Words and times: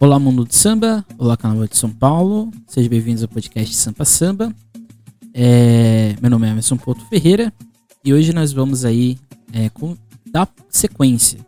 Olá, 0.00 0.18
mundo 0.18 0.44
do 0.44 0.52
samba. 0.52 1.04
Olá, 1.16 1.36
Carnaval 1.36 1.68
de 1.68 1.76
São 1.76 1.88
Paulo. 1.88 2.50
Sejam 2.66 2.90
bem-vindos 2.90 3.22
ao 3.22 3.28
podcast 3.28 3.74
Sampa 3.76 4.04
Samba. 4.04 4.52
É, 5.32 6.16
meu 6.20 6.30
nome 6.30 6.46
é 6.46 6.50
Emerson 6.50 6.76
Porto 6.76 7.06
Ferreira 7.06 7.52
e 8.04 8.12
hoje 8.12 8.32
nós 8.32 8.52
vamos 8.52 8.84
aí 8.84 9.16
é, 9.52 9.68
com, 9.70 9.96
dar 10.30 10.48
sequência 10.68 11.38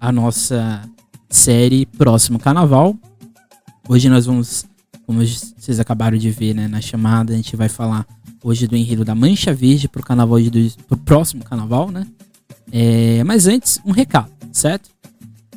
à 0.00 0.12
nossa 0.12 0.88
série 1.28 1.86
Próximo 1.86 2.38
Carnaval. 2.38 2.96
Hoje 3.88 4.08
nós 4.08 4.26
vamos, 4.26 4.64
como 5.04 5.18
vocês 5.18 5.80
acabaram 5.80 6.16
de 6.16 6.30
ver 6.30 6.54
né, 6.54 6.68
na 6.68 6.80
chamada, 6.80 7.32
a 7.32 7.36
gente 7.36 7.56
vai 7.56 7.68
falar 7.68 8.06
hoje 8.42 8.68
do 8.68 8.76
enredo 8.76 9.04
da 9.04 9.14
Mancha 9.14 9.52
Verde 9.52 9.88
para 9.88 10.00
o 10.00 10.04
carnaval 10.04 10.40
de, 10.40 10.72
pro 10.86 10.96
próximo 10.96 11.44
carnaval, 11.44 11.90
né? 11.90 12.06
É, 12.70 13.24
mas 13.24 13.46
antes, 13.46 13.80
um 13.84 13.90
recado, 13.90 14.30
certo? 14.52 14.88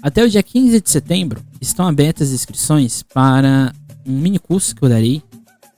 Até 0.02 0.24
o 0.24 0.30
dia 0.30 0.42
15 0.42 0.82
de 0.82 0.90
setembro 0.90 1.42
estão 1.60 1.88
abertas 1.88 2.30
as 2.30 2.34
inscrições 2.34 3.04
para 3.04 3.72
um 4.06 4.18
mini 4.18 4.40
curso 4.40 4.76
que 4.76 4.84
eu 4.84 4.90
darei 4.90 5.22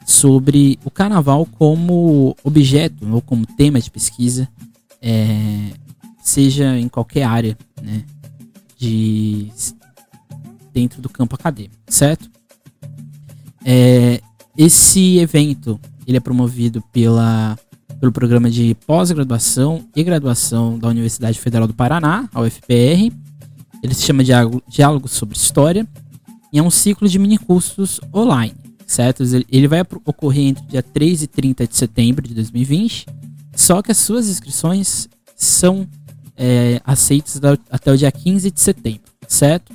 sobre 0.05 0.79
o 0.83 0.91
carnaval 0.91 1.45
como 1.45 2.35
objeto 2.43 3.07
ou 3.11 3.21
como 3.21 3.45
tema 3.45 3.79
de 3.79 3.91
pesquisa, 3.91 4.47
é, 5.01 5.71
seja 6.21 6.77
em 6.77 6.87
qualquer 6.87 7.23
área, 7.23 7.57
né, 7.81 8.03
de 8.77 9.51
dentro 10.73 11.01
do 11.01 11.09
campo 11.09 11.35
acadêmico, 11.35 11.75
certo? 11.87 12.29
É, 13.63 14.21
esse 14.57 15.17
evento 15.19 15.79
ele 16.07 16.17
é 16.17 16.19
promovido 16.19 16.81
pela 16.91 17.57
pelo 17.99 18.11
programa 18.11 18.49
de 18.49 18.75
pós-graduação 18.85 19.85
e 19.95 20.03
graduação 20.03 20.77
da 20.77 20.89
Universidade 20.89 21.39
Federal 21.39 21.65
do 21.65 21.73
Paraná, 21.73 22.27
a 22.33 22.41
UFPR. 22.41 23.09
Ele 23.83 23.93
se 23.93 24.03
chama 24.03 24.23
Diálogo 24.23 25.07
sobre 25.09 25.37
História 25.37 25.85
e 26.51 26.57
é 26.57 26.63
um 26.63 26.71
ciclo 26.71 27.07
de 27.07 27.19
minicursos 27.19 27.99
online, 28.13 28.55
certo? 28.87 29.23
Ele 29.51 29.67
vai 29.67 29.81
ocorrer 30.05 30.45
entre 30.45 30.65
dia 30.65 30.81
3 30.81 31.23
e 31.23 31.27
30 31.27 31.67
de 31.67 31.75
setembro 31.75 32.27
de 32.27 32.33
2020, 32.33 33.05
só 33.53 33.81
que 33.81 33.91
as 33.91 33.97
suas 33.97 34.29
inscrições 34.29 35.09
são 35.35 35.87
é, 36.37 36.81
aceitas 36.85 37.41
até 37.69 37.91
o 37.91 37.97
dia 37.97 38.11
15 38.11 38.49
de 38.49 38.61
setembro, 38.61 39.11
certo? 39.27 39.73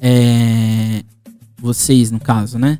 É, 0.00 1.02
vocês, 1.58 2.10
no 2.10 2.20
caso, 2.20 2.58
né? 2.58 2.78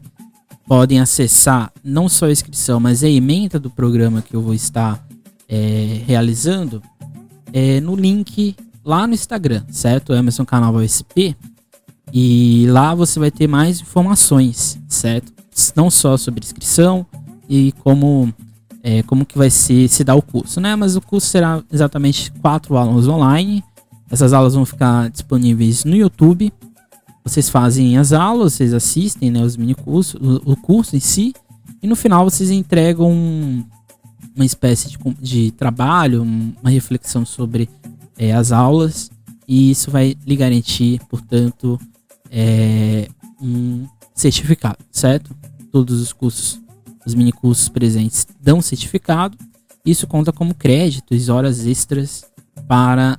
podem 0.66 1.00
acessar 1.00 1.72
não 1.82 2.08
só 2.08 2.26
a 2.26 2.32
inscrição, 2.32 2.80
mas 2.80 3.04
a 3.04 3.08
emenda 3.08 3.58
do 3.58 3.70
programa 3.70 4.22
que 4.22 4.34
eu 4.34 4.42
vou 4.42 4.54
estar 4.54 5.06
é, 5.48 6.00
realizando 6.06 6.82
é, 7.52 7.80
no 7.80 7.94
link 7.94 8.56
lá 8.84 9.06
no 9.06 9.14
Instagram, 9.14 9.62
certo? 9.68 10.12
Emerson 10.12 10.44
Canal 10.44 10.74
USP. 10.74 11.36
E 12.12 12.66
lá 12.68 12.94
você 12.94 13.18
vai 13.18 13.30
ter 13.30 13.48
mais 13.48 13.80
informações, 13.80 14.78
certo? 14.88 15.32
Não 15.74 15.90
só 15.90 16.16
sobre 16.16 16.44
inscrição 16.44 17.06
e 17.48 17.72
como 17.82 18.32
é, 18.82 19.02
como 19.02 19.24
que 19.24 19.38
vai 19.38 19.50
ser 19.50 19.88
se 19.88 20.04
dar 20.04 20.14
o 20.14 20.22
curso, 20.22 20.60
né? 20.60 20.76
Mas 20.76 20.94
o 20.94 21.00
curso 21.00 21.26
será 21.26 21.62
exatamente 21.72 22.30
quatro 22.32 22.76
aulas 22.76 23.08
online. 23.08 23.64
Essas 24.10 24.32
aulas 24.32 24.54
vão 24.54 24.64
ficar 24.64 25.10
disponíveis 25.10 25.84
no 25.84 25.96
YouTube 25.96 26.52
vocês 27.24 27.48
fazem 27.48 27.96
as 27.96 28.12
aulas, 28.12 28.52
vocês 28.52 28.74
assistem 28.74 29.30
né, 29.30 29.40
os 29.40 29.56
mini 29.56 29.74
cursos, 29.74 30.14
o, 30.20 30.52
o 30.52 30.56
curso 30.56 30.94
em 30.94 31.00
si, 31.00 31.32
e 31.82 31.86
no 31.86 31.96
final 31.96 32.28
vocês 32.28 32.50
entregam 32.50 33.10
uma 34.36 34.44
espécie 34.44 34.90
de, 34.90 34.98
de 35.20 35.50
trabalho, 35.52 36.22
uma 36.22 36.70
reflexão 36.70 37.24
sobre 37.24 37.68
é, 38.18 38.32
as 38.32 38.52
aulas, 38.52 39.10
e 39.46 39.70
isso 39.70 39.90
vai 39.90 40.16
lhe 40.26 40.36
garantir, 40.36 41.00
portanto, 41.08 41.78
é, 42.30 43.08
um 43.40 43.86
certificado, 44.14 44.78
certo? 44.90 45.34
Todos 45.70 46.00
os 46.00 46.12
cursos, 46.12 46.60
os 47.04 47.14
mini 47.14 47.32
cursos 47.32 47.68
presentes 47.68 48.26
dão 48.40 48.62
certificado. 48.62 49.36
Isso 49.84 50.06
conta 50.06 50.32
como 50.32 50.54
créditos, 50.54 51.28
horas 51.28 51.66
extras 51.66 52.24
para 52.66 53.18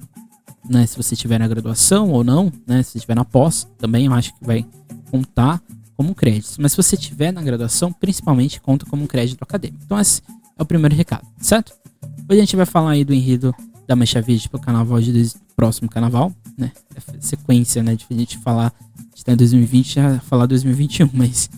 né, 0.68 0.86
se 0.88 0.98
você 0.98 1.14
estiver 1.14 1.40
na 1.40 1.48
graduação 1.48 2.12
ou 2.12 2.24
não, 2.24 2.52
né, 2.66 2.82
se 2.82 2.98
estiver 2.98 3.16
na 3.16 3.24
pós, 3.24 3.68
também 3.78 4.08
eu 4.08 4.14
acho 4.14 4.34
que 4.34 4.44
vai 4.44 4.66
contar 5.12 5.62
como 5.96 6.16
crédito. 6.16 6.56
Mas 6.60 6.72
se 6.72 6.78
você 6.78 6.96
estiver 6.96 7.32
na 7.32 7.42
graduação, 7.42 7.94
principalmente 7.94 8.60
conta 8.60 8.86
como 8.86 9.08
crédito 9.08 9.42
acadêmico. 9.44 9.84
Então 9.86 10.00
esse 10.00 10.22
é 10.58 10.64
o 10.64 10.66
primeiro 10.66 10.96
recado, 10.96 11.26
certo? 11.40 11.74
Hoje 12.28 12.40
a 12.40 12.42
gente 12.42 12.56
vai 12.56 12.66
falar 12.66 12.92
aí 12.92 13.04
do 13.04 13.14
enredo 13.14 13.54
da 13.88 13.96
Mancha 13.96 14.22
Verde 14.22 14.50
para 14.50 14.58
o 14.58 14.62
carnaval 14.62 15.00
de 15.02 15.32
próximo 15.56 15.90
carnaval, 15.90 16.34
né? 16.58 16.72
É 16.96 17.22
sequência, 17.22 17.82
né, 17.82 17.96
de 17.96 18.06
a 18.10 18.14
gente 18.14 18.38
falar 18.40 18.74
de 19.14 19.20
estar 19.20 19.34
em 19.34 19.38
2020 19.38 19.94
já 19.94 20.20
falar 20.20 20.46
2021, 20.46 21.10
mas 21.14 21.50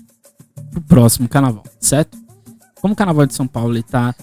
pro 0.72 0.82
próximo 0.82 1.28
carnaval, 1.28 1.64
certo? 1.80 2.18
Como 2.82 2.94
o 2.94 2.98
carnaval 2.98 3.26
de 3.26 3.34
São 3.34 3.48
Paulo 3.48 3.78
está 3.78 4.14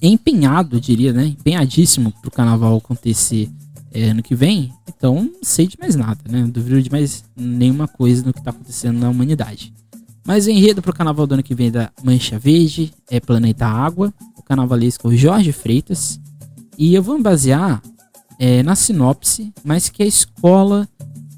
empenhado, 0.00 0.76
eu 0.76 0.80
diria, 0.80 1.12
né, 1.12 1.26
empenhadíssimo 1.26 2.12
para 2.12 2.28
o 2.28 2.30
carnaval 2.30 2.76
acontecer 2.76 3.48
é, 3.92 4.10
ano 4.10 4.22
que 4.22 4.34
vem, 4.34 4.72
então 4.88 5.24
não 5.24 5.42
sei 5.42 5.66
de 5.66 5.76
mais 5.80 5.96
nada, 5.96 6.20
né? 6.28 6.42
Não 6.42 6.48
duvido 6.48 6.80
de 6.80 6.90
mais 6.90 7.24
nenhuma 7.36 7.88
coisa 7.88 8.24
no 8.24 8.32
que 8.32 8.38
está 8.38 8.50
acontecendo 8.50 8.98
na 8.98 9.08
humanidade. 9.08 9.72
Mas 10.24 10.46
o 10.46 10.50
enredo 10.50 10.80
para 10.80 10.90
o 10.90 10.94
carnaval 10.94 11.26
do 11.26 11.32
ano 11.34 11.42
que 11.42 11.54
vem 11.54 11.68
é 11.68 11.70
da 11.70 11.92
Mancha 12.04 12.38
Verde 12.38 12.92
é 13.10 13.18
Planeta 13.18 13.66
Água, 13.66 14.12
o 14.36 14.42
carnavalesco 14.42 15.14
Jorge 15.14 15.50
Freitas. 15.50 16.20
E 16.80 16.94
eu 16.94 17.02
vou 17.02 17.18
me 17.18 17.22
basear 17.22 17.82
é, 18.38 18.62
na 18.62 18.74
sinopse, 18.74 19.52
mas 19.62 19.90
que 19.90 20.02
a 20.02 20.06
escola 20.06 20.88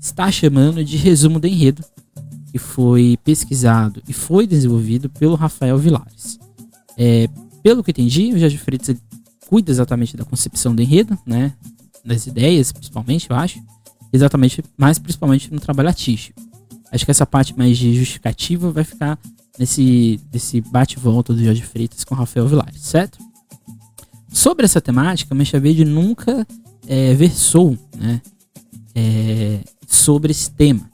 está 0.01 0.31
chamando 0.31 0.85
de 0.85 0.97
resumo 0.97 1.41
do 1.41 1.49
enredo, 1.49 1.85
que 2.53 2.59
foi 2.59 3.19
pesquisado 3.25 4.01
e 4.07 4.13
foi 4.13 4.47
desenvolvido 4.47 5.11
pelo 5.11 5.35
Rafael 5.35 5.77
Vilares. 5.77 6.39
É, 6.97 7.29
pelo 7.61 7.83
que 7.83 7.91
entendi, 7.91 8.33
o 8.33 8.39
Jorge 8.39 8.57
Freitas 8.57 8.97
cuida 9.49 9.73
exatamente 9.73 10.17
da 10.17 10.25
concepção 10.25 10.77
do 10.77 10.81
enredo, 10.81 11.19
né? 11.27 11.53
das 12.05 12.29
ideias, 12.29 12.71
principalmente, 12.71 13.29
eu 13.29 13.35
acho. 13.35 13.61
Exatamente, 14.13 14.63
mais 14.79 14.97
principalmente 15.01 15.53
no 15.53 15.59
trabalho 15.59 15.89
artístico. 15.89 16.41
Acho 16.93 17.05
que 17.05 17.11
essa 17.11 17.27
parte 17.27 17.59
mais 17.59 17.77
de 17.77 17.93
justificativa 17.97 18.71
vai 18.71 18.85
ficar 18.85 19.19
nesse, 19.59 20.21
nesse 20.33 20.61
bate-volta 20.61 21.35
do 21.35 21.43
Jorge 21.43 21.63
Freitas 21.63 22.05
com 22.05 22.15
Rafael 22.15 22.47
Vilares, 22.47 22.81
certo? 22.83 23.19
Sobre 24.33 24.65
essa 24.65 24.81
temática, 24.81 25.35
Mancha 25.35 25.61
Verde 25.61 25.85
nunca 25.85 26.47
é, 26.89 27.15
versou 27.15 27.77
né, 27.97 28.21
é, 28.95 29.61
sobre 29.87 30.33
esse 30.33 30.51
tema. 30.51 30.91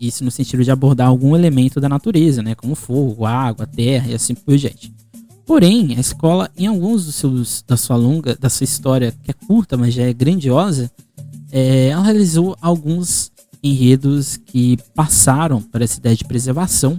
Isso 0.00 0.22
no 0.22 0.30
sentido 0.30 0.62
de 0.62 0.70
abordar 0.70 1.08
algum 1.08 1.34
elemento 1.34 1.80
da 1.80 1.88
natureza, 1.88 2.42
né, 2.42 2.54
como 2.54 2.74
fogo, 2.74 3.24
água, 3.24 3.66
terra 3.66 4.10
e 4.10 4.14
assim 4.14 4.34
por 4.34 4.56
diante. 4.56 4.92
Porém, 5.46 5.94
a 5.96 6.00
escola, 6.00 6.50
em 6.56 6.66
alguns 6.66 7.06
dos 7.06 7.14
seus, 7.14 7.64
da 7.66 7.76
sua 7.76 7.96
longa, 7.96 8.36
da 8.36 8.48
sua 8.48 8.64
história, 8.64 9.14
que 9.22 9.30
é 9.30 9.34
curta, 9.34 9.76
mas 9.76 9.94
já 9.94 10.02
é 10.02 10.12
grandiosa, 10.12 10.90
é, 11.50 11.88
ela 11.88 12.02
realizou 12.02 12.56
alguns 12.60 13.30
enredos 13.62 14.36
que 14.36 14.78
passaram 14.94 15.60
por 15.60 15.80
essa 15.80 15.98
ideia 15.98 16.16
de 16.16 16.24
preservação. 16.24 16.98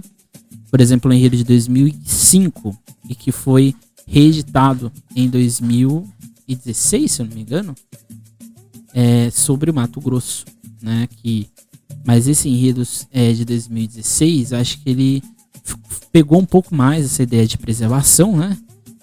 Por 0.70 0.80
exemplo, 0.80 1.10
o 1.10 1.14
enredo 1.14 1.36
de 1.36 1.44
2005, 1.44 2.76
e 3.08 3.14
que 3.14 3.30
foi 3.30 3.74
reeditado 4.06 4.92
em 5.14 5.28
2016, 5.28 7.10
se 7.10 7.22
eu 7.22 7.26
não 7.26 7.34
me 7.34 7.42
engano, 7.42 7.74
é, 8.94 9.30
sobre 9.30 9.70
o 9.70 9.74
Mato 9.74 10.00
Grosso, 10.00 10.44
né? 10.80 11.08
Que, 11.10 11.48
mas 12.04 12.28
esse 12.28 12.48
enredo 12.48 12.82
é, 13.10 13.32
de 13.32 13.44
2016, 13.44 14.52
acho 14.52 14.80
que 14.80 14.90
ele 14.90 15.22
pegou 16.12 16.38
um 16.38 16.46
pouco 16.46 16.74
mais 16.74 17.04
essa 17.04 17.22
ideia 17.22 17.46
de 17.46 17.58
preservação, 17.58 18.36
né? 18.36 18.56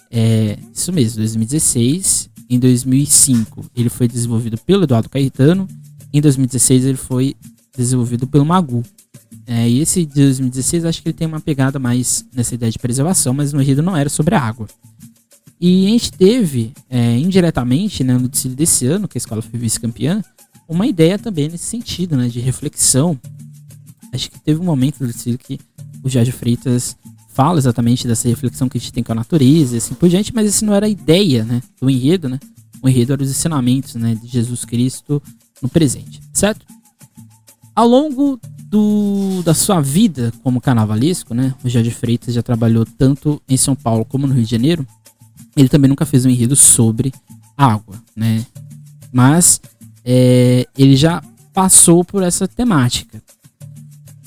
É, 0.10 0.58
isso 0.74 0.92
mesmo, 0.94 1.18
2016. 1.18 2.30
Em 2.50 2.60
2005, 2.60 3.66
ele 3.76 3.90
foi 3.90 4.08
desenvolvido 4.08 4.58
pelo 4.60 4.84
Eduardo 4.84 5.10
Caetano. 5.10 5.68
Em 6.14 6.22
2016, 6.22 6.86
ele 6.86 6.98
foi 6.98 7.36
desenvolvido 7.76 8.28
pelo 8.28 8.46
Magu. 8.46 8.84
É, 9.46 9.68
e 9.68 9.80
esse 9.80 10.06
de 10.06 10.22
2016, 10.22 10.86
acho 10.86 11.02
que 11.02 11.10
ele 11.10 11.18
tem 11.18 11.28
uma 11.28 11.40
pegada 11.40 11.80
mais 11.80 12.26
nessa 12.34 12.56
ideia 12.56 12.72
de 12.72 12.80
preservação, 12.80 13.34
mas 13.34 13.52
no 13.52 13.62
enredo 13.62 13.82
não 13.82 13.98
era 13.98 14.10
sobre 14.10 14.36
a 14.36 14.42
água. 14.42 14.68
E 15.60 15.86
a 15.86 15.90
gente 15.90 16.12
teve, 16.12 16.74
é, 16.90 17.18
indiretamente, 17.18 18.04
né, 18.04 18.18
no 18.18 18.28
desfile 18.28 18.56
desse 18.56 18.86
ano, 18.86 19.08
que 19.08 19.18
a 19.18 19.20
escola 19.20 19.42
foi 19.42 19.60
vice-campeã, 19.60 20.22
uma 20.68 20.88
ideia 20.88 21.18
também 21.18 21.50
nesse 21.50 21.66
sentido, 21.66 22.18
né, 22.18 22.28
de 22.28 22.40
reflexão. 22.40 23.20
Acho 24.12 24.30
que 24.30 24.40
teve 24.42 24.60
um 24.60 24.66
momento 24.66 25.00
do 25.00 25.08
desfile 25.08 25.38
que 25.38 25.60
o 26.04 26.10
Jorge 26.10 26.32
Freitas 26.32 26.98
fala 27.30 27.58
exatamente 27.58 28.08
dessa 28.08 28.28
reflexão 28.28 28.70
que 28.70 28.78
a 28.78 28.82
gente 28.82 28.94
tem 28.94 29.04
com 29.04 29.12
a 29.12 29.16
natureza 29.16 29.76
e 29.76 29.78
assim 29.78 29.96
por 29.96 30.08
diante, 30.08 30.34
mas 30.34 30.48
esse 30.48 30.64
não 30.64 30.74
era 30.74 30.86
a 30.86 30.90
ideia, 30.90 31.44
né, 31.44 31.62
do 31.82 31.90
enredo, 31.90 32.30
né? 32.30 32.40
O 32.82 32.90
enredo 32.90 33.14
era 33.14 33.24
os 33.24 33.30
ensinamentos, 33.30 33.96
né, 33.96 34.16
de 34.16 34.28
Jesus 34.28 34.66
Cristo 34.66 35.22
no 35.62 35.70
presente, 35.70 36.22
certo? 36.34 36.66
Ao 37.76 37.88
longo 37.88 38.40
do, 38.66 39.42
da 39.44 39.54
sua 39.54 39.82
vida 39.82 40.32
como 40.44 40.62
carnavalesco, 40.62 41.34
né, 41.34 41.56
o 41.64 41.70
Jorge 41.70 41.90
Freitas 41.92 42.36
já 42.36 42.44
trabalhou 42.44 42.86
tanto 42.86 43.42
em 43.50 43.58
São 43.58 43.76
Paulo 43.76 44.06
como 44.06 44.28
no 44.28 44.34
Rio 44.34 44.44
de 44.44 44.52
Janeiro. 44.52 44.86
Ele 45.56 45.70
também 45.70 45.90
nunca 45.90 46.06
fez 46.06 46.26
um 46.26 46.30
enredo 46.30 46.56
sobre 46.56 47.14
água, 47.58 47.96
né? 48.16 48.46
Mas 49.12 49.62
é, 50.04 50.68
ele 50.78 50.96
já 50.96 51.24
passou 51.54 52.04
por 52.04 52.24
essa 52.24 52.48
temática. 52.48 53.22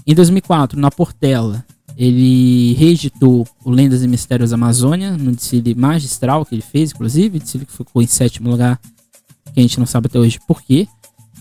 Em 0.07 0.15
2004, 0.15 0.79
na 0.79 0.91
Portela, 0.91 1.65
ele 1.97 2.75
reeditou 2.75 3.47
o 3.65 3.71
Lendas 3.71 4.03
e 4.03 4.09
Mistérios 4.09 4.53
Amazônia, 4.53 5.17
no 5.17 5.33
desfile 5.33 5.75
magistral 5.75 6.45
que 6.45 6.55
ele 6.55 6.63
fez, 6.63 6.93
inclusive, 6.93 7.39
desfile 7.39 7.67
que 7.67 7.73
ficou 7.73 8.03
em 8.03 8.07
sétimo 8.07 8.51
lugar, 8.51 8.79
que 9.53 9.59
a 9.59 9.63
gente 9.63 9.79
não 9.79 9.87
sabe 9.87 10.07
até 10.07 10.19
hoje 10.19 10.39
por 10.47 10.63
quê. 10.63 10.87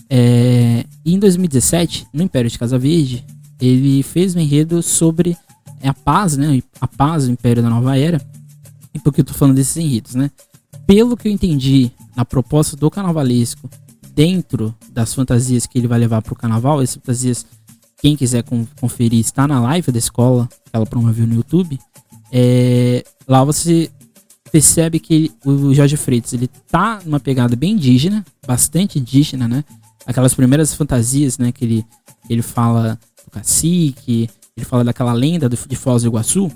É, 0.08 0.84
e 1.04 1.14
em 1.14 1.18
2017, 1.18 2.08
no 2.12 2.22
Império 2.22 2.50
de 2.50 2.58
Casa 2.58 2.78
Verde, 2.78 3.24
ele 3.60 4.02
fez 4.02 4.34
um 4.34 4.40
enredo 4.40 4.82
sobre 4.82 5.36
a 5.82 5.94
paz, 5.94 6.36
né? 6.36 6.62
A 6.80 6.88
paz, 6.88 7.26
o 7.26 7.30
Império 7.30 7.62
da 7.62 7.70
Nova 7.70 7.96
Era. 7.96 8.20
E 8.96 8.98
por 8.98 9.12
que 9.12 9.20
eu 9.20 9.24
tô 9.26 9.34
falando 9.34 9.56
desses 9.56 9.76
enredos, 9.76 10.14
né? 10.14 10.30
Pelo 10.86 11.18
que 11.18 11.28
eu 11.28 11.32
entendi 11.32 11.92
na 12.16 12.24
proposta 12.24 12.74
do 12.74 12.90
carnavalesco, 12.90 13.68
dentro 14.14 14.74
das 14.90 15.12
fantasias 15.12 15.66
que 15.66 15.76
ele 15.76 15.86
vai 15.86 15.98
levar 15.98 16.22
pro 16.22 16.34
carnaval, 16.34 16.80
essas 16.80 16.94
fantasias 16.94 17.44
quem 17.98 18.16
quiser 18.16 18.42
conferir, 18.80 19.20
está 19.20 19.46
na 19.46 19.60
live 19.60 19.92
da 19.92 19.98
escola 19.98 20.48
que 20.48 20.70
ela 20.72 20.86
promoveu 20.86 21.26
no 21.26 21.34
YouTube. 21.34 21.78
É, 22.32 23.04
lá 23.28 23.44
você 23.44 23.90
percebe 24.50 24.98
que 24.98 25.30
o 25.44 25.74
Jorge 25.74 25.98
Freitas 25.98 26.32
ele 26.32 26.48
tá 26.70 27.00
numa 27.04 27.20
pegada 27.20 27.54
bem 27.54 27.72
indígena, 27.72 28.24
bastante 28.46 28.98
indígena, 28.98 29.46
né? 29.46 29.62
Aquelas 30.06 30.32
primeiras 30.32 30.72
fantasias, 30.72 31.36
né? 31.36 31.52
Que 31.52 31.66
ele, 31.66 31.86
ele 32.30 32.40
fala 32.40 32.98
do 33.26 33.30
cacique, 33.30 34.30
ele 34.56 34.64
fala 34.64 34.84
daquela 34.84 35.12
lenda 35.12 35.50
de 35.50 35.76
Foz 35.76 36.02
do 36.02 36.08
Iguaçu, 36.08 36.50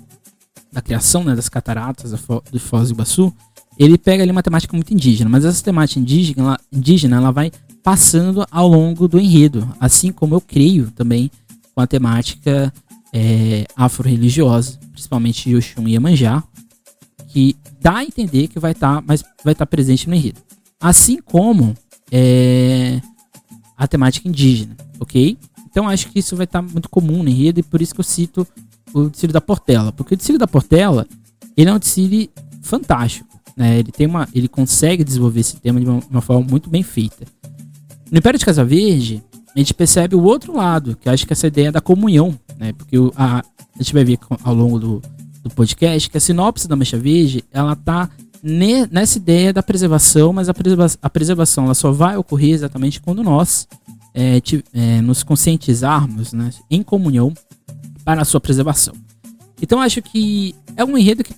da 0.73 0.81
criação 0.81 1.25
né, 1.25 1.35
das 1.35 1.49
cataratas 1.49 2.13
do 2.13 2.61
Foz 2.61 2.89
do 2.89 2.95
Iguaçu. 2.95 3.33
Ele 3.79 3.97
pega 3.97 4.23
ali 4.23 4.31
uma 4.31 4.43
temática 4.43 4.77
muito 4.77 4.93
indígena, 4.93 5.31
mas 5.31 5.45
essa 5.45 5.63
temática 5.63 5.99
indígena, 6.01 6.43
ela, 6.43 6.61
indígena, 6.73 7.17
ela 7.17 7.31
vai 7.31 7.51
passando 7.83 8.47
ao 8.51 8.69
longo 8.69 9.09
do 9.09 9.19
enredo, 9.19 9.67
assim 9.81 10.13
como 10.13 10.35
eu 10.35 10.41
creio 10.41 10.91
também 10.91 11.31
com 11.75 11.81
a 11.81 11.87
temática 11.87 12.73
é, 13.13 13.67
afro-religiosa, 13.75 14.79
principalmente 14.93 15.55
Oxum 15.57 15.89
e 15.89 15.93
Iemanjá, 15.93 16.43
que 17.29 17.57
dá 17.81 17.99
a 17.99 18.05
entender 18.05 18.49
que 18.49 18.59
vai 18.59 18.73
estar, 18.73 18.97
tá, 18.97 19.05
mas 19.07 19.23
vai 19.45 19.53
estar 19.53 19.67
tá 19.67 19.71
presente 19.71 20.09
no 20.09 20.15
enredo. 20.15 20.41
Assim 20.79 21.19
como 21.23 21.75
é, 22.11 23.01
a 23.77 23.87
temática 23.87 24.29
indígena, 24.29 24.77
ok? 24.99 25.39
Então 25.71 25.89
acho 25.89 26.09
que 26.11 26.19
isso 26.19 26.37
vai 26.37 26.45
estar 26.45 26.63
tá 26.63 26.69
muito 26.71 26.89
comum 26.89 27.23
no 27.23 27.29
enredo 27.29 27.61
e 27.61 27.63
por 27.63 27.81
isso 27.81 27.95
que 27.95 28.01
eu 28.01 28.05
cito 28.05 28.47
o 28.93 29.09
Decílio 29.09 29.33
da 29.33 29.41
Portela, 29.41 29.93
porque 29.93 30.15
o 30.15 30.17
Decílio 30.17 30.39
da 30.39 30.47
Portela 30.47 31.07
ele 31.57 31.71
é 31.71 31.73
um 31.73 31.79
Decílio 31.79 32.29
fantástico, 32.63 33.29
né? 33.57 33.79
Ele 33.79 33.93
tem 33.93 34.07
uma, 34.07 34.29
ele 34.35 34.49
consegue 34.49 35.05
desenvolver 35.05 35.41
esse 35.41 35.57
tema 35.57 35.81
de 35.81 35.87
uma, 35.87 36.01
uma 36.11 36.21
forma 36.21 36.47
muito 36.49 36.71
bem 36.71 36.83
feita. 36.83 37.27
No 38.11 38.19
Império 38.19 38.39
de 38.39 38.45
Casa 38.45 38.65
Verde, 38.65 39.23
a 39.55 39.59
gente 39.59 39.75
percebe 39.75 40.15
o 40.15 40.23
outro 40.23 40.57
lado, 40.57 40.97
que 40.97 41.09
acho 41.09 41.27
que 41.27 41.33
essa 41.33 41.47
ideia 41.47 41.73
da 41.73 41.81
comunhão, 41.81 42.39
né? 42.59 42.73
Porque 42.73 42.97
a, 43.17 43.39
a 43.39 43.83
gente 43.83 43.93
vai 43.93 44.05
ver 44.05 44.19
ao 44.43 44.55
longo 44.55 44.79
do, 44.79 45.03
do 45.43 45.51
podcast 45.51 46.09
que 46.09 46.17
a 46.17 46.21
sinopse 46.21 46.69
da 46.69 46.77
Mancha 46.77 46.99
Verde, 46.99 47.45
ela 47.53 47.75
tá 47.75 48.09
ne, 48.43 48.87
nessa 48.87 49.19
ideia 49.19 49.53
da 49.53 49.63
preservação, 49.63 50.33
mas 50.33 50.49
a, 50.49 50.55
preserva, 50.55 50.87
a 51.03 51.11
preservação 51.11 51.65
ela 51.65 51.75
só 51.75 51.91
vai 51.93 52.17
ocorrer 52.17 52.51
exatamente 52.51 53.01
quando 53.01 53.23
nós 53.23 53.69
é, 54.15 54.41
te, 54.41 54.65
é, 54.73 55.01
nos 55.01 55.23
conscientizarmos 55.23 56.33
né, 56.33 56.51
em 56.71 56.83
comunhão 56.83 57.33
para 58.11 58.23
a 58.23 58.25
sua 58.25 58.41
preservação. 58.41 58.93
Então 59.63 59.81
acho 59.81 60.03
que 60.03 60.53
é 60.77 60.85
um 60.85 60.99
enredo 60.99 61.23
que 61.23 61.33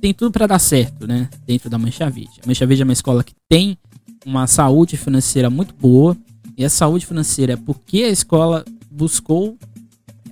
tem 0.00 0.14
tudo 0.14 0.30
para 0.30 0.46
dar 0.46 0.60
certo, 0.60 1.04
né? 1.04 1.28
Dentro 1.44 1.68
da 1.68 1.76
Mancha 1.76 2.08
Verde. 2.08 2.40
A 2.44 2.46
Mancha 2.46 2.64
Verde 2.64 2.82
é 2.82 2.84
uma 2.84 2.92
escola 2.92 3.24
que 3.24 3.34
tem 3.48 3.76
uma 4.24 4.46
saúde 4.46 4.96
financeira 4.96 5.50
muito 5.50 5.74
boa, 5.74 6.16
e 6.56 6.64
a 6.64 6.70
saúde 6.70 7.06
financeira 7.06 7.54
é 7.54 7.56
porque 7.56 8.04
a 8.04 8.08
escola 8.08 8.64
buscou 8.88 9.58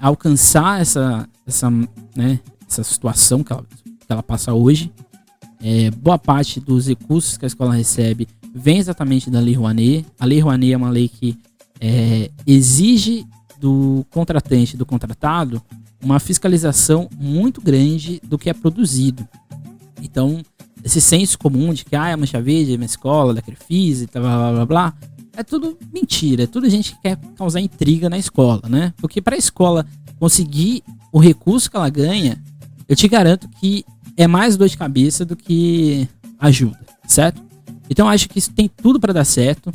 alcançar 0.00 0.81
essa, 0.81 1.28
essa, 1.44 1.69
né, 2.14 2.38
essa 2.69 2.84
situação 2.84 3.42
que 3.42 3.52
ela, 3.52 3.64
que 3.84 4.06
ela 4.12 4.22
passa 4.22 4.54
hoje. 4.54 4.92
É, 5.60 5.90
boa 5.90 6.19
parte 6.19 6.60
dos 6.60 6.87
recursos 6.87 7.37
que 7.37 7.44
a 7.44 7.48
escola 7.48 7.75
recebe 7.75 8.28
vem 8.54 8.78
exatamente 8.78 9.28
da 9.28 9.40
Lei 9.40 9.54
Rouanet. 9.54 10.06
A 10.20 10.25
Lei 10.25 10.38
Rouanet 10.38 10.72
é 10.72 10.76
uma 10.76 10.90
lei 10.90 11.08
que 11.08 11.37
é, 11.81 12.31
exige 12.46 13.26
do 13.58 14.06
contratante, 14.10 14.76
do 14.76 14.87
contratado, 14.87 15.62
uma 16.02 16.19
fiscalização 16.19 17.08
muito 17.19 17.61
grande 17.61 18.20
do 18.25 18.38
que 18.38 18.49
é 18.49 18.55
produzido. 18.55 19.26
Então, 20.02 20.43
esse 20.82 21.00
senso 21.00 21.38
comum 21.38 21.73
de 21.75 21.85
que 21.85 21.94
ah, 21.94 22.08
é 22.08 22.12
a 22.12 22.17
Mancha 22.17 22.41
Verde 22.41 22.73
é 22.73 22.76
uma 22.76 22.85
escola 22.85 23.35
da 23.35 23.43
Crefisa 23.43 24.06
blá 24.12 24.20
blá 24.20 24.52
blá 24.52 24.67
blá, 24.67 24.94
é 25.37 25.43
tudo 25.43 25.79
mentira, 25.93 26.44
é 26.44 26.47
tudo 26.47 26.69
gente 26.69 26.94
que 26.94 27.02
quer 27.02 27.19
causar 27.37 27.61
intriga 27.61 28.08
na 28.08 28.19
escola, 28.19 28.62
né? 28.69 28.93
Porque 28.97 29.20
para 29.20 29.37
a 29.37 29.38
escola 29.38 29.87
conseguir 30.19 30.82
o 31.12 31.19
recurso 31.19 31.70
que 31.70 31.76
ela 31.76 31.88
ganha, 31.88 32.43
eu 32.88 32.97
te 32.97 33.06
garanto 33.08 33.49
que 33.61 33.85
é 34.17 34.26
mais 34.26 34.56
dor 34.56 34.69
de 34.69 34.76
cabeça 34.76 35.25
do 35.25 35.37
que 35.37 36.08
ajuda, 36.38 36.79
certo? 37.06 37.43
Então 37.88 38.08
acho 38.08 38.29
que 38.29 38.38
isso 38.38 38.52
tem 38.52 38.69
tudo 38.69 39.00
para 39.00 39.12
dar 39.12 39.25
certo. 39.25 39.73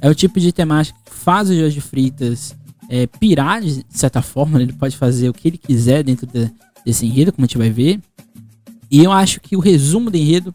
É 0.00 0.08
o 0.08 0.14
tipo 0.14 0.38
de 0.38 0.52
temática 0.52 0.98
que 1.04 1.12
faz 1.12 1.48
o 1.48 1.54
Jorge 1.54 1.80
Fritas 1.80 2.54
é, 2.88 3.06
pirar 3.06 3.60
de 3.60 3.84
certa 3.88 4.22
forma, 4.22 4.58
né? 4.58 4.64
ele 4.64 4.72
pode 4.72 4.96
fazer 4.96 5.28
o 5.28 5.34
que 5.34 5.48
ele 5.48 5.58
quiser 5.58 6.02
dentro 6.02 6.26
de, 6.26 6.50
desse 6.84 7.06
enredo, 7.06 7.32
como 7.32 7.44
a 7.44 7.46
gente 7.46 7.58
vai 7.58 7.70
ver. 7.70 8.00
E 8.90 9.02
eu 9.02 9.10
acho 9.10 9.40
que 9.40 9.56
o 9.56 9.60
resumo 9.60 10.10
do 10.10 10.16
enredo 10.16 10.54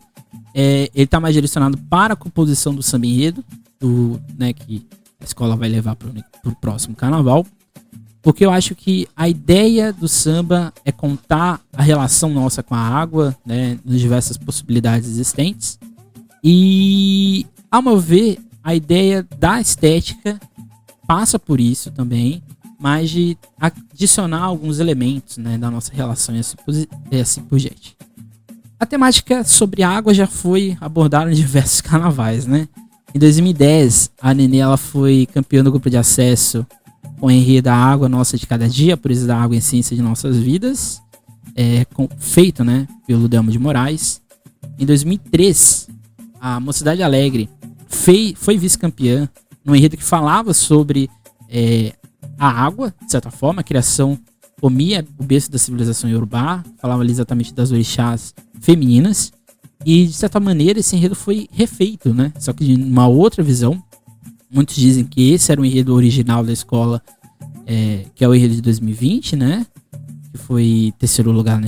é, 0.54 0.90
ele 0.94 1.08
tá 1.08 1.20
mais 1.20 1.34
direcionado 1.34 1.78
para 1.90 2.14
a 2.14 2.18
composição 2.18 2.74
do 2.74 2.82
samba 2.82 3.06
enredo, 3.06 3.44
do, 3.80 4.20
né, 4.38 4.54
que 4.54 4.86
a 5.20 5.24
escola 5.24 5.56
vai 5.56 5.70
levar 5.70 5.96
para 5.96 6.10
o 6.46 6.56
próximo 6.56 6.96
carnaval. 6.96 7.46
Porque 8.22 8.46
eu 8.46 8.52
acho 8.52 8.76
que 8.76 9.08
a 9.16 9.28
ideia 9.28 9.92
do 9.92 10.08
samba 10.08 10.72
é 10.86 10.92
contar 10.92 11.60
a 11.74 11.82
relação 11.82 12.30
nossa 12.30 12.62
com 12.62 12.76
a 12.76 12.80
água, 12.80 13.36
né, 13.46 13.80
nas 13.84 14.00
diversas 14.00 14.38
possibilidades 14.38 15.10
existentes. 15.10 15.80
E, 16.44 17.46
ao 17.70 17.82
meu 17.82 18.00
ver, 18.00 18.38
a 18.64 18.76
ideia 18.76 19.26
da 19.40 19.60
estética 19.60 20.40
passa 21.12 21.38
por 21.38 21.60
isso 21.60 21.92
também, 21.92 22.42
mas 22.80 23.10
de 23.10 23.38
adicionar 23.60 24.44
alguns 24.44 24.80
elementos 24.80 25.38
né, 25.38 25.58
da 25.58 25.70
nossa 25.70 25.94
relação 25.94 26.34
e 26.34 26.40
assim, 26.40 26.56
assim 27.22 27.42
por 27.42 27.60
diante. 27.60 27.98
A 28.80 28.86
temática 28.86 29.44
sobre 29.44 29.84
água 29.84 30.14
já 30.14 30.26
foi 30.26 30.78
abordada 30.80 31.30
em 31.30 31.36
diversos 31.36 31.82
carnavais, 31.82 32.46
né? 32.46 32.66
Em 33.14 33.20
2010, 33.20 34.10
a 34.22 34.34
Nenê 34.34 34.60
ela 34.60 34.78
foi 34.78 35.28
campeã 35.34 35.62
do 35.62 35.70
grupo 35.70 35.90
de 35.90 35.98
acesso 35.98 36.66
com 37.20 37.30
Henri 37.30 37.62
da 37.62 37.76
Água 37.76 38.08
Nossa 38.08 38.38
de 38.38 38.48
Cada 38.48 38.70
Dia, 38.70 38.96
por 38.96 39.12
isso 39.12 39.28
da 39.28 39.38
Água 39.38 39.58
em 39.58 39.60
Ciência 39.60 39.94
de 39.94 40.02
Nossas 40.02 40.38
Vidas, 40.38 41.02
é, 41.58 41.84
com, 41.94 42.08
feito 42.20 42.64
né, 42.64 42.88
pelo 43.06 43.28
Delmo 43.28 43.52
de 43.52 43.60
Moraes. 43.60 44.22
Em 44.80 44.86
2003, 44.86 45.90
a 46.40 46.58
Mocidade 46.62 47.04
Alegre 47.04 47.50
fei, 47.90 48.34
foi 48.34 48.58
vice-campeã 48.58 49.30
no 49.64 49.76
enredo 49.76 49.98
que 49.98 50.04
falava 50.04 50.54
sobre 50.54 51.10
é, 51.50 51.94
a 52.38 52.50
água, 52.50 52.94
de 53.06 53.12
certa 53.12 53.30
forma, 53.30 53.62
a 53.62 53.64
criação 53.64 54.18
comia 54.60 55.06
o 55.18 55.24
berço 55.24 55.52
da 55.52 55.58
civilização 55.58 56.10
iorubá, 56.10 56.64
falava 56.78 57.02
ali 57.02 57.12
exatamente 57.12 57.54
das 57.54 57.72
orixás 57.72 58.34
femininas. 58.60 59.34
E 59.84 60.06
de 60.06 60.14
certa 60.14 60.40
maneira 60.40 60.80
esse 60.80 60.96
enredo 60.96 61.16
foi 61.16 61.48
refeito, 61.52 62.14
né? 62.14 62.32
Só 62.40 62.54
que 62.54 62.64
de 62.64 62.82
uma 62.82 63.08
outra 63.08 63.44
visão. 63.44 63.82
Muitos 64.52 64.76
dizem 64.76 65.04
que 65.04 65.32
esse 65.32 65.52
era 65.52 65.60
o 65.60 65.66
enredo 65.66 65.94
original 65.96 66.44
da 66.44 66.54
escola, 66.54 67.02
é, 67.66 68.06
que 68.14 68.24
é 68.24 68.28
o 68.28 68.36
enredo 68.36 68.54
de 68.54 68.62
2020, 68.62 69.36
né? 69.36 69.66
Que 70.32 70.38
foi 70.38 70.94
terceiro 71.00 71.32
lugar 71.32 71.60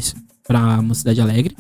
para 0.47 0.81
Mocidade 0.81 1.19
Alegre. 1.19 1.55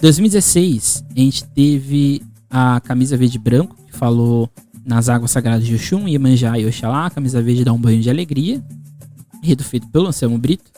2016, 0.00 1.04
a 1.14 1.18
gente 1.18 1.44
teve 1.44 2.22
a 2.48 2.80
camisa 2.80 3.16
verde 3.16 3.36
e 3.36 3.40
branco, 3.40 3.76
que 3.86 3.96
falou 3.96 4.48
nas 4.86 5.08
águas 5.08 5.32
sagradas 5.32 5.66
de 5.66 5.74
Oxum, 5.74 6.06
Iemanjá 6.06 6.56
e 6.58 6.64
Oxalá. 6.64 7.06
A 7.06 7.10
camisa 7.10 7.42
verde 7.42 7.64
dá 7.64 7.72
um 7.72 7.78
banho 7.78 8.00
de 8.00 8.08
alegria. 8.08 8.64
Enredo 9.42 9.64
feito 9.64 9.88
pelo 9.88 10.06
Anselmo 10.06 10.38
Brito. 10.38 10.70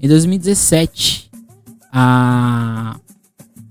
Em 0.00 0.06
2017, 0.06 1.30
a 1.90 2.96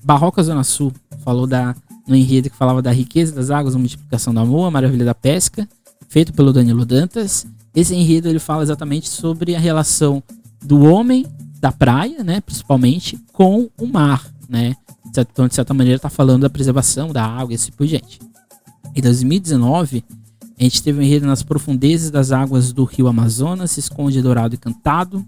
Barroca 0.03 0.41
Zona 0.41 0.63
Sul 0.63 0.91
falou 1.23 1.45
da, 1.45 1.75
no 2.07 2.15
enredo 2.15 2.49
que 2.49 2.57
falava 2.57 2.81
da 2.81 2.91
riqueza 2.91 3.33
das 3.33 3.51
águas, 3.51 3.75
a 3.75 3.79
multiplicação 3.79 4.33
do 4.33 4.39
amor, 4.39 4.65
a 4.65 4.71
maravilha 4.71 5.05
da 5.05 5.13
pesca, 5.13 5.69
feito 6.09 6.33
pelo 6.33 6.51
Danilo 6.51 6.83
Dantas. 6.83 7.45
Esse 7.75 7.93
enredo 7.93 8.27
ele 8.27 8.39
fala 8.39 8.63
exatamente 8.63 9.07
sobre 9.07 9.55
a 9.55 9.59
relação 9.59 10.23
do 10.63 10.81
homem 10.81 11.25
da 11.59 11.71
praia, 11.71 12.23
né, 12.23 12.41
principalmente, 12.41 13.19
com 13.31 13.69
o 13.77 13.85
mar, 13.85 14.25
né? 14.49 14.75
Então, 15.07 15.47
de 15.47 15.55
certa 15.55 15.73
maneira, 15.73 15.97
está 15.97 16.09
falando 16.09 16.41
da 16.41 16.49
preservação 16.49 17.13
da 17.13 17.23
água 17.23 17.53
e 17.53 17.55
assim 17.55 17.71
por 17.71 17.87
diante. 17.87 18.19
Em 18.95 19.01
2019, 19.01 20.05
a 20.57 20.63
gente 20.63 20.81
teve 20.81 20.99
um 20.99 21.01
enredo 21.01 21.27
nas 21.27 21.43
profundezas 21.43 22.09
das 22.09 22.31
águas 22.31 22.71
do 22.71 22.85
rio 22.85 23.07
Amazonas, 23.07 23.71
se 23.71 23.81
esconde 23.81 24.21
dourado 24.21 24.55
e 24.55 24.57
cantado, 24.57 25.25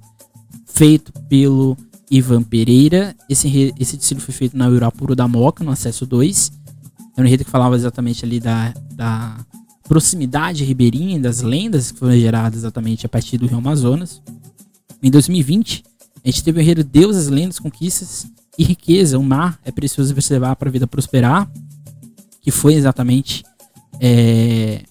feito 0.66 1.12
pelo 1.28 1.76
Ivan 2.10 2.44
Pereira. 2.44 3.14
Esse, 3.30 3.74
esse 3.78 3.98
desfile 3.98 4.22
foi 4.22 4.34
feito 4.34 4.58
na 4.58 4.70
Urapuro 4.70 5.14
da 5.16 5.28
Moca, 5.28 5.66
no 5.66 5.72
acesso 5.72 6.06
2. 6.06 6.52
É 7.18 7.22
um 7.22 7.26
enredo 7.26 7.44
que 7.44 7.52
falava 7.52 7.76
exatamente 7.76 8.24
ali 8.24 8.40
da, 8.40 8.74
da 8.94 9.38
proximidade 9.84 10.64
ribeirinha, 10.64 11.20
das 11.20 11.42
lendas 11.42 11.92
que 11.92 12.00
foram 12.00 12.18
geradas 12.18 12.60
exatamente 12.60 13.06
a 13.06 13.10
partir 13.10 13.38
do 13.38 13.48
Rio 13.48 13.58
Amazonas. 13.58 14.22
Em 15.04 15.12
2020, 15.12 15.84
a 16.24 16.28
gente 16.30 16.42
teve 16.42 16.60
o 16.60 16.62
enredo 16.62 16.86
Deusas, 16.86 17.28
Lendas, 17.28 17.60
Conquistas 17.60 18.28
e 18.58 18.64
Riqueza. 18.64 19.20
O 19.20 19.24
mar 19.24 19.60
é 19.66 19.72
precioso 19.72 20.14
preservar 20.14 20.56
para 20.56 20.70
a 20.70 20.72
vida 20.72 20.88
prosperar, 20.88 21.52
que 22.42 22.50
foi 22.50 22.74
exatamente 22.76 23.44
é, 24.00 24.84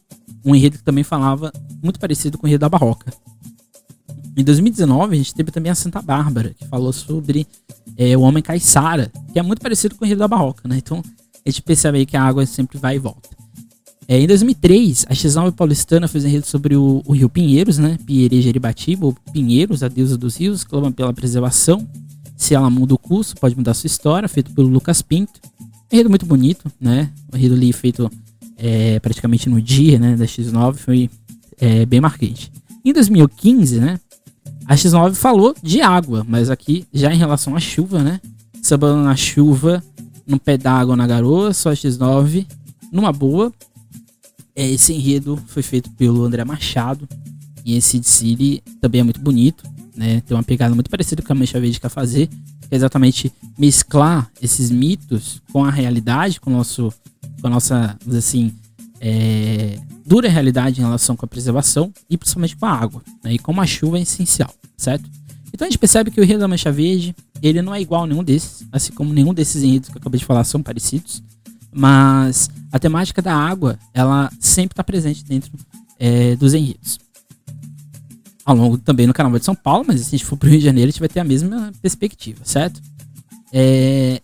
um 0.45 0.55
enredo 0.55 0.79
que 0.79 0.85
também 0.85 1.05
falava 1.05 1.53
muito 1.83 1.99
parecido 1.99 2.39
com 2.39 2.47
o 2.47 2.49
enredo 2.49 2.61
da 2.61 2.69
Barroca. 2.69 3.13
Em 4.37 4.45
2019, 4.45 5.15
a 5.15 5.19
gente 5.19 5.35
teve 5.35 5.51
também 5.51 5.73
a 5.73 5.75
Santa 5.75 6.03
Bárbara, 6.03 6.55
que 6.55 6.67
falou 6.67 6.93
sobre 6.93 7.47
é, 7.97 8.17
o 8.17 8.21
homem 8.21 8.43
caiçara, 8.43 9.11
que 9.33 9.39
é 9.39 9.43
muito 9.43 9.63
parecido 9.63 9.95
com 9.95 10.05
o 10.05 10.07
enredo 10.07 10.19
da 10.19 10.29
Barroca, 10.29 10.69
né? 10.69 10.77
Então, 10.77 11.03
a 11.45 11.51
gente 11.51 11.63
percebe 11.63 11.99
aí 11.99 12.07
que 12.07 12.17
a 12.17 12.23
água 12.23 12.45
sempre 12.45 12.79
vai 12.79 12.97
e 12.97 12.99
volta. 12.99 13.31
É, 14.09 14.21
em 14.21 14.27
2003, 14.27 15.07
a 15.09 15.15
X9 15.15 15.53
paulistana 15.53 16.07
fez 16.07 16.25
um 16.25 16.29
enredo 16.29 16.47
sobre 16.47 16.77
o, 16.77 17.03
o, 17.05 17.13
rio 17.13 17.29
Pinheiros, 17.29 17.79
né? 17.79 17.99
Jeribatiba, 18.07 19.07
ou 19.07 19.17
Pinheiros, 19.33 19.83
a 19.83 19.89
deusa 19.89 20.17
dos 20.17 20.37
rios, 20.37 20.63
clama 20.63 20.93
pela 20.93 21.13
preservação. 21.13 21.89
Se 22.37 22.55
ela 22.55 22.71
muda 22.71 22.95
o 22.95 22.99
curso, 22.99 23.35
pode 23.37 23.57
mudar 23.57 23.75
sua 23.75 23.87
história, 23.87 24.29
feito 24.29 24.53
pelo 24.53 24.69
Lucas 24.69 25.03
Pinto. 25.03 25.41
Um 25.61 25.95
enredo 25.95 26.11
muito 26.11 26.27
bonito, 26.27 26.71
né? 26.81 27.11
Um 27.33 27.37
enredo 27.37 27.55
ali 27.55 27.73
feito 27.73 28.11
é, 28.57 28.99
praticamente 29.01 29.49
no 29.49 29.61
dia, 29.61 29.99
né? 29.99 30.17
Da 30.17 30.25
X9, 30.25 30.75
foi 30.75 31.11
é, 31.59 31.85
bem 31.87 32.01
marcante. 32.01 32.53
Em 32.85 32.93
2015, 32.93 33.81
né? 33.81 34.01
A 34.67 34.75
X9 34.75 35.15
falou 35.15 35.55
de 35.63 35.81
água, 35.81 36.25
mas 36.29 36.51
aqui 36.51 36.87
já 36.93 37.13
em 37.13 37.19
relação 37.19 37.55
à 37.55 37.61
chuva, 37.61 38.03
né? 38.03 38.21
Sambando 38.63 39.03
na 39.03 39.15
chuva, 39.15 39.83
num 40.27 40.39
pé 40.39 40.57
d'água 40.57 40.97
na 40.97 41.07
garoa, 41.07 41.53
só 41.55 41.71
a 41.71 41.75
X9, 41.75 42.47
numa 42.91 43.13
boa, 43.13 43.53
é, 44.57 44.67
esse 44.71 44.95
enredo 44.95 45.39
foi 45.47 45.63
feito 45.63 45.91
pelo 45.91 46.25
André 46.25 46.43
Machado. 46.45 47.07
E 47.65 47.77
esse 47.77 48.03
City 48.03 48.63
também 48.81 49.01
é 49.03 49.05
muito 49.05 49.21
bonito, 49.21 49.65
né? 49.95 50.21
Tem 50.21 50.37
uma 50.37 50.43
pegada 50.43 50.75
muito 50.75 50.89
parecida 50.89 51.21
com 51.21 51.33
a 51.33 51.37
Mancha 51.37 51.61
Verde 51.61 51.81
quer 51.81 51.91
fazer, 51.91 52.29
que 52.29 52.69
é 52.71 52.77
exatamente 52.77 53.31
mesclar 53.59 54.31
esses 54.41 54.71
mitos 54.71 55.43
com 55.53 55.65
a 55.65 55.71
realidade, 55.71 56.41
com, 56.41 56.51
o 56.51 56.53
nosso, 56.55 56.93
com 57.47 57.49
a 57.49 57.51
nossa, 57.51 57.97
assim, 58.17 58.53
é, 59.01 59.79
dura 60.05 60.29
realidade 60.29 60.81
em 60.81 60.85
relação 60.85 61.15
com 61.15 61.25
a 61.25 61.29
preservação 61.29 61.93
e 62.11 62.17
principalmente 62.17 62.57
com 62.57 62.67
a 62.67 62.73
água, 62.73 63.03
né? 63.23 63.35
E 63.35 63.39
como 63.39 63.61
a 63.61 63.67
chuva 63.67 63.99
é 63.99 64.03
essencial, 64.03 64.53
certo? 64.77 65.09
Então 65.55 65.65
a 65.65 65.71
gente 65.71 65.79
percebe 65.79 66.11
que 66.11 66.21
o 66.21 66.25
enredo 66.25 66.41
da 66.41 66.49
Mancha 66.49 66.73
Verde, 66.73 67.15
ele 67.41 67.63
não 67.63 67.73
é 67.73 67.81
igual 67.81 68.03
a 68.03 68.07
nenhum 68.07 68.25
desses, 68.25 68.67
assim 68.73 68.93
como 68.93 69.13
nenhum 69.13 69.33
desses 69.33 69.63
enredos 69.63 69.89
que 69.89 69.97
eu 69.97 70.01
acabei 70.01 70.19
de 70.19 70.27
falar 70.27 70.43
são 70.43 70.61
parecidos. 70.61 71.23
Mas 71.73 72.51
a 72.73 72.81
temática 72.81 73.23
da 73.23 73.35
água, 73.35 73.79
ela 73.95 74.29
sempre 74.41 74.73
está 74.73 74.83
presente 74.83 75.25
dentro 75.25 75.53
é, 76.01 76.35
dos 76.35 76.53
enredos. 76.53 76.99
Ao 78.45 78.57
longo 78.57 78.77
também 78.77 79.07
no 79.07 79.15
Carnaval 79.15 79.39
de 79.39 79.45
São 79.45 79.55
Paulo, 79.55 79.85
mas 79.87 80.01
se 80.01 80.09
a 80.09 80.11
gente 80.19 80.25
for 80.25 80.37
para 80.37 80.49
o 80.49 80.51
Rio 80.51 80.59
de 80.59 80.65
Janeiro, 80.65 80.89
a 80.89 80.91
gente 80.91 81.01
vai 81.01 81.09
ter 81.09 81.21
a 81.21 81.25
mesma 81.25 81.73
perspectiva, 81.81 82.41
certo? 82.43 82.83
É, 83.53 84.21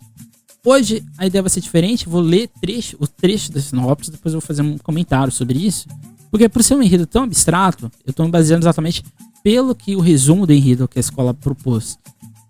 hoje 0.64 1.04
a 1.18 1.26
ideia 1.26 1.42
vai 1.42 1.50
ser 1.50 1.60
diferente, 1.60 2.08
vou 2.08 2.20
ler 2.20 2.48
trecho, 2.60 2.96
o 3.00 3.06
trecho 3.06 3.52
da 3.52 3.60
sinopse, 3.60 4.10
depois 4.10 4.34
eu 4.34 4.40
vou 4.40 4.46
fazer 4.46 4.62
um 4.62 4.78
comentário 4.78 5.32
sobre 5.32 5.58
isso. 5.58 5.88
Porque 6.30 6.48
por 6.48 6.62
ser 6.62 6.74
um 6.74 6.82
enredo 6.82 7.06
tão 7.06 7.24
abstrato, 7.24 7.90
eu 8.06 8.10
estou 8.10 8.24
me 8.24 8.32
baseando 8.32 8.64
exatamente 8.64 9.04
pelo 9.42 9.74
que 9.74 9.96
o 9.96 10.00
resumo 10.00 10.46
do 10.46 10.52
enredo 10.52 10.88
que 10.88 10.98
a 10.98 11.00
escola 11.00 11.34
propôs 11.34 11.98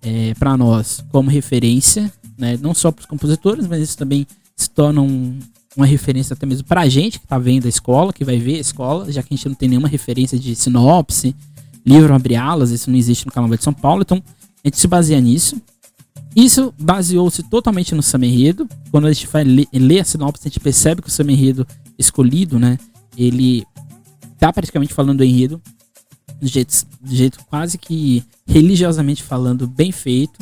é, 0.02 0.35
para 0.35 0.57
nós 0.57 1.04
como 1.11 1.31
referência, 1.31 2.12
né, 2.38 2.59
não 2.61 2.75
só 2.75 2.90
para 2.92 3.00
os 3.00 3.07
compositores, 3.07 3.66
mas 3.66 3.83
isso 3.83 3.97
também 3.97 4.26
se 4.57 4.69
torna 4.69 5.00
um, 5.00 5.38
uma 5.76 5.87
referência 5.87 6.35
até 6.35 6.45
mesmo 6.45 6.66
pra 6.66 6.88
gente 6.88 7.19
que 7.19 7.26
tá 7.26 7.38
vendo 7.38 7.66
a 7.66 7.69
escola, 7.69 8.12
que 8.12 8.25
vai 8.25 8.38
ver 8.38 8.57
a 8.57 8.61
escola, 8.61 9.11
já 9.11 9.23
que 9.23 9.33
a 9.33 9.37
gente 9.37 9.49
não 9.49 9.54
tem 9.54 9.69
nenhuma 9.69 9.88
referência 9.88 10.38
de 10.38 10.54
sinopse, 10.54 11.35
livro 11.85 12.14
abre 12.14 12.37
alas, 12.37 12.71
isso 12.71 12.90
não 12.90 12.99
existe 12.99 13.26
no 13.26 13.33
Carnaval 13.33 13.57
de 13.57 13.64
São 13.64 13.73
Paulo, 13.73 14.02
então 14.02 14.23
a 14.64 14.69
gente 14.69 14.78
se 14.78 14.87
baseia 14.87 15.21
nisso. 15.21 15.61
Isso 16.35 16.73
baseou-se 16.79 17.43
totalmente 17.45 17.95
no 17.95 18.03
Samerredo. 18.03 18.69
Quando 18.91 19.07
a 19.07 19.12
gente 19.12 19.27
vai 19.27 19.45
ler, 19.45 19.69
ler, 19.73 20.01
a 20.01 20.05
sinopse, 20.05 20.43
a 20.47 20.49
gente 20.49 20.61
percebe 20.61 21.03
que 21.03 21.09
o 21.09 21.12
Samerredo 21.12 21.67
escolhido, 21.99 22.59
né, 22.59 22.79
ele 23.17 23.67
tá 24.39 24.53
praticamente 24.53 24.95
falando 24.95 25.19
do 25.19 25.25
enredo, 25.25 25.61
do 26.41 26.49
jeito, 26.49 26.87
do 27.01 27.15
jeito 27.15 27.39
quase 27.47 27.79
que 27.79 28.25
religiosamente 28.47 29.23
falando, 29.23 29.67
bem 29.67 29.93
feito. 29.93 30.39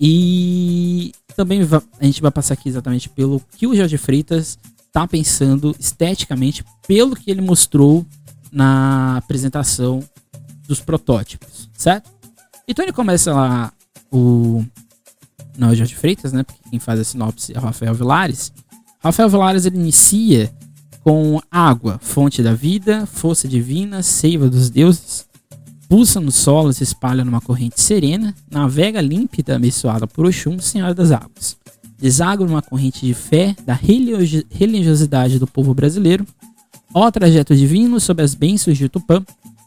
E 0.00 1.12
também 1.36 1.60
a 2.00 2.04
gente 2.04 2.22
vai 2.22 2.30
passar 2.30 2.54
aqui 2.54 2.68
exatamente 2.68 3.08
pelo 3.08 3.40
que 3.56 3.66
o 3.66 3.74
Jorge 3.74 3.98
Freitas 3.98 4.58
está 4.86 5.06
pensando 5.06 5.74
esteticamente, 5.78 6.64
pelo 6.86 7.14
que 7.14 7.30
ele 7.30 7.40
mostrou 7.40 8.06
na 8.50 9.18
apresentação 9.18 10.02
dos 10.66 10.80
protótipos, 10.80 11.68
certo? 11.74 12.10
Então 12.66 12.84
ele 12.84 12.92
começa 12.92 13.32
lá 13.32 13.72
o. 14.10 14.64
Não 15.58 15.70
é 15.70 15.74
Jorge 15.74 15.96
Freitas, 15.96 16.32
né? 16.32 16.44
Porque 16.44 16.60
quem 16.70 16.78
faz 16.78 17.00
a 17.00 17.04
sinopse 17.04 17.52
é 17.52 17.58
Rafael 17.58 17.92
Vilares. 17.92 18.52
Rafael 19.00 19.28
Vilares 19.28 19.66
ele 19.66 19.76
inicia 19.76 20.50
com 21.00 21.40
água, 21.50 21.98
fonte 22.00 22.42
da 22.42 22.54
vida, 22.54 23.06
força 23.06 23.48
divina, 23.48 24.02
seiva 24.02 24.48
dos 24.48 24.70
deuses, 24.70 25.26
pulsa 25.88 26.20
no 26.20 26.30
solo 26.30 26.72
se 26.72 26.84
espalha 26.84 27.24
numa 27.24 27.40
corrente 27.40 27.80
serena, 27.80 28.34
navega 28.50 29.00
límpida, 29.00 29.56
abençoada 29.56 30.06
por 30.06 30.26
Oxum, 30.26 30.60
Senhora 30.60 30.94
das 30.94 31.10
Águas. 31.10 31.56
Deságua 31.98 32.46
numa 32.46 32.62
corrente 32.62 33.04
de 33.04 33.14
fé 33.14 33.56
da 33.66 33.74
religiosidade 33.74 35.40
do 35.40 35.46
povo 35.46 35.74
brasileiro. 35.74 36.24
Ó 36.94 37.10
trajeto 37.10 37.56
divino 37.56 37.98
sob 37.98 38.22
as 38.22 38.34
bênçãos 38.34 38.78
de 38.78 38.88
Tupã, 38.88 39.24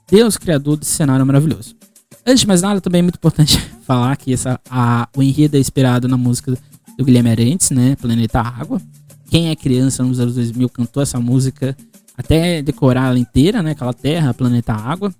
Deus 0.09 0.37
criador 0.37 0.77
desse 0.77 0.91
cenário 0.91 1.25
maravilhoso. 1.25 1.80
Antes 2.25 2.41
de 2.41 2.47
mais 2.47 2.61
nada, 2.61 2.79
também 2.79 2.99
é 2.99 3.01
muito 3.01 3.15
importante 3.15 3.57
falar 3.85 4.15
que 4.15 4.33
essa, 4.33 4.59
a, 4.69 5.07
o 5.15 5.23
enredo 5.23 5.57
é 5.57 5.59
inspirado 5.59 6.07
na 6.07 6.17
música 6.17 6.57
do 6.97 7.05
Guilherme 7.05 7.31
Arantes, 7.31 7.71
né? 7.71 7.95
Planeta 7.95 8.39
Água. 8.39 8.81
Quem 9.29 9.49
é 9.49 9.55
criança 9.55 10.03
nos 10.03 10.19
anos 10.19 10.35
2000 10.35 10.69
cantou 10.69 11.01
essa 11.01 11.19
música 11.19 11.75
até 12.17 12.61
decorar 12.61 13.07
ela 13.07 13.19
inteira, 13.19 13.63
né? 13.63 13.71
Aquela 13.71 13.93
terra, 13.93 14.33
Planeta 14.33 14.73
Água. 14.73 15.13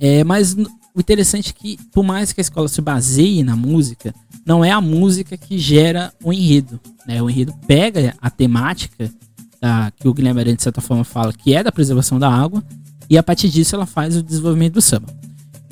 É, 0.00 0.22
mas 0.24 0.54
o 0.54 1.00
interessante 1.00 1.50
é 1.50 1.52
que, 1.52 1.78
por 1.92 2.04
mais 2.04 2.32
que 2.32 2.40
a 2.40 2.42
escola 2.42 2.68
se 2.68 2.80
baseie 2.80 3.42
na 3.42 3.56
música, 3.56 4.14
não 4.44 4.64
é 4.64 4.70
a 4.70 4.80
música 4.80 5.36
que 5.36 5.58
gera 5.58 6.12
o 6.22 6.32
enredo. 6.32 6.80
Né? 7.06 7.22
O 7.22 7.30
enredo 7.30 7.54
pega 7.66 8.14
a 8.20 8.28
temática 8.28 9.10
da, 9.60 9.90
que 9.90 10.08
o 10.08 10.14
Guilherme 10.14 10.40
Arantes, 10.40 10.58
de 10.58 10.62
certa 10.64 10.80
forma, 10.80 11.04
fala, 11.04 11.32
que 11.32 11.54
é 11.54 11.62
da 11.62 11.72
preservação 11.72 12.18
da 12.18 12.28
água, 12.28 12.62
e 13.08 13.16
a 13.16 13.22
partir 13.22 13.48
disso 13.48 13.74
ela 13.74 13.86
faz 13.86 14.16
o 14.16 14.22
desenvolvimento 14.22 14.74
do 14.74 14.82
samba. 14.82 15.06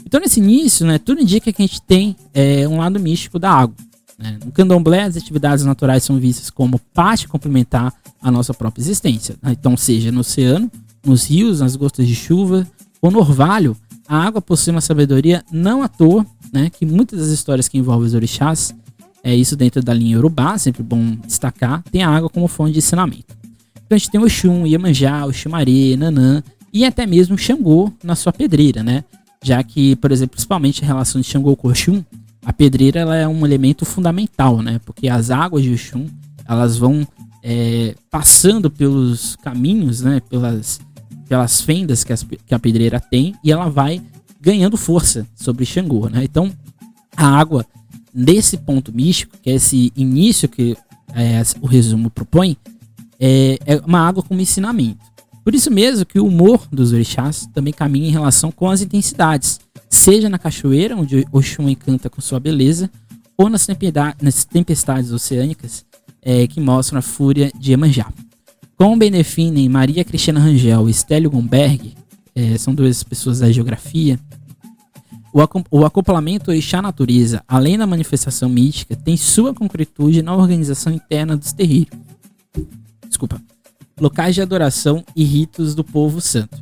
Então, 0.06 0.20
nesse 0.20 0.38
início, 0.38 0.86
né, 0.86 0.98
tudo 0.98 1.20
indica 1.20 1.52
que 1.52 1.60
a 1.60 1.66
gente 1.66 1.82
tem 1.82 2.16
é, 2.32 2.66
um 2.68 2.78
lado 2.78 3.00
místico 3.00 3.38
da 3.38 3.50
água. 3.50 3.74
Né? 4.16 4.38
No 4.44 4.52
candomblé, 4.52 5.02
as 5.02 5.16
atividades 5.16 5.64
naturais 5.64 6.04
são 6.04 6.16
vistas 6.18 6.48
como 6.48 6.78
parte 6.94 7.26
complementar 7.26 7.92
à 8.22 8.30
nossa 8.30 8.54
própria 8.54 8.82
existência. 8.82 9.34
Né? 9.42 9.56
Então, 9.58 9.76
seja 9.76 10.12
no 10.12 10.20
oceano, 10.20 10.70
nos 11.04 11.28
rios, 11.28 11.60
nas 11.60 11.74
gotas 11.74 12.06
de 12.06 12.14
chuva, 12.14 12.66
ou 13.02 13.10
no 13.10 13.18
orvalho, 13.18 13.76
a 14.08 14.16
água 14.16 14.40
possui 14.40 14.70
uma 14.70 14.80
sabedoria 14.80 15.44
não 15.50 15.82
à 15.82 15.88
toa, 15.88 16.24
né? 16.52 16.70
Que 16.70 16.86
muitas 16.86 17.18
das 17.18 17.28
histórias 17.28 17.68
que 17.68 17.76
envolvem 17.76 18.06
os 18.06 18.14
orixás, 18.14 18.74
é 19.22 19.34
isso 19.34 19.56
dentro 19.56 19.82
da 19.82 19.92
linha 19.92 20.18
Urubá, 20.18 20.56
sempre 20.56 20.82
bom 20.82 21.16
destacar, 21.26 21.82
tem 21.90 22.02
a 22.02 22.08
água 22.08 22.30
como 22.30 22.46
fonte 22.46 22.72
de 22.72 22.78
ensinamento. 22.78 23.36
Então 23.84 23.96
a 23.96 23.98
gente 23.98 24.10
tem 24.10 24.20
o 24.20 24.24
Oxum, 24.24 24.66
Iemanjá, 24.66 25.26
o 25.26 25.32
Xumaré, 25.32 25.96
Nanã 25.96 26.42
e 26.72 26.84
até 26.84 27.06
mesmo 27.06 27.36
Xangô 27.36 27.92
na 28.02 28.14
sua 28.14 28.32
pedreira, 28.32 28.82
né? 28.82 29.04
Já 29.46 29.62
que, 29.62 29.94
por 29.94 30.10
exemplo, 30.10 30.32
principalmente 30.32 30.82
em 30.82 30.84
relação 30.84 31.20
de 31.20 31.26
Xangô 31.28 31.56
Oxum, 31.62 32.02
a 32.44 32.52
pedreira 32.52 32.98
ela 32.98 33.14
é 33.14 33.28
um 33.28 33.46
elemento 33.46 33.84
fundamental, 33.84 34.60
né? 34.60 34.80
Porque 34.84 35.08
as 35.08 35.30
águas 35.30 35.62
de 35.62 35.72
Oxum, 35.72 36.08
elas 36.48 36.76
vão 36.76 37.06
é, 37.44 37.94
passando 38.10 38.68
pelos 38.68 39.36
caminhos, 39.36 40.00
né? 40.00 40.20
Pelas 40.28 40.80
pelas 41.28 41.60
fendas 41.60 42.02
que, 42.02 42.12
as, 42.12 42.24
que 42.24 42.54
a 42.54 42.58
pedreira 42.58 42.98
tem 42.98 43.36
e 43.44 43.52
ela 43.52 43.68
vai 43.68 44.02
ganhando 44.40 44.76
força 44.76 45.24
sobre 45.36 45.64
Xangô, 45.64 46.08
né? 46.08 46.24
Então, 46.24 46.52
a 47.16 47.28
água, 47.28 47.64
nesse 48.12 48.56
ponto 48.56 48.92
místico, 48.92 49.36
que 49.40 49.50
é 49.50 49.54
esse 49.54 49.92
início 49.94 50.48
que 50.48 50.76
é, 51.14 51.40
o 51.60 51.68
resumo 51.68 52.10
propõe, 52.10 52.56
é, 53.20 53.60
é, 53.64 53.76
uma 53.86 54.00
água 54.00 54.24
como 54.24 54.40
ensinamento. 54.40 55.04
Por 55.46 55.54
isso 55.54 55.70
mesmo 55.70 56.04
que 56.04 56.18
o 56.18 56.26
humor 56.26 56.66
dos 56.72 56.92
orixás 56.92 57.48
também 57.54 57.72
caminha 57.72 58.08
em 58.08 58.10
relação 58.10 58.50
com 58.50 58.68
as 58.68 58.82
intensidades, 58.82 59.60
seja 59.88 60.28
na 60.28 60.40
cachoeira, 60.40 60.96
onde 60.96 61.24
Oxum 61.30 61.68
encanta 61.68 62.10
com 62.10 62.20
sua 62.20 62.40
beleza, 62.40 62.90
ou 63.38 63.48
nas, 63.48 63.64
tempestades 64.44 65.12
oceânicas 65.12 65.86
é, 66.20 66.48
que 66.48 66.60
mostram 66.60 66.98
a 66.98 67.02
fúria 67.02 67.52
de 67.56 67.70
Iemanjá. 67.70 68.12
Como 68.74 68.96
bem 68.96 69.12
Maria 69.70 70.04
Cristina 70.04 70.40
Rangel 70.40 70.88
e 70.88 70.92
Stélio 70.92 71.30
Gomberg, 71.30 71.94
é, 72.34 72.58
são 72.58 72.74
duas 72.74 73.04
pessoas 73.04 73.38
da 73.38 73.52
geografia, 73.52 74.18
o, 75.32 75.38
o 75.70 75.86
acoplamento 75.86 76.50
orixá-natureza, 76.50 77.40
além 77.46 77.78
da 77.78 77.86
manifestação 77.86 78.48
mística, 78.48 78.96
tem 78.96 79.16
sua 79.16 79.54
concretude 79.54 80.22
na 80.22 80.34
organização 80.34 80.92
interna 80.92 81.36
dos 81.36 81.52
terreiros. 81.52 81.96
Desculpa. 83.06 83.40
Locais 84.00 84.34
de 84.34 84.42
adoração 84.42 85.02
e 85.14 85.24
ritos 85.24 85.74
do 85.74 85.82
povo 85.82 86.20
santo. 86.20 86.56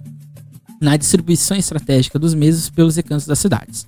na 0.81 0.97
distribuição 0.97 1.57
estratégica 1.57 2.19
dos 2.19 2.35
mesmos 2.35 2.69
pelos 2.69 2.97
recantos 2.97 3.27
das 3.27 3.39
cidades. 3.39 3.87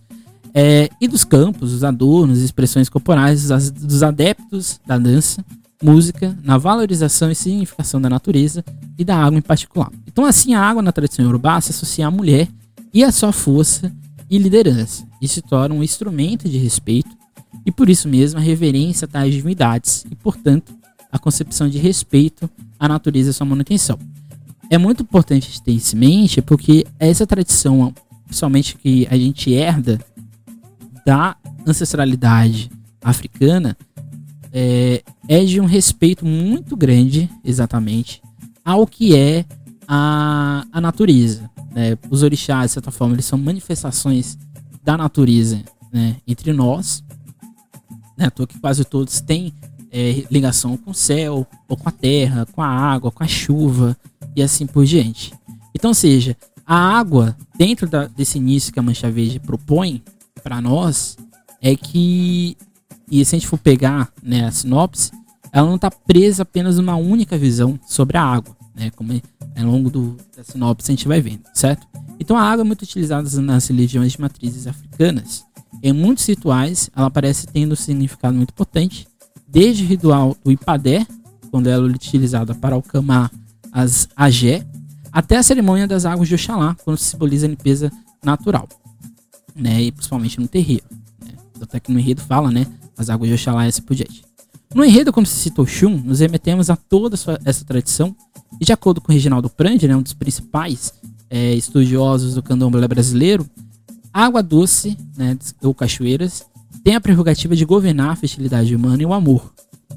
É, 0.54 0.88
e 0.98 1.06
dos 1.06 1.24
campos, 1.24 1.74
os 1.74 1.84
adornos, 1.84 2.38
expressões 2.40 2.88
corporais 2.88 3.48
dos 3.72 4.02
adeptos 4.02 4.80
da 4.86 4.96
dança, 4.96 5.44
música, 5.82 6.34
na 6.42 6.56
valorização 6.56 7.30
e 7.30 7.34
significação 7.34 8.00
da 8.00 8.08
natureza 8.08 8.64
e 8.98 9.04
da 9.04 9.16
água 9.16 9.38
em 9.38 9.42
particular. 9.42 9.90
Então, 10.06 10.24
assim, 10.24 10.54
a 10.54 10.60
água 10.62 10.80
na 10.80 10.90
tradição 10.90 11.24
iorubá 11.24 11.60
se 11.60 11.72
associa 11.72 12.06
à 12.06 12.10
mulher 12.10 12.48
e 12.94 13.04
à 13.04 13.12
sua 13.12 13.32
força 13.32 13.92
e 14.30 14.38
liderança, 14.38 15.06
e 15.20 15.28
se 15.28 15.42
torna 15.42 15.74
um 15.74 15.82
instrumento 15.82 16.48
de 16.48 16.56
respeito, 16.56 17.10
e 17.66 17.70
por 17.70 17.90
isso 17.90 18.08
mesmo 18.08 18.40
a 18.40 18.42
reverência 18.42 19.04
a 19.04 19.08
tais 19.08 19.34
divindades, 19.34 20.06
e 20.10 20.14
portanto 20.14 20.74
a 21.12 21.18
concepção 21.18 21.68
de 21.68 21.76
respeito 21.76 22.48
à 22.78 22.88
natureza 22.88 23.30
e 23.30 23.32
sua 23.32 23.46
manutenção. 23.46 23.98
É 24.70 24.76
muito 24.76 25.02
importante 25.02 25.62
ter 25.62 25.72
isso 25.72 25.94
em 25.96 25.98
mente, 26.00 26.42
porque 26.42 26.84
essa 26.98 27.26
tradição, 27.26 27.94
principalmente 28.26 28.76
que 28.76 29.06
a 29.10 29.16
gente 29.16 29.52
herda 29.52 30.00
da 31.04 31.36
ancestralidade 31.66 32.70
africana, 33.02 33.76
é, 34.52 35.02
é 35.28 35.44
de 35.44 35.60
um 35.60 35.66
respeito 35.66 36.24
muito 36.24 36.76
grande, 36.76 37.30
exatamente, 37.44 38.20
ao 38.64 38.86
que 38.86 39.14
é 39.14 39.44
a, 39.86 40.66
a 40.72 40.80
natureza. 40.80 41.48
Né? 41.72 41.96
Os 42.10 42.22
orixás, 42.22 42.70
de 42.70 42.74
certa 42.74 42.90
forma, 42.90 43.14
eles 43.14 43.26
são 43.26 43.38
manifestações 43.38 44.36
da 44.82 44.96
natureza 44.96 45.62
né? 45.92 46.16
entre 46.26 46.52
nós. 46.52 47.04
Né? 48.16 48.30
que 48.30 48.58
quase 48.58 48.82
todos 48.84 49.20
têm 49.20 49.52
é, 49.90 50.24
ligação 50.30 50.76
com 50.76 50.90
o 50.90 50.94
céu, 50.94 51.46
ou 51.68 51.76
com 51.76 51.88
a 51.88 51.92
terra, 51.92 52.46
com 52.46 52.62
a 52.62 52.68
água, 52.68 53.10
com 53.10 53.22
a 53.22 53.28
chuva 53.28 53.96
e 54.34 54.42
assim 54.42 54.66
por 54.66 54.84
diante. 54.84 55.32
Então, 55.74 55.92
seja, 55.94 56.36
a 56.66 56.76
água, 56.76 57.36
dentro 57.56 57.88
da, 57.88 58.06
desse 58.06 58.38
início 58.38 58.72
que 58.72 58.78
a 58.78 58.82
Mancha 58.82 59.10
Verde 59.10 59.38
propõe 59.38 60.02
para 60.42 60.60
nós, 60.60 61.16
é 61.60 61.74
que 61.76 62.56
e 63.10 63.24
se 63.24 63.36
a 63.36 63.38
gente 63.38 63.48
for 63.48 63.58
pegar 63.58 64.12
né, 64.22 64.44
a 64.46 64.50
sinopse, 64.50 65.12
ela 65.52 65.66
não 65.66 65.76
está 65.76 65.90
presa 65.90 66.42
apenas 66.42 66.76
numa 66.76 66.96
única 66.96 67.38
visão 67.38 67.78
sobre 67.86 68.16
a 68.16 68.22
água, 68.22 68.56
né? 68.74 68.90
Como 68.90 69.12
é, 69.12 69.22
ao 69.56 69.66
longo 69.66 69.88
do, 69.88 70.16
da 70.36 70.42
sinopse 70.42 70.90
a 70.90 70.92
gente 70.92 71.08
vai 71.08 71.20
vendo, 71.20 71.42
certo? 71.54 71.86
Então 72.18 72.36
a 72.36 72.42
água 72.42 72.62
é 72.62 72.64
muito 72.64 72.82
utilizada 72.82 73.28
nas 73.40 73.66
religiões 73.68 74.12
de 74.12 74.20
matrizes 74.20 74.66
africanas. 74.66 75.44
Em 75.82 75.92
muitos 75.92 76.26
rituais, 76.26 76.90
ela 76.94 77.10
parece 77.10 77.46
tendo 77.46 77.72
um 77.72 77.76
significado 77.76 78.36
muito 78.36 78.52
potente, 78.52 79.06
desde 79.46 79.84
o 79.84 79.86
ritual 79.86 80.36
do 80.44 80.50
Ipadé, 80.50 81.06
quando 81.50 81.68
ela 81.68 81.86
é 81.86 81.90
utilizada 81.90 82.54
para 82.54 82.74
alcamar 82.74 83.30
as 83.72 84.08
agé, 84.16 84.66
até 85.12 85.36
a 85.36 85.42
cerimônia 85.42 85.86
das 85.86 86.04
águas 86.04 86.28
de 86.28 86.34
Oxalá, 86.34 86.76
quando 86.84 86.98
simboliza 86.98 87.46
a 87.46 87.50
limpeza 87.50 87.90
natural, 88.22 88.68
né? 89.54 89.82
E 89.82 89.92
principalmente 89.92 90.38
no 90.40 90.48
terreiro. 90.48 90.84
Né? 91.24 91.32
Até 91.60 91.80
que 91.80 91.90
no 91.90 91.98
enredo 91.98 92.20
fala, 92.20 92.50
né? 92.50 92.66
as 92.96 93.10
águas 93.10 93.28
de 93.28 93.34
Oxalá 93.34 93.66
e 93.66 93.68
assim 93.68 93.82
por 93.82 93.94
diante. 93.94 94.24
No 94.74 94.84
enredo, 94.84 95.12
como 95.12 95.26
se 95.26 95.36
citou 95.36 95.66
Xum, 95.66 95.96
nos 96.04 96.20
remetemos 96.20 96.70
a 96.70 96.76
toda 96.76 97.16
essa 97.44 97.64
tradição, 97.64 98.16
e 98.60 98.64
de 98.64 98.72
acordo 98.72 99.00
com 99.00 99.12
Reginaldo 99.12 99.48
Prandi, 99.50 99.86
né, 99.86 99.96
um 99.96 100.02
dos 100.02 100.12
principais 100.12 100.92
é, 101.28 101.54
estudiosos 101.54 102.34
do 102.34 102.42
candomblé 102.42 102.86
brasileiro, 102.88 103.48
água 104.12 104.42
doce, 104.42 104.96
né, 105.16 105.36
ou 105.62 105.74
cachoeiras, 105.74 106.44
tem 106.86 106.94
a 106.94 107.00
prerrogativa 107.00 107.56
de 107.56 107.64
governar 107.64 108.10
a 108.10 108.14
fertilidade 108.14 108.72
humana 108.72 109.02
e 109.02 109.04
o 109.04 109.12
amor. 109.12 109.52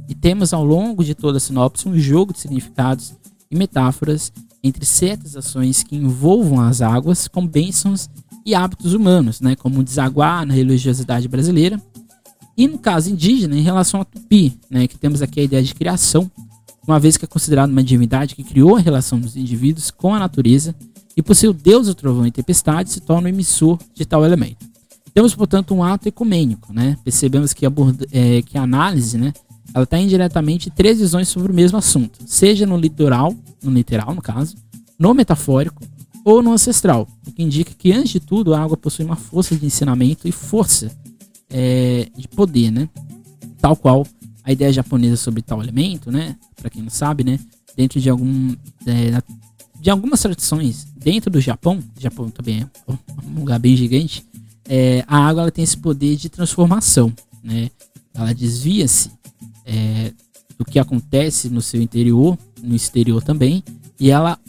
E 0.07 0.15
temos 0.15 0.53
ao 0.53 0.65
longo 0.65 1.03
de 1.03 1.13
toda 1.13 1.37
a 1.37 1.39
sinopse 1.39 1.87
um 1.87 1.95
jogo 1.99 2.33
de 2.33 2.39
significados 2.39 3.13
e 3.51 3.55
metáforas 3.55 4.33
entre 4.63 4.83
certas 4.87 5.37
ações 5.37 5.83
que 5.83 5.95
envolvam 5.95 6.59
as 6.59 6.81
águas 6.81 7.27
com 7.27 7.45
bênçãos 7.45 8.09
e 8.43 8.55
hábitos 8.55 8.95
humanos, 8.95 9.39
né, 9.39 9.55
como 9.55 9.83
desaguar 9.83 10.47
na 10.47 10.55
religiosidade 10.55 11.27
brasileira 11.27 11.79
e 12.57 12.67
no 12.67 12.79
caso 12.79 13.11
indígena, 13.11 13.55
em 13.55 13.61
relação 13.61 14.01
a 14.01 14.05
Tupi, 14.05 14.57
né, 14.67 14.87
que 14.87 14.97
temos 14.97 15.21
aqui 15.21 15.41
a 15.41 15.43
ideia 15.43 15.61
de 15.61 15.75
criação, 15.75 16.29
uma 16.87 16.99
vez 16.99 17.17
que 17.17 17.25
é 17.25 17.27
considerado 17.27 17.69
uma 17.69 17.83
divindade 17.83 18.33
que 18.33 18.43
criou 18.43 18.77
a 18.77 18.79
relação 18.79 19.19
dos 19.19 19.37
indivíduos 19.37 19.91
com 19.91 20.15
a 20.15 20.17
natureza 20.17 20.73
e 21.15 21.21
por 21.21 21.35
ser 21.35 21.49
o 21.49 21.53
deus 21.53 21.85
do 21.85 21.93
trovão 21.93 22.25
e 22.25 22.31
tempestade 22.31 22.89
se 22.89 22.99
torna 22.99 23.27
o 23.27 23.29
emissor 23.29 23.77
de 23.93 24.07
tal 24.07 24.25
elemento. 24.25 24.68
Temos, 25.19 25.35
portanto, 25.35 25.75
um 25.75 25.83
ato 25.83 26.07
ecumênico, 26.07 26.71
né? 26.71 26.97
Percebemos 27.03 27.51
que, 27.51 27.65
aborda, 27.65 28.07
é, 28.09 28.41
que 28.41 28.57
a 28.57 28.61
análise, 28.61 29.17
né, 29.17 29.33
ela 29.73 29.83
está 29.83 29.99
indiretamente 29.99 30.69
três 30.69 30.99
visões 30.99 31.27
sobre 31.27 31.51
o 31.51 31.53
mesmo 31.53 31.77
assunto, 31.77 32.19
seja 32.25 32.65
no 32.65 32.77
litoral, 32.77 33.35
no 33.61 33.69
literal 33.69 34.15
no 34.15 34.21
caso, 34.21 34.55
no 34.97 35.13
metafórico 35.13 35.83
ou 36.23 36.41
no 36.41 36.53
ancestral, 36.53 37.05
o 37.27 37.33
que 37.33 37.43
indica 37.43 37.73
que 37.77 37.91
antes 37.91 38.11
de 38.11 38.21
tudo 38.21 38.53
a 38.53 38.61
água 38.61 38.77
possui 38.77 39.03
uma 39.03 39.17
força 39.17 39.57
de 39.57 39.65
ensinamento 39.65 40.25
e 40.25 40.31
força 40.31 40.89
é, 41.49 42.07
de 42.15 42.29
poder, 42.29 42.71
né? 42.71 42.87
Tal 43.59 43.75
qual 43.75 44.07
a 44.41 44.53
ideia 44.53 44.71
japonesa 44.71 45.17
sobre 45.17 45.41
tal 45.41 45.61
elemento, 45.61 46.09
né? 46.09 46.37
Para 46.55 46.69
quem 46.69 46.81
não 46.81 46.89
sabe, 46.89 47.25
né? 47.25 47.37
Dentro 47.75 47.99
de 47.99 48.09
algum 48.09 48.55
é, 48.85 49.21
de 49.81 49.89
algumas 49.89 50.21
tradições 50.21 50.87
dentro 50.95 51.29
do 51.29 51.41
Japão, 51.41 51.83
Japão 51.97 52.29
também 52.29 52.61
é 52.61 52.91
um 53.27 53.39
lugar 53.39 53.59
bem 53.59 53.75
gigante, 53.75 54.25
é, 54.69 55.03
a 55.07 55.17
água 55.17 55.41
ela 55.41 55.51
tem 55.51 55.63
esse 55.63 55.75
poder 55.75 56.15
de 56.15 56.29
transformação, 56.29 57.11
né? 57.43 57.69
Ela 58.13 58.33
desvia-se 58.33 59.11
é, 59.65 60.13
do 60.57 60.63
que 60.63 60.79
acontece 60.79 61.49
no 61.49 61.61
seu 61.61 61.81
interior, 61.81 62.37
no 62.61 62.75
exterior 62.75 63.21
também, 63.21 63.63
e 63.99 64.11
ela 64.11 64.39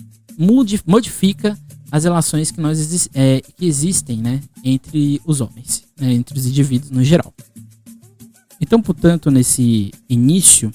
modifica 0.86 1.58
as 1.90 2.04
relações 2.04 2.50
que 2.50 2.60
nós 2.60 3.08
é, 3.14 3.40
que 3.40 3.66
existem, 3.66 4.18
né, 4.18 4.40
entre 4.62 5.20
os 5.24 5.40
homens 5.40 5.84
né, 6.00 6.12
entre 6.12 6.38
os 6.38 6.46
indivíduos 6.46 6.90
no 6.90 7.04
geral. 7.04 7.32
Então, 8.60 8.80
portanto, 8.80 9.30
nesse 9.30 9.92
início 10.08 10.72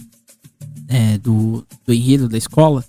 é, 0.87 1.17
do, 1.17 1.65
do 1.85 1.93
enredo 1.93 2.29
da 2.29 2.37
escola, 2.37 2.85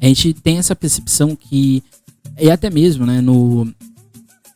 a 0.00 0.06
gente 0.06 0.32
tem 0.32 0.58
essa 0.58 0.74
percepção 0.74 1.36
que, 1.36 1.82
e 2.38 2.50
até 2.50 2.70
mesmo 2.70 3.04
né, 3.04 3.20
no, 3.20 3.72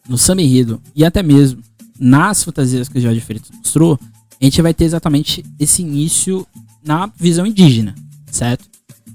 no 0.09 0.19
samba 0.19 0.42
enredo, 0.42 0.81
e 0.95 1.05
até 1.05 1.23
mesmo 1.23 1.62
nas 1.99 2.45
fantasias 2.45 2.88
que 2.88 2.99
o 2.99 3.01
Jorge 3.01 3.21
Freitas 3.21 3.51
mostrou, 3.51 3.99
a 4.40 4.45
gente 4.45 4.61
vai 4.61 4.75
ter 4.75 4.85
exatamente 4.85 5.45
esse 5.59 5.83
início 5.83 6.47
na 6.85 7.11
visão 7.16 7.47
indígena, 7.47 7.95
certo? 8.31 8.66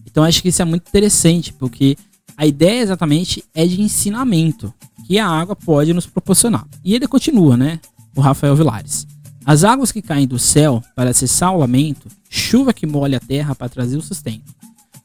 Então 0.05 0.23
acho 0.23 0.41
que 0.41 0.49
isso 0.49 0.61
é 0.61 0.65
muito 0.65 0.87
interessante, 0.87 1.53
porque 1.53 1.95
a 2.35 2.45
ideia 2.45 2.81
exatamente 2.81 3.43
é 3.53 3.65
de 3.65 3.79
ensinamento 3.81 4.73
que 5.05 5.19
a 5.19 5.27
água 5.27 5.55
pode 5.55 5.93
nos 5.93 6.07
proporcionar. 6.07 6.65
E 6.83 6.95
ele 6.95 7.07
continua, 7.07 7.55
né? 7.55 7.79
o 8.15 8.21
Rafael 8.21 8.55
Vilares. 8.55 9.07
As 9.45 9.63
águas 9.63 9.91
que 9.91 10.01
caem 10.01 10.27
do 10.27 10.37
céu 10.37 10.83
para 10.95 11.13
cessar 11.13 11.53
o 11.53 11.57
lamento, 11.57 12.07
chuva 12.29 12.73
que 12.73 12.85
molha 12.85 13.17
a 13.17 13.21
terra 13.21 13.55
para 13.55 13.69
trazer 13.69 13.97
o 13.97 14.01
sustento. 14.01 14.53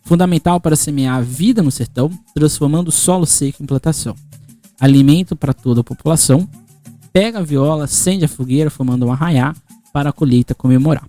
Fundamental 0.02 0.60
para 0.60 0.76
semear 0.76 1.16
a 1.16 1.22
vida 1.22 1.62
no 1.62 1.70
sertão, 1.70 2.10
transformando 2.34 2.88
o 2.88 2.92
solo 2.92 3.26
seco 3.26 3.62
em 3.62 3.66
plantação. 3.66 4.14
Alimento 4.80 5.34
para 5.34 5.52
toda 5.52 5.80
a 5.80 5.84
população. 5.84 6.48
Pega 7.12 7.38
a 7.38 7.42
viola, 7.42 7.84
acende 7.84 8.24
a 8.24 8.28
fogueira, 8.28 8.70
formando 8.70 9.06
um 9.06 9.12
arraiá 9.12 9.54
para 9.92 10.10
a 10.10 10.12
colheita 10.12 10.54
comemorar. 10.54 11.06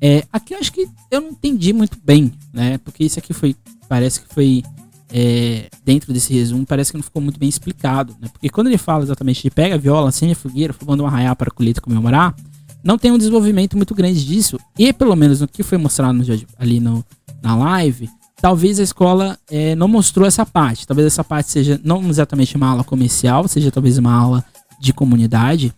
É, 0.00 0.24
aqui 0.32 0.54
eu 0.54 0.58
acho 0.58 0.72
que 0.72 0.88
eu 1.10 1.20
não 1.20 1.30
entendi 1.30 1.72
muito 1.72 1.98
bem, 2.02 2.32
né? 2.52 2.78
Porque 2.78 3.04
isso 3.04 3.18
aqui 3.18 3.34
foi, 3.34 3.54
parece 3.88 4.22
que 4.22 4.32
foi 4.32 4.62
é, 5.12 5.68
dentro 5.84 6.12
desse 6.12 6.32
resumo, 6.32 6.64
parece 6.64 6.92
que 6.92 6.96
não 6.96 7.02
ficou 7.02 7.20
muito 7.20 7.38
bem 7.38 7.48
explicado, 7.48 8.16
né? 8.20 8.28
Porque 8.32 8.48
quando 8.48 8.68
ele 8.68 8.78
fala 8.78 9.02
exatamente 9.02 9.42
de 9.42 9.50
pega 9.50 9.74
a 9.74 9.78
viola, 9.78 10.08
acende 10.08 10.32
a 10.32 10.36
fogueira, 10.36 10.72
formando 10.72 11.02
um 11.02 11.06
arraial 11.06 11.34
para 11.34 11.48
a 11.48 11.50
colheita 11.50 11.80
comemorar, 11.80 12.34
não 12.82 12.96
tem 12.96 13.10
um 13.10 13.18
desenvolvimento 13.18 13.76
muito 13.76 13.94
grande 13.94 14.24
disso. 14.24 14.58
E 14.78 14.92
pelo 14.92 15.16
menos 15.16 15.40
no 15.40 15.48
que 15.48 15.62
foi 15.62 15.78
mostrado 15.78 16.12
no, 16.14 16.24
ali 16.58 16.80
no, 16.80 17.04
na 17.42 17.56
live, 17.56 18.08
talvez 18.40 18.78
a 18.78 18.82
escola 18.82 19.38
é, 19.50 19.74
não 19.74 19.88
mostrou 19.88 20.26
essa 20.26 20.44
parte. 20.44 20.86
Talvez 20.86 21.06
essa 21.06 21.24
parte 21.24 21.50
seja 21.50 21.80
não 21.82 22.08
exatamente 22.08 22.56
uma 22.56 22.68
aula 22.68 22.84
comercial, 22.84 23.46
seja 23.48 23.70
talvez 23.70 23.98
uma 23.98 24.12
aula 24.12 24.44
de 24.80 24.92
comunidade. 24.92 25.72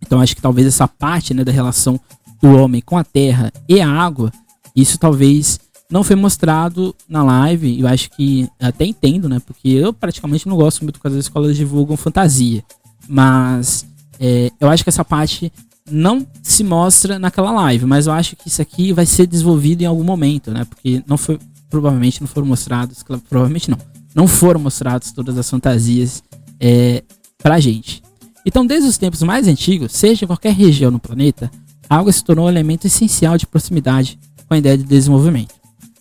Então 0.00 0.20
acho 0.20 0.34
que 0.34 0.42
talvez 0.42 0.66
essa 0.66 0.86
parte 0.86 1.34
né, 1.34 1.44
da 1.44 1.52
relação 1.52 2.00
do 2.40 2.50
homem 2.56 2.80
com 2.80 2.96
a 2.96 3.04
terra 3.04 3.52
e 3.68 3.80
a 3.80 3.90
água, 3.90 4.32
isso 4.74 4.96
talvez 4.98 5.58
não 5.90 6.04
foi 6.04 6.16
mostrado 6.16 6.94
na 7.08 7.22
live. 7.22 7.80
Eu 7.80 7.88
acho 7.88 8.10
que 8.10 8.48
até 8.60 8.84
entendo, 8.84 9.28
né? 9.28 9.40
Porque 9.44 9.68
eu 9.68 9.92
praticamente 9.92 10.46
não 10.46 10.56
gosto 10.56 10.82
muito 10.82 11.00
quando 11.00 11.14
as 11.14 11.20
escolas 11.20 11.56
divulgam 11.56 11.96
fantasia. 11.96 12.62
Mas 13.08 13.86
é, 14.20 14.50
eu 14.60 14.68
acho 14.68 14.82
que 14.82 14.90
essa 14.90 15.04
parte 15.04 15.52
não 15.90 16.26
se 16.42 16.62
mostra 16.62 17.18
naquela 17.18 17.50
live. 17.50 17.86
Mas 17.86 18.06
eu 18.06 18.12
acho 18.12 18.36
que 18.36 18.48
isso 18.48 18.60
aqui 18.60 18.92
vai 18.92 19.06
ser 19.06 19.26
desenvolvido 19.26 19.82
em 19.82 19.86
algum 19.86 20.04
momento, 20.04 20.50
né? 20.50 20.64
Porque 20.64 21.02
não 21.06 21.16
foi. 21.16 21.38
Provavelmente 21.70 22.20
não 22.20 22.28
foram 22.28 22.46
mostrados. 22.46 23.02
Provavelmente 23.28 23.70
não. 23.70 23.78
Não 24.14 24.26
foram 24.26 24.60
mostrados 24.60 25.12
todas 25.12 25.36
as 25.36 25.48
fantasias 25.48 26.22
é, 26.58 27.04
pra 27.38 27.60
gente. 27.60 28.02
Então, 28.44 28.66
desde 28.66 28.88
os 28.88 28.96
tempos 28.96 29.22
mais 29.22 29.46
antigos, 29.46 29.92
seja 29.92 30.24
em 30.24 30.26
qualquer 30.26 30.52
região 30.52 30.90
no 30.90 30.98
planeta, 30.98 31.50
a 31.88 31.96
água 31.96 32.10
se 32.10 32.24
tornou 32.24 32.46
um 32.46 32.48
elemento 32.48 32.86
essencial 32.86 33.36
de 33.36 33.46
proximidade 33.46 34.18
com 34.46 34.54
a 34.54 34.58
ideia 34.58 34.76
de 34.76 34.84
desenvolvimento. 34.84 35.54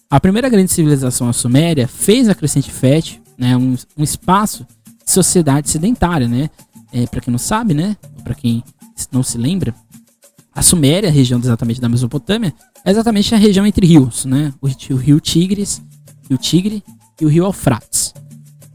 A 0.10 0.19
primeira 0.19 0.47
grande 0.47 0.71
civilização, 0.71 1.27
a 1.27 1.34
Suméria, 1.34 1.88
fez 1.88 2.30
a 2.30 2.36
crescente 2.36 2.71
fértil, 2.71 3.21
né, 3.38 3.58
um, 3.58 3.75
um 3.97 4.03
espaço 4.03 4.65
sociedade 5.06 5.69
sedentária, 5.69 6.27
né? 6.27 6.49
É, 6.91 7.06
para 7.06 7.21
quem 7.21 7.32
não 7.32 7.38
sabe, 7.38 7.73
né? 7.73 7.95
Para 8.23 8.34
quem 8.34 8.63
não 9.12 9.23
se 9.23 9.38
lembra, 9.38 9.73
a 10.53 10.62
Suméria, 10.62 11.10
a 11.10 11.12
região 11.12 11.39
exatamente 11.39 11.80
da 11.80 11.88
Mesopotâmia, 11.88 12.53
é 12.88 12.91
exatamente 12.91 13.36
a 13.36 13.38
região 13.38 13.65
entre 13.65 13.86
rios, 13.86 14.23
né? 14.23 14.54
O, 14.62 14.67
o 14.67 14.95
rio 14.95 15.19
Tigres, 15.19 15.82
o 16.30 16.38
Tigre 16.38 16.82
e 17.19 17.26
o 17.26 17.28
rio 17.28 17.43
Eufrates. 17.43 18.13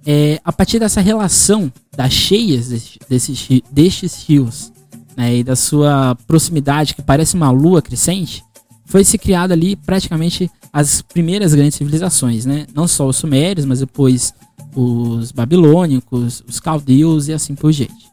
É, 0.05 0.39
a 0.45 0.53
partir 0.53 0.79
dessa 0.79 1.01
relação 1.01 1.73
das 1.97 2.13
cheias 2.13 2.69
desses, 3.09 3.63
destes 3.71 4.29
rios 4.29 4.71
né, 5.17 5.37
e 5.37 5.45
da 5.45 5.57
sua 5.57 6.15
proximidade, 6.27 6.95
que 6.95 7.01
parece 7.01 7.35
uma 7.35 7.51
lua 7.51 7.81
crescente, 7.81 8.45
foi 8.85 9.03
se 9.03 9.17
criado 9.17 9.53
ali 9.53 9.77
praticamente 9.77 10.51
as 10.71 11.01
primeiras 11.01 11.55
grandes 11.55 11.77
civilizações, 11.77 12.45
né? 12.45 12.67
Não 12.75 12.87
só 12.87 13.09
os 13.09 13.17
sumérios, 13.17 13.65
mas 13.65 13.81
depois 13.81 14.35
os 14.77 15.33
babilônicos, 15.33 16.45
os 16.47 16.61
caldeus 16.61 17.29
e 17.29 17.33
assim 17.33 17.55
por 17.55 17.73
diante. 17.73 18.11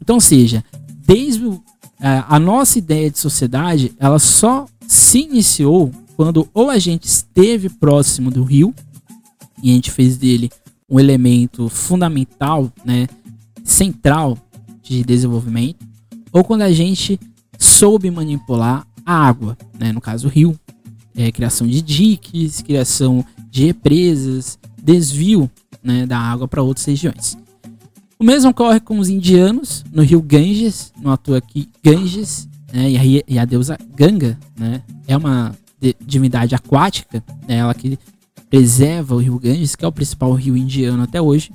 Então, 0.00 0.18
seja, 0.18 0.64
desde 1.06 1.44
o, 1.44 1.62
a 1.98 2.38
nossa 2.38 2.78
ideia 2.78 3.10
de 3.10 3.18
sociedade, 3.18 3.92
ela 3.98 4.18
só 4.18 4.66
se 4.90 5.20
iniciou 5.20 5.92
quando 6.16 6.48
ou 6.52 6.68
a 6.68 6.76
gente 6.76 7.04
esteve 7.04 7.68
próximo 7.68 8.28
do 8.28 8.42
rio 8.42 8.74
e 9.62 9.70
a 9.70 9.74
gente 9.74 9.88
fez 9.88 10.16
dele 10.16 10.50
um 10.88 10.98
elemento 10.98 11.68
fundamental, 11.68 12.72
né, 12.84 13.06
central 13.62 14.36
de 14.82 15.04
desenvolvimento, 15.04 15.86
ou 16.32 16.42
quando 16.42 16.62
a 16.62 16.72
gente 16.72 17.20
soube 17.56 18.10
manipular 18.10 18.84
a 19.06 19.14
água, 19.14 19.56
né, 19.78 19.92
no 19.92 20.00
caso 20.00 20.26
o 20.26 20.30
rio, 20.30 20.58
é, 21.14 21.30
criação 21.30 21.68
de 21.68 21.80
diques, 21.80 22.60
criação 22.60 23.24
de 23.48 23.66
represas, 23.66 24.58
desvio 24.82 25.48
né, 25.84 26.04
da 26.04 26.18
água 26.18 26.48
para 26.48 26.64
outras 26.64 26.84
regiões. 26.84 27.38
O 28.18 28.24
mesmo 28.24 28.50
ocorre 28.50 28.80
com 28.80 28.98
os 28.98 29.08
indianos 29.08 29.84
no 29.92 30.02
rio 30.02 30.20
Ganges, 30.20 30.92
no 31.00 31.12
ator 31.12 31.36
aqui 31.36 31.68
Ganges, 31.80 32.49
né, 32.72 32.90
e, 32.90 32.96
a, 32.96 33.24
e, 33.28 33.38
a, 33.38 33.44
deusa 33.44 33.76
Ganga, 33.94 34.38
né, 34.58 34.82
é 35.06 35.16
uma 35.16 35.54
divindade 36.04 36.54
aquática, 36.54 37.22
né, 37.48 37.56
ela 37.56 37.74
que 37.74 37.98
preserva 38.48 39.14
o 39.14 39.18
rio 39.18 39.38
Ganges, 39.38 39.76
que 39.76 39.84
é 39.84 39.88
o 39.88 39.92
principal 39.92 40.32
rio 40.34 40.56
indiano 40.56 41.02
até 41.02 41.20
hoje. 41.20 41.52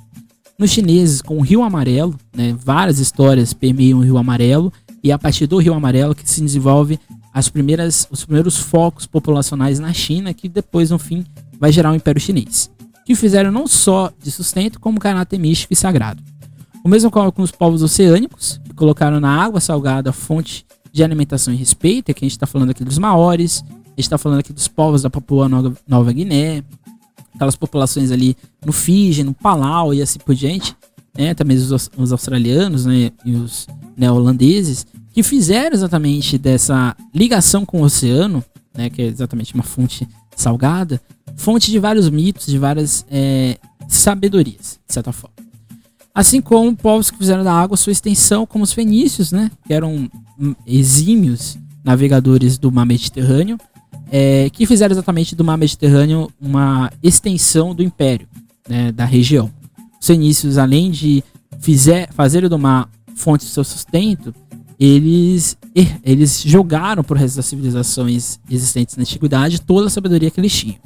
Nos 0.58 0.72
chineses, 0.72 1.22
com 1.22 1.38
o 1.38 1.42
rio 1.42 1.62
amarelo, 1.64 2.16
né, 2.36 2.56
várias 2.58 3.00
histórias 3.00 3.54
permeiam 3.54 4.00
o 4.00 4.04
rio 4.04 4.18
amarelo, 4.18 4.72
e 5.04 5.12
é 5.12 5.14
a 5.14 5.20
partir 5.20 5.46
do 5.46 5.58
rio 5.58 5.74
amarelo 5.74 6.16
que 6.16 6.28
se 6.28 6.42
desenvolve 6.42 7.00
as 7.34 7.50
primeiras, 7.50 8.08
os 8.10 8.24
primeiros 8.24 8.58
focos 8.58 9.06
populacionais 9.06 9.78
na 9.78 9.94
China, 9.94 10.34
que 10.34 10.48
depois, 10.48 10.90
no 10.90 10.98
fim, 10.98 11.26
vai 11.60 11.72
gerar 11.72 11.92
o 11.92 11.96
Império 11.96 12.20
Chinês, 12.20 12.72
que 13.06 13.14
fizeram 13.14 13.52
não 13.52 13.68
só 13.68 14.12
de 14.24 14.32
sustento, 14.32 14.80
como 14.80 15.00
caráter 15.00 15.38
místico 15.38 15.74
e 15.74 15.76
sagrado. 15.76 16.24
O 16.84 16.88
mesmo 16.88 17.10
ocorre 17.10 17.32
com 17.32 17.42
os 17.42 17.52
povos 17.52 17.84
oceânicos, 17.84 18.60
que 18.64 18.74
colocaram 18.74 19.20
na 19.20 19.30
água 19.30 19.60
salgada 19.60 20.14
fonte 20.14 20.66
de 20.96 21.04
alimentação 21.04 21.54
e 21.54 21.58
respeito, 21.58 22.10
é 22.10 22.14
que 22.14 22.24
a 22.24 22.26
gente 22.26 22.38
está 22.38 22.48
falando 22.48 22.70
aqui 22.70 22.82
dos 22.82 22.98
maores, 22.98 23.66
a 23.68 23.90
gente 23.90 24.00
está 24.00 24.18
falando 24.18 24.40
aqui 24.40 24.54
dos 24.54 24.70
povos 24.70 25.02
da 25.02 25.10
Papua 25.10 25.50
Nova, 25.50 25.76
Nova 25.86 26.14
Guiné, 26.14 26.64
aquelas 27.34 27.58
populações 27.58 28.12
ali 28.12 28.38
no 28.66 28.72
Fiji, 28.72 29.22
no 29.22 29.34
Palau 29.34 29.94
e 29.94 30.02
assim 30.02 30.20
por 30.20 30.34
diante, 30.34 30.74
né, 31.14 31.34
também 31.34 31.58
os, 31.58 31.90
os 31.98 32.12
australianos 32.14 32.86
né, 32.86 33.12
e 33.26 33.36
os 33.36 33.68
neozelandeses, 33.98 34.88
que 35.12 35.22
fizeram 35.22 35.76
exatamente 35.76 36.38
dessa 36.38 36.96
ligação 37.14 37.66
com 37.66 37.82
o 37.82 37.84
oceano, 37.84 38.42
né, 38.74 38.90
que 38.90 39.02
é 39.02 39.06
exatamente 39.08 39.54
uma 39.54 39.66
fonte 39.66 40.08
salgada, 40.34 41.02
fonte 41.36 41.72
de 41.72 41.78
vários 41.78 42.10
mitos, 42.10 42.46
de 42.46 42.58
várias 42.58 43.06
é, 43.12 43.58
sabedorias, 43.90 44.80
de 44.88 44.94
certa 44.94 45.12
forma. 45.12 45.35
Assim 46.16 46.40
como 46.40 46.74
povos 46.74 47.12
que 47.12 47.18
fizeram 47.18 47.44
da 47.44 47.54
água 47.54 47.76
sua 47.76 47.92
extensão, 47.92 48.46
como 48.46 48.64
os 48.64 48.72
fenícios, 48.72 49.34
né, 49.34 49.52
que 49.68 49.74
eram 49.74 50.10
exímios 50.66 51.58
navegadores 51.84 52.58
do 52.58 52.72
mar 52.72 52.86
Mediterrâneo, 52.86 53.58
é, 54.10 54.50
que 54.50 54.66
fizeram 54.66 54.94
exatamente 54.94 55.36
do 55.36 55.44
mar 55.44 55.58
Mediterrâneo 55.58 56.32
uma 56.40 56.90
extensão 57.04 57.76
do 57.76 57.84
império, 57.84 58.30
né, 58.68 58.94
da 58.94 59.04
região. 59.04 59.52
Os 60.00 60.08
fenícios, 60.08 60.58
além 60.58 60.90
de 60.90 61.22
fizer, 61.60 62.10
fazer 62.14 62.48
do 62.48 62.58
mar 62.58 62.90
fonte 63.14 63.46
de 63.46 63.52
seu 63.52 63.66
sustento, 63.66 64.34
eles, 64.80 65.58
eles 66.02 66.44
jogaram 66.44 67.04
para 67.04 67.16
o 67.16 67.20
resto 67.20 67.36
das 67.36 67.46
civilizações 67.46 68.40
existentes 68.50 68.96
na 68.96 69.02
antiguidade 69.02 69.62
toda 69.62 69.88
a 69.88 69.90
sabedoria 69.90 70.32
que 70.32 70.40
eles 70.40 70.54
tinham. 70.54 70.78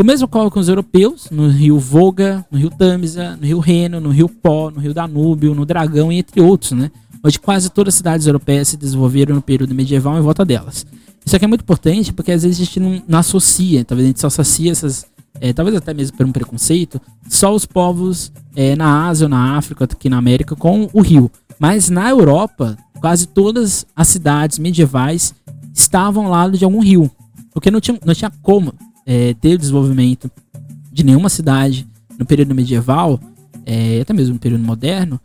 O 0.00 0.04
mesmo 0.04 0.26
ocorre 0.26 0.48
com 0.48 0.60
os 0.60 0.68
europeus, 0.68 1.28
no 1.28 1.48
rio 1.48 1.76
Volga, 1.76 2.46
no 2.52 2.56
rio 2.56 2.70
Tamisa, 2.70 3.36
no 3.36 3.44
rio 3.44 3.58
Reno, 3.58 3.98
no 3.98 4.10
rio 4.10 4.28
Pó, 4.28 4.70
no 4.70 4.78
rio 4.78 4.94
Danúbio, 4.94 5.56
no 5.56 5.66
Dragão 5.66 6.12
e 6.12 6.18
entre 6.18 6.40
outros, 6.40 6.70
né? 6.70 6.88
Onde 7.20 7.40
quase 7.40 7.68
todas 7.68 7.94
as 7.94 7.98
cidades 7.98 8.24
europeias 8.28 8.68
se 8.68 8.76
desenvolveram 8.76 9.34
no 9.34 9.42
período 9.42 9.74
medieval 9.74 10.16
em 10.16 10.20
volta 10.20 10.44
delas. 10.44 10.86
Isso 11.26 11.34
aqui 11.34 11.44
é 11.44 11.48
muito 11.48 11.62
importante 11.62 12.12
porque 12.12 12.30
às 12.30 12.44
vezes 12.44 12.60
a 12.60 12.64
gente 12.64 12.78
não, 12.78 13.02
não 13.08 13.18
associa, 13.18 13.84
talvez 13.84 14.06
a 14.06 14.08
gente 14.10 14.20
só 14.20 14.28
associa 14.28 14.70
essas, 14.70 15.04
é, 15.40 15.52
talvez 15.52 15.76
até 15.76 15.92
mesmo 15.92 16.16
por 16.16 16.24
um 16.24 16.30
preconceito, 16.30 17.00
só 17.28 17.52
os 17.52 17.66
povos 17.66 18.30
é, 18.54 18.76
na 18.76 19.08
Ásia 19.08 19.24
ou 19.24 19.28
na 19.28 19.56
África, 19.56 19.82
aqui 19.82 20.08
na 20.08 20.18
América, 20.18 20.54
com 20.54 20.88
o 20.92 21.00
rio. 21.00 21.28
Mas 21.58 21.90
na 21.90 22.08
Europa, 22.08 22.78
quase 23.00 23.26
todas 23.26 23.84
as 23.96 24.06
cidades 24.06 24.60
medievais 24.60 25.34
estavam 25.74 26.26
ao 26.26 26.30
lado 26.30 26.56
de 26.56 26.64
algum 26.64 26.78
rio. 26.78 27.10
Porque 27.52 27.68
não 27.68 27.80
tinha, 27.80 27.98
não 28.04 28.14
tinha 28.14 28.30
como 28.40 28.72
é, 29.08 29.34
desenvolvimento 29.56 30.30
de 30.92 31.02
nenhuma 31.02 31.30
cidade 31.30 31.86
no 32.18 32.26
período 32.26 32.54
medieval, 32.54 33.18
é, 33.64 34.02
até 34.02 34.12
mesmo 34.12 34.34
no 34.34 34.40
período 34.40 34.62
moderno, 34.62 35.18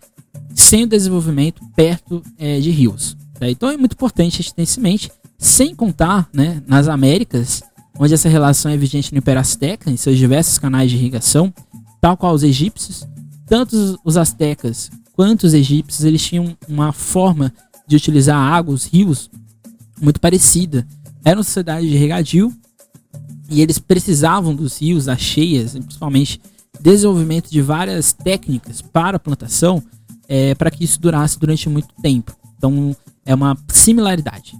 sem 0.55 0.83
o 0.83 0.87
desenvolvimento 0.87 1.61
perto 1.75 2.23
é, 2.37 2.61
de 2.61 2.71
rios. 2.71 3.17
Tá? 3.37 3.49
Então 3.49 3.69
é 3.69 3.75
muito 3.75 3.91
importante 3.91 4.35
a 4.35 4.37
gente 4.37 4.53
ter 4.53 4.63
isso 4.63 4.79
em 4.79 4.83
mente, 4.83 5.11
sem 5.37 5.75
contar 5.75 6.29
né, 6.31 6.63
nas 6.65 6.87
Américas, 6.87 7.61
onde 7.99 8.13
essa 8.13 8.29
relação 8.29 8.71
é 8.71 8.77
vigente 8.77 9.11
no 9.11 9.17
Império 9.17 9.41
Azteca, 9.41 9.91
em 9.91 9.97
seus 9.97 10.17
diversos 10.17 10.57
canais 10.57 10.89
de 10.89 10.95
irrigação, 10.95 11.53
tal 11.99 12.15
qual 12.15 12.33
os 12.33 12.43
egípcios, 12.43 13.05
tanto 13.45 13.99
os 14.05 14.15
astecas 14.15 14.89
quanto 15.13 15.43
os 15.43 15.53
egípcios, 15.53 16.05
eles 16.05 16.23
tinham 16.23 16.55
uma 16.69 16.93
forma 16.93 17.53
de 17.85 17.97
utilizar 17.97 18.37
água, 18.37 18.73
os 18.73 18.85
rios, 18.85 19.29
muito 20.01 20.21
parecida. 20.21 20.87
Era 21.23 21.37
uma 21.37 21.43
sociedade 21.43 21.87
de 21.87 21.97
regadio 21.97 22.51
e 23.49 23.61
eles 23.61 23.79
precisavam 23.79 24.55
dos 24.55 24.79
rios, 24.79 25.05
das 25.05 25.19
cheias, 25.19 25.73
principalmente 25.73 26.39
desenvolvimento 26.79 27.49
de 27.49 27.61
várias 27.61 28.13
técnicas 28.13 28.81
para 28.81 29.17
a 29.17 29.19
plantação, 29.19 29.83
é, 30.27 30.55
para 30.55 30.71
que 30.71 30.83
isso 30.83 30.99
durasse 30.99 31.39
durante 31.39 31.69
muito 31.69 31.89
tempo. 32.01 32.35
Então 32.57 32.95
é 33.25 33.33
uma 33.35 33.57
similaridade. 33.67 34.53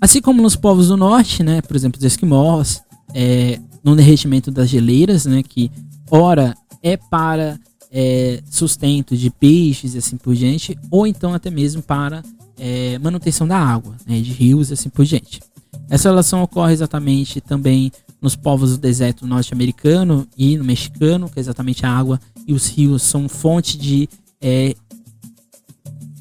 Assim 0.00 0.20
como 0.20 0.42
nos 0.42 0.56
povos 0.56 0.88
do 0.88 0.96
norte, 0.96 1.42
né, 1.42 1.60
por 1.60 1.76
exemplo, 1.76 1.98
os 1.98 2.04
esquimós, 2.04 2.82
é, 3.14 3.58
no 3.82 3.96
derretimento 3.96 4.50
das 4.50 4.68
geleiras, 4.68 5.26
né, 5.26 5.42
que 5.42 5.70
ora 6.10 6.54
é 6.82 6.96
para 6.96 7.58
é, 7.90 8.42
sustento 8.50 9.16
de 9.16 9.30
peixes 9.30 9.94
e 9.94 9.98
assim 9.98 10.16
por 10.16 10.34
diante, 10.34 10.78
ou 10.90 11.06
então 11.06 11.34
até 11.34 11.50
mesmo 11.50 11.82
para 11.82 12.22
é, 12.58 12.98
manutenção 12.98 13.46
da 13.46 13.58
água, 13.58 13.96
né, 14.06 14.20
de 14.20 14.32
rios 14.32 14.70
e 14.70 14.74
assim 14.74 14.88
por 14.88 15.04
diante. 15.04 15.40
Essa 15.88 16.08
relação 16.08 16.42
ocorre 16.42 16.72
exatamente 16.72 17.40
também 17.40 17.90
nos 18.20 18.36
povos 18.36 18.72
do 18.72 18.78
deserto 18.78 19.26
norte-americano 19.26 20.26
e 20.36 20.56
no 20.56 20.64
mexicano, 20.64 21.28
que 21.28 21.38
é 21.38 21.40
exatamente 21.40 21.86
a 21.86 21.90
água 21.90 22.20
e 22.46 22.52
os 22.52 22.66
rios 22.66 23.02
são 23.02 23.28
fonte 23.28 23.78
de 23.78 24.08
é, 24.40 24.74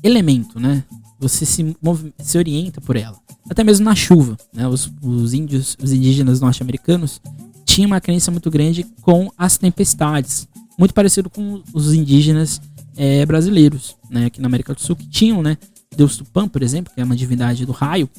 elemento, 0.04 0.60
né? 0.60 0.84
Você 1.20 1.46
se, 1.46 1.76
se 2.20 2.38
orienta 2.38 2.80
por 2.80 2.96
ela. 2.96 3.18
Até 3.50 3.64
mesmo 3.64 3.84
na 3.84 3.96
chuva, 3.96 4.38
né? 4.54 4.68
Os, 4.68 4.92
os 5.02 5.34
índios, 5.34 5.76
os 5.82 5.92
indígenas 5.92 6.40
norte-americanos 6.40 7.20
tinham 7.66 7.88
uma 7.88 8.02
crença 8.02 8.32
muito 8.32 8.50
grande 8.50 8.86
com 9.02 9.32
as 9.38 9.58
tempestades, 9.58 10.48
muito 10.78 10.94
parecido 10.94 11.30
com 11.30 11.62
os 11.74 11.94
indígenas 11.94 12.62
é, 12.98 13.26
brasileiros, 13.26 13.96
né, 14.10 14.26
aqui 14.26 14.42
na 14.42 14.48
América 14.48 14.74
do 14.74 14.82
Sul, 14.82 14.96
que 14.96 15.08
tinham, 15.08 15.42
né, 15.42 15.58
Deus 15.96 16.18
Tupã, 16.18 16.48
por 16.48 16.62
exemplo, 16.64 16.92
que 16.94 17.00
é 17.00 17.04
uma 17.04 17.16
divindade 17.16 17.66
do 17.66 17.72
raio, 17.72 18.10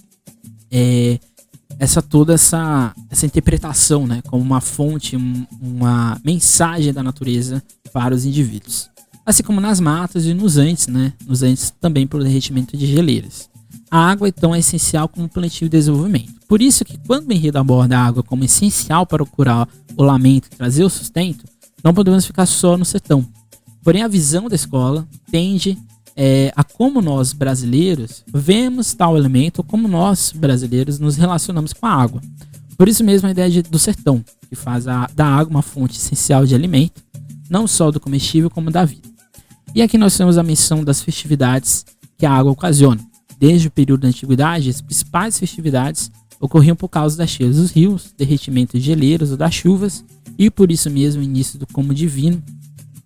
é, 0.71 1.19
essa 1.81 2.03
toda 2.03 2.35
essa, 2.35 2.95
essa 3.09 3.25
interpretação, 3.25 4.07
né, 4.07 4.21
como 4.29 4.43
uma 4.43 4.61
fonte, 4.61 5.17
um, 5.17 5.47
uma 5.63 6.21
mensagem 6.23 6.93
da 6.93 7.03
natureza 7.03 7.63
para 7.91 8.15
os 8.15 8.27
indivíduos. 8.27 8.91
Assim 9.25 9.43
como 9.43 9.63
nas 9.63 9.81
matas 9.81 10.27
e 10.27 10.35
nos 10.35 10.59
Andes, 10.59 10.87
né, 10.87 11.15
nos 11.27 11.43
Andes 11.43 11.73
também 11.81 12.07
pelo 12.07 12.23
derretimento 12.23 12.77
de 12.77 12.87
geleiras. 12.87 13.49
A 13.91 14.11
água, 14.11 14.29
então, 14.29 14.55
é 14.55 14.59
essencial 14.59 15.09
como 15.09 15.27
plantio 15.27 15.67
e 15.67 15.69
desenvolvimento. 15.71 16.35
Por 16.47 16.61
isso 16.61 16.85
que 16.85 16.99
quando 16.99 17.31
o 17.31 17.33
enredo 17.33 17.59
aborda 17.59 17.99
a 17.99 18.05
água 18.05 18.23
como 18.23 18.45
essencial 18.45 19.07
para 19.07 19.25
curar 19.25 19.67
o 19.97 20.03
lamento 20.03 20.49
e 20.53 20.57
trazer 20.57 20.85
o 20.85 20.91
sustento, 20.91 21.45
não 21.83 21.95
podemos 21.95 22.27
ficar 22.27 22.45
só 22.45 22.77
no 22.77 22.85
sertão. 22.85 23.27
Porém, 23.83 24.03
a 24.03 24.09
visão 24.09 24.49
da 24.49 24.55
escola 24.55 25.09
tende 25.31 25.79
é, 26.23 26.53
a 26.55 26.63
como 26.63 27.01
nós 27.01 27.33
brasileiros 27.33 28.23
vemos 28.31 28.93
tal 28.93 29.17
elemento, 29.17 29.65
como 29.65 29.89
nós 29.89 30.35
brasileiros 30.37 30.99
nos 30.99 31.17
relacionamos 31.17 31.73
com 31.73 31.87
a 31.87 31.95
água. 31.95 32.21
Por 32.77 32.89
isso 32.89 33.03
mesmo 33.03 33.27
a 33.27 33.31
ideia 33.31 33.49
de, 33.49 33.63
do 33.63 33.79
sertão, 33.79 34.23
que 34.47 34.55
faz 34.55 34.87
a, 34.87 35.09
da 35.15 35.25
água 35.25 35.51
uma 35.51 35.63
fonte 35.63 35.97
essencial 35.97 36.45
de 36.45 36.55
alimento, 36.55 37.03
não 37.49 37.67
só 37.67 37.91
do 37.91 37.99
comestível 37.99 38.51
como 38.51 38.71
da 38.71 38.85
vida. 38.85 39.09
E 39.75 39.81
aqui 39.81 39.97
nós 39.97 40.15
temos 40.15 40.37
a 40.37 40.43
menção 40.43 40.85
das 40.85 41.01
festividades 41.01 41.87
que 42.19 42.27
a 42.27 42.33
água 42.33 42.53
ocasiona. 42.53 43.01
Desde 43.39 43.69
o 43.69 43.71
período 43.71 44.03
da 44.03 44.09
antiguidade, 44.09 44.69
as 44.69 44.83
principais 44.83 45.39
festividades 45.39 46.11
ocorriam 46.39 46.77
por 46.77 46.91
causa 46.91 47.17
das 47.17 47.31
cheias 47.31 47.57
dos 47.57 47.71
rios, 47.71 48.13
derretimento 48.15 48.79
de 48.79 48.85
geleiras 48.85 49.31
ou 49.31 49.39
das 49.39 49.55
chuvas, 49.55 50.05
e 50.39 50.51
por 50.51 50.71
isso 50.71 50.91
mesmo 50.91 51.23
o 51.23 51.25
início 51.25 51.59
do 51.59 51.67
como 51.67 51.95
divino, 51.95 52.43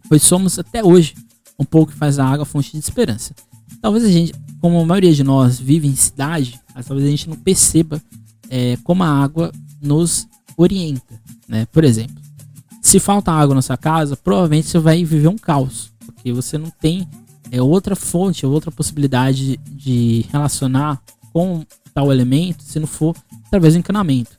pois 0.08 0.24
somos 0.24 0.58
até 0.58 0.82
hoje 0.82 1.14
um 1.58 1.64
pouco 1.64 1.92
que 1.92 1.98
faz 1.98 2.18
a 2.18 2.26
água 2.26 2.44
fonte 2.44 2.72
de 2.72 2.78
esperança. 2.78 3.34
Talvez 3.80 4.04
a 4.04 4.08
gente, 4.10 4.32
como 4.60 4.80
a 4.80 4.84
maioria 4.84 5.12
de 5.12 5.22
nós 5.22 5.58
vive 5.58 5.86
em 5.86 5.94
cidade, 5.94 6.60
talvez 6.86 7.06
a 7.06 7.10
gente 7.10 7.28
não 7.28 7.36
perceba 7.36 8.02
é, 8.50 8.76
como 8.84 9.02
a 9.02 9.08
água 9.08 9.52
nos 9.80 10.26
orienta, 10.56 11.20
né? 11.48 11.66
Por 11.66 11.84
exemplo, 11.84 12.16
se 12.80 12.98
falta 13.00 13.32
água 13.32 13.54
na 13.54 13.62
sua 13.62 13.76
casa, 13.76 14.16
provavelmente 14.16 14.68
você 14.68 14.78
vai 14.78 15.04
viver 15.04 15.28
um 15.28 15.38
caos, 15.38 15.92
porque 16.04 16.32
você 16.32 16.58
não 16.58 16.70
tem 16.70 17.08
é, 17.50 17.60
outra 17.60 17.96
fonte, 17.96 18.46
outra 18.46 18.70
possibilidade 18.70 19.56
de 19.70 20.26
relacionar 20.30 21.00
com 21.32 21.64
tal 21.92 22.12
elemento 22.12 22.62
se 22.62 22.78
não 22.78 22.86
for 22.86 23.16
através 23.46 23.74
do 23.74 23.80
encanamento. 23.80 24.36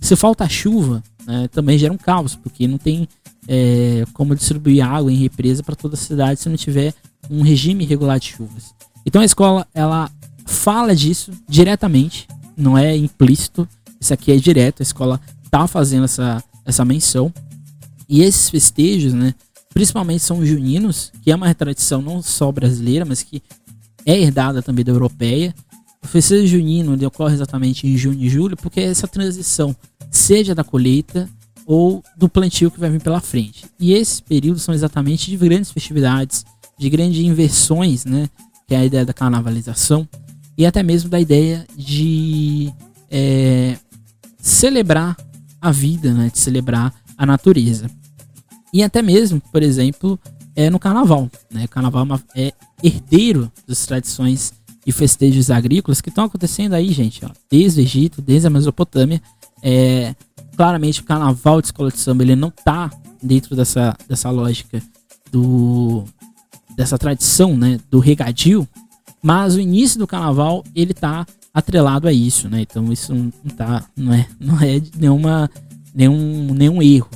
Se 0.00 0.16
falta 0.16 0.48
chuva, 0.48 1.02
né, 1.26 1.48
também 1.48 1.78
gera 1.78 1.92
um 1.92 1.98
caos, 1.98 2.34
porque 2.34 2.66
não 2.66 2.78
tem 2.78 3.08
é, 3.48 4.04
como 4.12 4.34
distribuir 4.34 4.84
água 4.84 5.12
em 5.12 5.16
represa 5.16 5.62
para 5.62 5.74
toda 5.74 5.94
a 5.94 5.98
cidade 5.98 6.40
se 6.40 6.48
não 6.48 6.56
tiver 6.56 6.94
um 7.28 7.42
regime 7.42 7.84
regular 7.84 8.18
de 8.18 8.28
chuvas. 8.28 8.74
Então 9.04 9.22
a 9.22 9.24
escola 9.24 9.66
ela 9.74 10.10
fala 10.46 10.94
disso 10.94 11.32
diretamente, 11.48 12.28
não 12.56 12.76
é 12.76 12.96
implícito. 12.96 13.68
Isso 14.00 14.12
aqui 14.14 14.32
é 14.32 14.36
direto, 14.36 14.80
a 14.80 14.82
escola 14.82 15.20
tá 15.50 15.66
fazendo 15.66 16.04
essa, 16.04 16.42
essa 16.64 16.84
menção. 16.84 17.32
E 18.08 18.22
esses 18.22 18.50
festejos, 18.50 19.12
né, 19.12 19.34
principalmente 19.72 20.22
são 20.22 20.44
juninos, 20.44 21.12
que 21.22 21.30
é 21.30 21.36
uma 21.36 21.54
tradição 21.54 22.02
não 22.02 22.22
só 22.22 22.50
brasileira, 22.50 23.04
mas 23.04 23.22
que 23.22 23.42
é 24.04 24.18
herdada 24.18 24.62
também 24.62 24.84
da 24.84 24.92
europeia. 24.92 25.54
O 26.02 26.08
festejo 26.08 26.46
junino 26.46 26.96
ocorre 27.06 27.34
exatamente 27.34 27.86
em 27.86 27.96
junho 27.96 28.20
e 28.20 28.28
julho, 28.28 28.56
porque 28.56 28.80
essa 28.80 29.06
transição, 29.06 29.76
seja 30.10 30.54
da 30.54 30.64
colheita 30.64 31.28
ou 31.72 32.02
do 32.16 32.28
plantio 32.28 32.68
que 32.68 32.80
vai 32.80 32.90
vir 32.90 33.00
pela 33.00 33.20
frente. 33.20 33.64
E 33.78 33.92
esses 33.92 34.18
períodos 34.18 34.62
são 34.62 34.74
exatamente 34.74 35.30
de 35.30 35.36
grandes 35.36 35.70
festividades, 35.70 36.44
de 36.76 36.90
grandes 36.90 37.24
inversões, 37.24 38.04
né, 38.04 38.28
que 38.66 38.74
é 38.74 38.78
a 38.78 38.84
ideia 38.84 39.06
da 39.06 39.12
carnavalização, 39.12 40.08
e 40.58 40.66
até 40.66 40.82
mesmo 40.82 41.08
da 41.08 41.20
ideia 41.20 41.64
de 41.76 42.72
é, 43.08 43.76
celebrar 44.36 45.16
a 45.60 45.70
vida, 45.70 46.12
né, 46.12 46.28
de 46.32 46.40
celebrar 46.40 46.92
a 47.16 47.24
natureza. 47.24 47.88
E 48.74 48.82
até 48.82 49.00
mesmo, 49.00 49.40
por 49.52 49.62
exemplo, 49.62 50.18
é 50.56 50.68
no 50.70 50.78
carnaval. 50.80 51.30
Né? 51.52 51.66
O 51.66 51.68
carnaval 51.68 52.04
é, 52.34 52.48
é 52.48 52.52
herdeiro 52.82 53.50
das 53.68 53.86
tradições 53.86 54.52
e 54.84 54.90
festejos 54.90 55.52
agrícolas 55.52 56.00
que 56.00 56.08
estão 56.08 56.24
acontecendo 56.24 56.72
aí, 56.72 56.90
gente, 56.90 57.24
ó, 57.24 57.30
desde 57.48 57.80
o 57.80 57.84
Egito, 57.84 58.20
desde 58.20 58.48
a 58.48 58.50
Mesopotâmia. 58.50 59.22
É, 59.62 60.16
claramente 60.60 61.00
o 61.00 61.04
carnaval 61.04 61.62
de 61.62 61.68
escola 61.68 61.90
de 61.90 61.98
samba 61.98 62.22
ele 62.22 62.36
não 62.36 62.50
tá 62.50 62.90
dentro 63.22 63.56
dessa, 63.56 63.96
dessa 64.06 64.28
lógica 64.28 64.82
do 65.32 66.04
dessa 66.76 66.98
tradição, 66.98 67.56
né, 67.56 67.80
do 67.90 67.98
regadio, 67.98 68.68
mas 69.22 69.54
o 69.54 69.60
início 69.60 69.98
do 69.98 70.06
carnaval 70.06 70.62
ele 70.74 70.92
tá 70.92 71.26
atrelado 71.54 72.06
a 72.06 72.12
isso, 72.12 72.46
né? 72.50 72.60
Então 72.60 72.92
isso 72.92 73.14
não 73.14 73.30
tá 73.56 73.86
não 73.96 74.12
é 74.12 74.26
não 74.38 74.60
é 74.60 74.82
nenhuma 74.98 75.50
nenhum 75.94 76.52
nenhum 76.52 76.82
erro. 76.82 77.08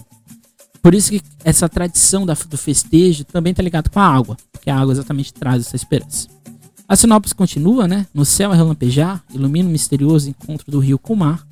Por 0.81 0.95
isso 0.95 1.11
que 1.11 1.21
essa 1.45 1.69
tradição 1.69 2.25
da, 2.25 2.33
do 2.33 2.57
festejo 2.57 3.25
também 3.25 3.51
está 3.51 3.63
ligado 3.63 3.91
com 3.91 4.01
a 4.01 4.09
água, 4.09 4.39
porque 4.51 4.71
a 4.71 4.79
água 4.79 4.93
exatamente 4.93 5.35
traz 5.35 5.67
essa 5.67 5.77
esperança. 5.77 6.29
A 6.89 6.97
sinopse 6.97 7.35
continua, 7.35 7.87
né? 7.87 8.07
No 8.15 8.25
céu 8.25 8.53
a 8.53 8.55
relampejar, 8.55 9.23
ilumina 9.35 9.69
o 9.69 9.73
misterioso 9.73 10.31
encontro 10.31 10.71
do 10.71 10.79
rio 10.79 10.99
com 10.99 11.13
o 11.13 11.17
mar. 11.17 11.47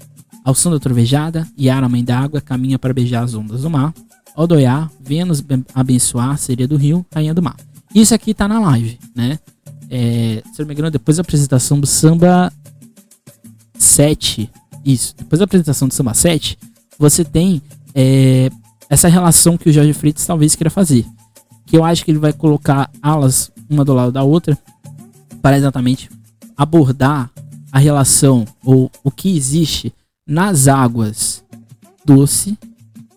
Ao 0.44 0.54
som 0.54 0.70
da 0.70 0.78
trovejada, 0.80 1.46
Yara, 1.58 1.88
mãe 1.88 2.02
d'água, 2.02 2.40
caminha 2.40 2.78
para 2.78 2.92
beijar 2.92 3.22
as 3.22 3.34
ondas 3.34 3.62
do 3.62 3.70
mar. 3.70 3.94
Odoiá, 4.36 4.90
Vênus 5.00 5.42
abençoar, 5.74 6.36
seria 6.38 6.66
do 6.66 6.76
rio, 6.76 7.04
rainha 7.14 7.34
do 7.34 7.42
mar. 7.42 7.56
Isso 7.94 8.14
aqui 8.14 8.34
tá 8.34 8.48
na 8.48 8.58
live, 8.58 8.98
né? 9.14 9.38
É, 9.90 10.42
se 10.52 10.60
não 10.60 10.66
me 10.66 10.72
engano, 10.72 10.90
depois 10.90 11.18
da 11.18 11.20
apresentação 11.20 11.78
do 11.78 11.86
samba 11.86 12.50
7, 13.76 14.50
isso, 14.84 15.14
depois 15.16 15.38
da 15.38 15.44
apresentação 15.44 15.86
do 15.86 15.92
samba 15.92 16.14
7, 16.14 16.58
você 16.98 17.24
tem 17.24 17.60
é, 17.94 18.50
essa 18.88 19.08
relação 19.08 19.58
que 19.58 19.68
o 19.68 19.72
Jorge 19.72 19.92
Freitas 19.92 20.24
talvez 20.24 20.56
queira 20.56 20.70
fazer. 20.70 21.04
Que 21.66 21.76
eu 21.76 21.84
acho 21.84 22.04
que 22.04 22.10
ele 22.10 22.18
vai 22.18 22.32
colocar 22.32 22.90
alas 23.02 23.52
uma 23.68 23.84
do 23.84 23.94
lado 23.94 24.12
da 24.12 24.22
outra 24.22 24.58
para 25.40 25.56
exatamente 25.56 26.10
abordar 26.56 27.30
a 27.70 27.78
relação 27.78 28.46
ou 28.64 28.90
o 29.02 29.10
que 29.10 29.36
existe 29.36 29.92
nas 30.26 30.68
águas 30.68 31.44
doce 32.04 32.56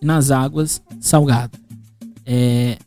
e 0.00 0.04
nas 0.04 0.30
águas 0.30 0.82
salgada. 1.00 1.58
É, 2.24 2.78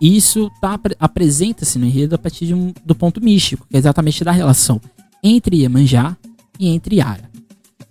isso 0.00 0.50
tá, 0.60 0.78
apresenta-se 0.98 1.78
no 1.78 1.86
enredo 1.86 2.14
a 2.14 2.18
partir 2.18 2.52
um, 2.52 2.72
do 2.84 2.94
ponto 2.94 3.22
místico, 3.22 3.66
que 3.68 3.76
é 3.76 3.78
exatamente 3.78 4.22
da 4.22 4.32
relação 4.32 4.80
entre 5.22 5.62
Iemanjá 5.62 6.16
e 6.58 6.68
entre 6.68 6.96
Yara. 6.96 7.30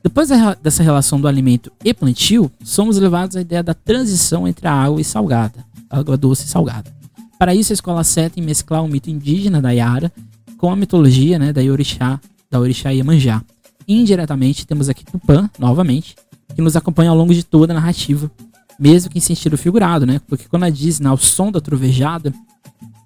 Depois 0.04 0.30
dessa 0.62 0.84
relação 0.84 1.20
do 1.20 1.28
alimento 1.28 1.72
e 1.84 1.94
plantio, 1.94 2.52
somos 2.62 2.98
levados 2.98 3.38
à 3.38 3.42
ideia 3.42 3.64
da 3.64 3.74
transição 3.74 4.48
entre 4.48 4.68
a 4.68 4.74
água 4.74 5.00
e 5.00 5.04
salgada, 5.04 5.66
água 5.90 6.18
doce 6.18 6.46
e 6.46 6.50
salgada. 6.50 6.94
Para 7.40 7.56
isso, 7.56 7.72
a 7.72 7.76
escola 7.76 8.02
acerta 8.02 8.40
em 8.40 8.44
mesclar 8.44 8.84
o 8.84 8.88
mito 8.88 9.10
indígena 9.10 9.62
da 9.62 9.72
Yara 9.72 10.12
com 10.58 10.70
a 10.70 10.76
mitologia 10.76 11.40
né, 11.40 11.52
da 11.52 11.62
Orixá, 11.62 12.20
da 12.52 12.60
Orixá 12.60 12.92
Iemanjá. 12.92 13.42
Indiretamente, 13.88 14.66
temos 14.66 14.90
aqui 14.90 15.04
Tupã, 15.04 15.50
novamente, 15.60 16.16
que 16.56 16.62
nos 16.62 16.76
acompanha 16.76 17.10
ao 17.10 17.18
longo 17.18 17.34
de 17.34 17.44
toda 17.44 17.74
a 17.74 17.76
narrativa, 17.76 18.32
mesmo 18.80 19.10
que 19.10 19.18
em 19.18 19.22
sentido 19.22 19.58
figurado, 19.58 20.06
né? 20.06 20.20
Porque 20.28 20.46
quando 20.48 20.64
a 20.64 20.70
diz 20.70 21.02
ao 21.02 21.18
som 21.18 21.52
da 21.52 21.60
trovejada, 21.60 22.34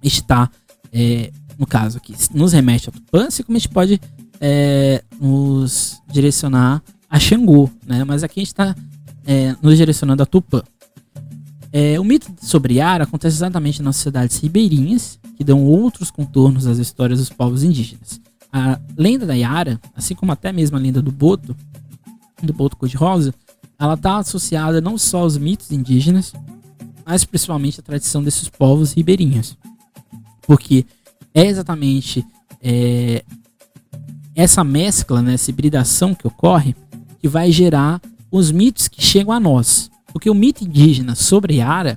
está, 0.03 0.49
é, 0.91 1.31
no 1.57 1.65
caso 1.65 1.97
aqui, 1.97 2.13
nos 2.33 2.53
remete 2.53 2.89
a 2.89 2.91
Tupã, 2.91 3.27
assim 3.27 3.43
como 3.43 3.57
a 3.57 3.59
gente 3.59 3.69
pode 3.69 3.99
é, 4.39 5.03
nos 5.19 6.01
direcionar 6.11 6.81
a 7.09 7.19
Xangô, 7.19 7.69
né? 7.85 8.03
Mas 8.03 8.23
aqui 8.23 8.39
a 8.39 8.41
gente 8.41 8.47
está 8.47 8.75
é, 9.25 9.55
nos 9.61 9.77
direcionando 9.77 10.23
a 10.23 10.25
Tupã. 10.25 10.61
É, 11.71 11.99
o 11.99 12.03
mito 12.03 12.31
sobre 12.41 12.75
Yara 12.75 13.03
acontece 13.03 13.35
exatamente 13.35 13.81
nas 13.81 13.97
cidades 13.97 14.37
ribeirinhas, 14.39 15.19
que 15.35 15.43
dão 15.43 15.63
outros 15.63 16.09
contornos 16.09 16.65
às 16.65 16.77
histórias 16.77 17.19
dos 17.19 17.29
povos 17.29 17.63
indígenas. 17.63 18.19
A 18.57 18.79
lenda 18.97 19.23
da 19.23 19.35
Yara, 19.35 19.79
assim 19.95 20.15
como 20.15 20.31
até 20.31 20.51
mesmo 20.51 20.77
a 20.77 20.79
lenda 20.79 20.99
do 20.99 21.11
Boto, 21.11 21.55
do 22.41 22.53
Boto 22.53 22.75
Cor-de-Rosa, 22.75 23.31
ela 23.79 23.93
está 23.93 24.17
associada 24.17 24.81
não 24.81 24.97
só 24.97 25.19
aos 25.19 25.37
mitos 25.37 25.71
indígenas, 25.71 26.33
mas 27.05 27.23
principalmente 27.23 27.79
à 27.79 27.83
tradição 27.83 28.23
desses 28.23 28.49
povos 28.49 28.93
ribeirinhos. 28.93 29.55
Porque 30.41 30.87
é 31.35 31.45
exatamente 31.45 32.25
é, 32.59 33.23
essa 34.35 34.63
mescla, 34.63 35.21
né, 35.21 35.35
essa 35.35 35.51
hibridação 35.51 36.15
que 36.15 36.25
ocorre, 36.25 36.75
que 37.19 37.27
vai 37.27 37.51
gerar 37.51 38.01
os 38.31 38.51
mitos 38.51 38.87
que 38.87 39.03
chegam 39.03 39.31
a 39.31 39.39
nós. 39.39 39.91
Porque 40.11 40.31
o 40.31 40.35
mito 40.35 40.63
indígena 40.63 41.13
sobre 41.13 41.57
Yara, 41.57 41.95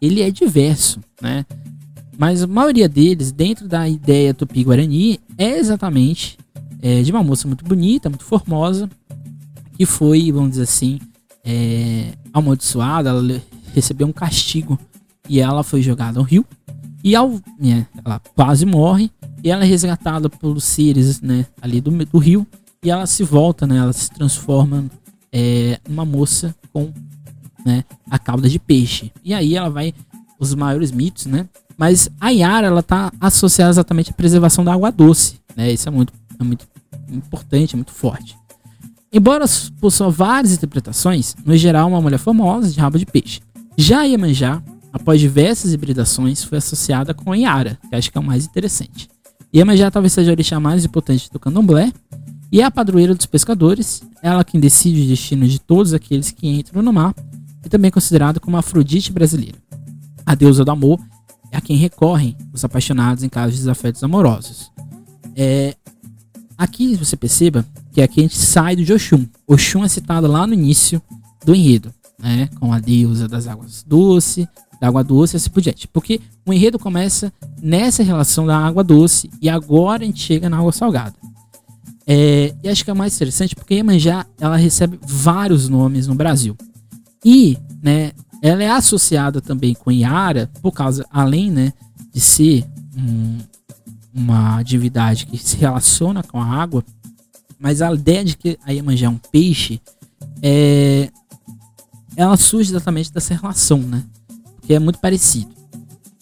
ele 0.00 0.20
é 0.20 0.32
diverso, 0.32 1.00
né? 1.20 1.46
Mas 2.18 2.42
a 2.42 2.46
maioria 2.46 2.88
deles, 2.88 3.32
dentro 3.32 3.66
da 3.66 3.88
ideia 3.88 4.34
tupi-guarani, 4.34 5.18
é 5.38 5.58
exatamente 5.58 6.38
é, 6.80 7.02
de 7.02 7.10
uma 7.10 7.22
moça 7.22 7.46
muito 7.46 7.64
bonita, 7.64 8.08
muito 8.08 8.24
formosa, 8.24 8.88
que 9.76 9.86
foi, 9.86 10.30
vamos 10.30 10.50
dizer 10.50 10.64
assim, 10.64 10.98
é, 11.44 12.12
amaldiçoada, 12.32 13.10
ela 13.10 13.42
recebeu 13.74 14.06
um 14.06 14.12
castigo 14.12 14.78
e 15.28 15.40
ela 15.40 15.62
foi 15.62 15.80
jogada 15.80 16.18
ao 16.18 16.24
rio. 16.24 16.44
E 17.04 17.16
ao, 17.16 17.40
né, 17.58 17.86
ela 18.04 18.20
quase 18.34 18.64
morre 18.64 19.10
e 19.42 19.50
ela 19.50 19.64
é 19.64 19.66
resgatada 19.66 20.28
pelos 20.28 20.64
seres, 20.64 21.20
né, 21.20 21.46
ali 21.60 21.80
do, 21.80 21.90
do 21.90 22.18
rio. 22.18 22.46
E 22.82 22.90
ela 22.90 23.06
se 23.06 23.24
volta, 23.24 23.66
né, 23.66 23.78
ela 23.78 23.92
se 23.92 24.10
transforma 24.10 24.84
é, 25.32 25.80
numa 25.88 26.04
moça 26.04 26.54
com, 26.72 26.92
né, 27.64 27.84
a 28.10 28.18
cauda 28.18 28.48
de 28.48 28.58
peixe. 28.58 29.12
E 29.24 29.32
aí 29.34 29.56
ela 29.56 29.68
vai, 29.68 29.94
os 30.38 30.54
maiores 30.54 30.92
mitos, 30.92 31.26
né. 31.26 31.48
Mas 31.76 32.08
a 32.20 32.30
Yara, 32.30 32.66
ela 32.66 32.82
tá 32.82 33.12
associada 33.20 33.70
exatamente 33.70 34.10
à 34.10 34.12
preservação 34.14 34.64
da 34.64 34.72
água 34.72 34.90
doce, 34.90 35.40
né. 35.56 35.72
Isso 35.72 35.88
é 35.88 35.92
muito, 35.92 36.12
é 36.38 36.44
muito 36.44 36.66
importante, 37.10 37.74
é 37.74 37.76
muito 37.76 37.92
forte. 37.92 38.36
Embora 39.12 39.44
possua 39.80 40.10
várias 40.10 40.52
interpretações, 40.54 41.34
no 41.44 41.56
geral 41.56 41.88
uma 41.88 42.00
mulher 42.00 42.18
famosa 42.18 42.70
de 42.70 42.80
rabo 42.80 42.98
de 42.98 43.04
peixe. 43.04 43.40
Já 43.76 44.02
Iemanjá, 44.04 44.62
após 44.92 45.20
diversas 45.20 45.72
hibridações, 45.72 46.42
foi 46.42 46.58
associada 46.58 47.12
com 47.12 47.32
a 47.32 47.36
Yara, 47.36 47.78
que 47.88 47.94
acho 47.94 48.10
que 48.10 48.16
é 48.16 48.20
o 48.20 48.24
mais 48.24 48.46
interessante. 48.46 49.08
Iemanjá 49.54 49.90
talvez 49.90 50.14
seja 50.14 50.30
a 50.30 50.32
orixá 50.32 50.58
mais 50.58 50.84
importante 50.84 51.30
do 51.30 51.38
candomblé, 51.38 51.92
e 52.50 52.60
é 52.60 52.64
a 52.64 52.70
padroeira 52.70 53.14
dos 53.14 53.26
pescadores, 53.26 54.02
ela 54.22 54.44
quem 54.44 54.60
decide 54.60 55.02
o 55.02 55.06
destino 55.06 55.46
de 55.46 55.58
todos 55.58 55.92
aqueles 55.92 56.30
que 56.30 56.48
entram 56.48 56.82
no 56.82 56.92
mar, 56.92 57.14
e 57.64 57.68
também 57.68 57.88
é 57.88 57.92
considerada 57.92 58.40
como 58.40 58.56
a 58.56 58.60
Afrodite 58.60 59.12
brasileira. 59.12 59.58
A 60.24 60.34
deusa 60.34 60.64
do 60.64 60.70
amor 60.70 60.98
a 61.52 61.60
quem 61.60 61.76
recorrem 61.76 62.36
os 62.52 62.64
apaixonados 62.64 63.22
em 63.22 63.28
casos 63.28 63.54
de 63.54 63.60
desafetos 63.60 64.02
amorosos. 64.02 64.70
É, 65.36 65.76
aqui 66.56 66.96
você 66.96 67.16
perceba 67.16 67.64
que 67.92 68.00
aqui 68.00 68.20
a 68.20 68.22
gente 68.22 68.38
sai 68.38 68.74
do 68.74 68.94
Oxum. 68.94 69.26
Oxum 69.46 69.84
é 69.84 69.88
citado 69.88 70.26
lá 70.26 70.46
no 70.46 70.54
início 70.54 71.00
do 71.44 71.54
enredo, 71.54 71.92
né? 72.18 72.48
Com 72.58 72.72
a 72.72 72.80
deusa 72.80 73.28
das 73.28 73.46
águas 73.46 73.84
doce, 73.86 74.48
da 74.80 74.88
água 74.88 75.04
doce 75.04 75.34
e 75.34 75.38
assim 75.38 75.50
por 75.50 75.60
diante. 75.60 75.86
Porque 75.88 76.20
o 76.46 76.52
enredo 76.52 76.78
começa 76.78 77.32
nessa 77.60 78.02
relação 78.02 78.46
da 78.46 78.56
água 78.56 78.82
doce 78.82 79.30
e 79.40 79.48
agora 79.48 80.02
a 80.02 80.06
gente 80.06 80.20
chega 80.20 80.48
na 80.48 80.58
água 80.58 80.72
salgada. 80.72 81.14
É, 82.06 82.54
e 82.62 82.68
acho 82.68 82.84
que 82.84 82.90
é 82.90 82.94
mais 82.94 83.14
interessante 83.14 83.54
porque 83.54 83.74
Iemanjá 83.74 84.26
ela 84.40 84.56
recebe 84.56 84.98
vários 85.02 85.68
nomes 85.68 86.06
no 86.06 86.14
Brasil. 86.14 86.56
E, 87.24 87.56
né, 87.80 88.12
ela 88.42 88.64
é 88.64 88.68
associada 88.68 89.40
também 89.40 89.72
com 89.72 89.92
Iara, 89.92 90.50
por 90.60 90.72
causa, 90.72 91.06
além, 91.10 91.48
né, 91.48 91.72
de 92.12 92.20
ser 92.20 92.66
um, 92.96 93.38
uma 94.12 94.60
divindade 94.64 95.26
que 95.26 95.38
se 95.38 95.56
relaciona 95.56 96.24
com 96.24 96.42
a 96.42 96.44
água, 96.44 96.84
mas 97.56 97.80
a 97.80 97.94
ideia 97.94 98.24
de 98.24 98.36
que 98.36 98.58
a 98.66 98.72
Iemanjá 98.72 99.06
é 99.06 99.08
um 99.08 99.16
peixe, 99.16 99.80
é, 100.42 101.08
ela 102.16 102.36
surge 102.36 102.72
exatamente 102.72 103.12
dessa 103.12 103.32
relação, 103.32 103.78
né, 103.78 104.02
que 104.62 104.74
é 104.74 104.78
muito 104.80 104.98
parecido. 104.98 105.52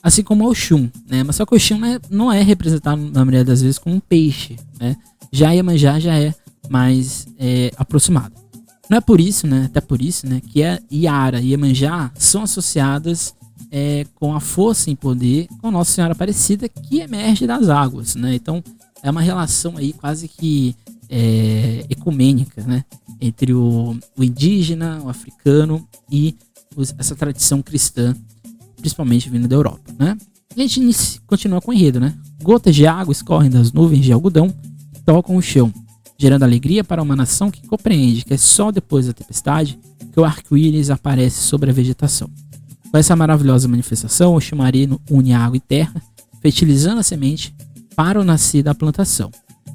Assim 0.02 0.22
como 0.22 0.44
o 0.44 0.50
Oxum, 0.50 0.90
né, 1.09 1.24
mas 1.24 1.37
só 1.37 1.46
que 1.46 1.54
o 1.54 1.56
Oxum 1.56 1.83
é, 1.87 1.98
não 2.11 2.30
é 2.30 2.42
representado 2.42 3.00
na 3.00 3.24
maioria 3.24 3.46
das 3.46 3.62
vezes 3.62 3.78
como 3.78 3.96
um 3.96 4.00
peixe, 4.00 4.56
né, 4.78 4.94
já 5.33 5.48
a 5.48 5.52
Iemanjá 5.52 5.98
já 5.98 6.18
é 6.18 6.35
mais 6.68 7.26
é, 7.38 7.72
aproximada. 7.78 8.39
Não 8.90 8.98
é 8.98 9.00
por 9.00 9.20
isso, 9.20 9.46
né? 9.46 9.66
Até 9.66 9.81
por 9.81 10.03
isso, 10.03 10.26
né? 10.26 10.40
Que 10.40 10.64
a 10.64 10.81
Yara 10.92 11.40
e 11.40 11.50
Iemanjá 11.50 12.11
são 12.16 12.42
associadas 12.42 13.33
é, 13.70 14.05
com 14.16 14.35
a 14.35 14.40
força 14.40 14.90
em 14.90 14.96
poder 14.96 15.46
com 15.61 15.70
Nossa 15.70 15.92
Senhora 15.92 16.12
Aparecida 16.12 16.68
que 16.68 16.98
emerge 16.98 17.46
das 17.46 17.68
águas, 17.68 18.16
né? 18.16 18.35
Então 18.35 18.61
é 19.00 19.09
uma 19.09 19.20
relação 19.20 19.76
aí 19.76 19.92
quase 19.92 20.26
que 20.26 20.74
é, 21.09 21.87
ecumênica, 21.88 22.64
né? 22.64 22.85
Entre 23.20 23.55
o, 23.55 23.96
o, 24.18 24.24
indígena, 24.24 25.00
o 25.05 25.09
africano 25.09 25.87
e 26.11 26.35
os, 26.74 26.92
essa 26.98 27.14
tradição 27.14 27.62
cristã, 27.62 28.16
principalmente 28.76 29.31
vindo 29.31 29.46
da 29.46 29.55
Europa, 29.55 29.94
né? 29.96 30.18
E 30.57 30.62
a 30.62 30.66
gente 30.66 31.20
continua 31.29 31.61
com 31.61 31.70
o 31.70 31.74
enredo, 31.74 32.00
né? 32.00 32.12
Gotas 32.42 32.74
de 32.74 32.88
água 32.88 33.12
escorrem 33.12 33.50
das 33.50 33.72
nuvens 33.72 34.05
de 34.05 34.12
algodão 34.12 34.53
e 34.96 35.00
tocam 35.03 35.37
o 35.37 35.42
chão 35.42 35.72
gerando 36.20 36.42
alegria 36.42 36.85
para 36.85 37.02
uma 37.02 37.16
nação 37.16 37.50
que 37.50 37.66
compreende 37.66 38.26
que 38.26 38.35
é 38.35 38.37
só 38.37 38.70
depois 38.70 39.06
da 39.06 39.14
tempestade 39.14 39.78
que 40.12 40.20
o 40.20 40.24
arco-íris 40.24 40.90
aparece 40.90 41.40
sobre 41.40 41.70
a 41.70 41.72
vegetação. 41.72 42.28
Com 42.90 42.98
essa 42.98 43.16
maravilhosa 43.16 43.66
manifestação, 43.66 44.35
o 44.35 44.40
chumarino 44.40 45.00
une 45.11 45.33
água 45.33 45.56
e 45.56 45.61
terra, 45.61 46.02
fertilizando 46.42 47.00
a 47.00 47.02
semente 47.02 47.54
para 47.96 48.20
o 48.20 48.24
nascer 48.24 48.62
da 48.62 48.74
plantação. 48.74 49.30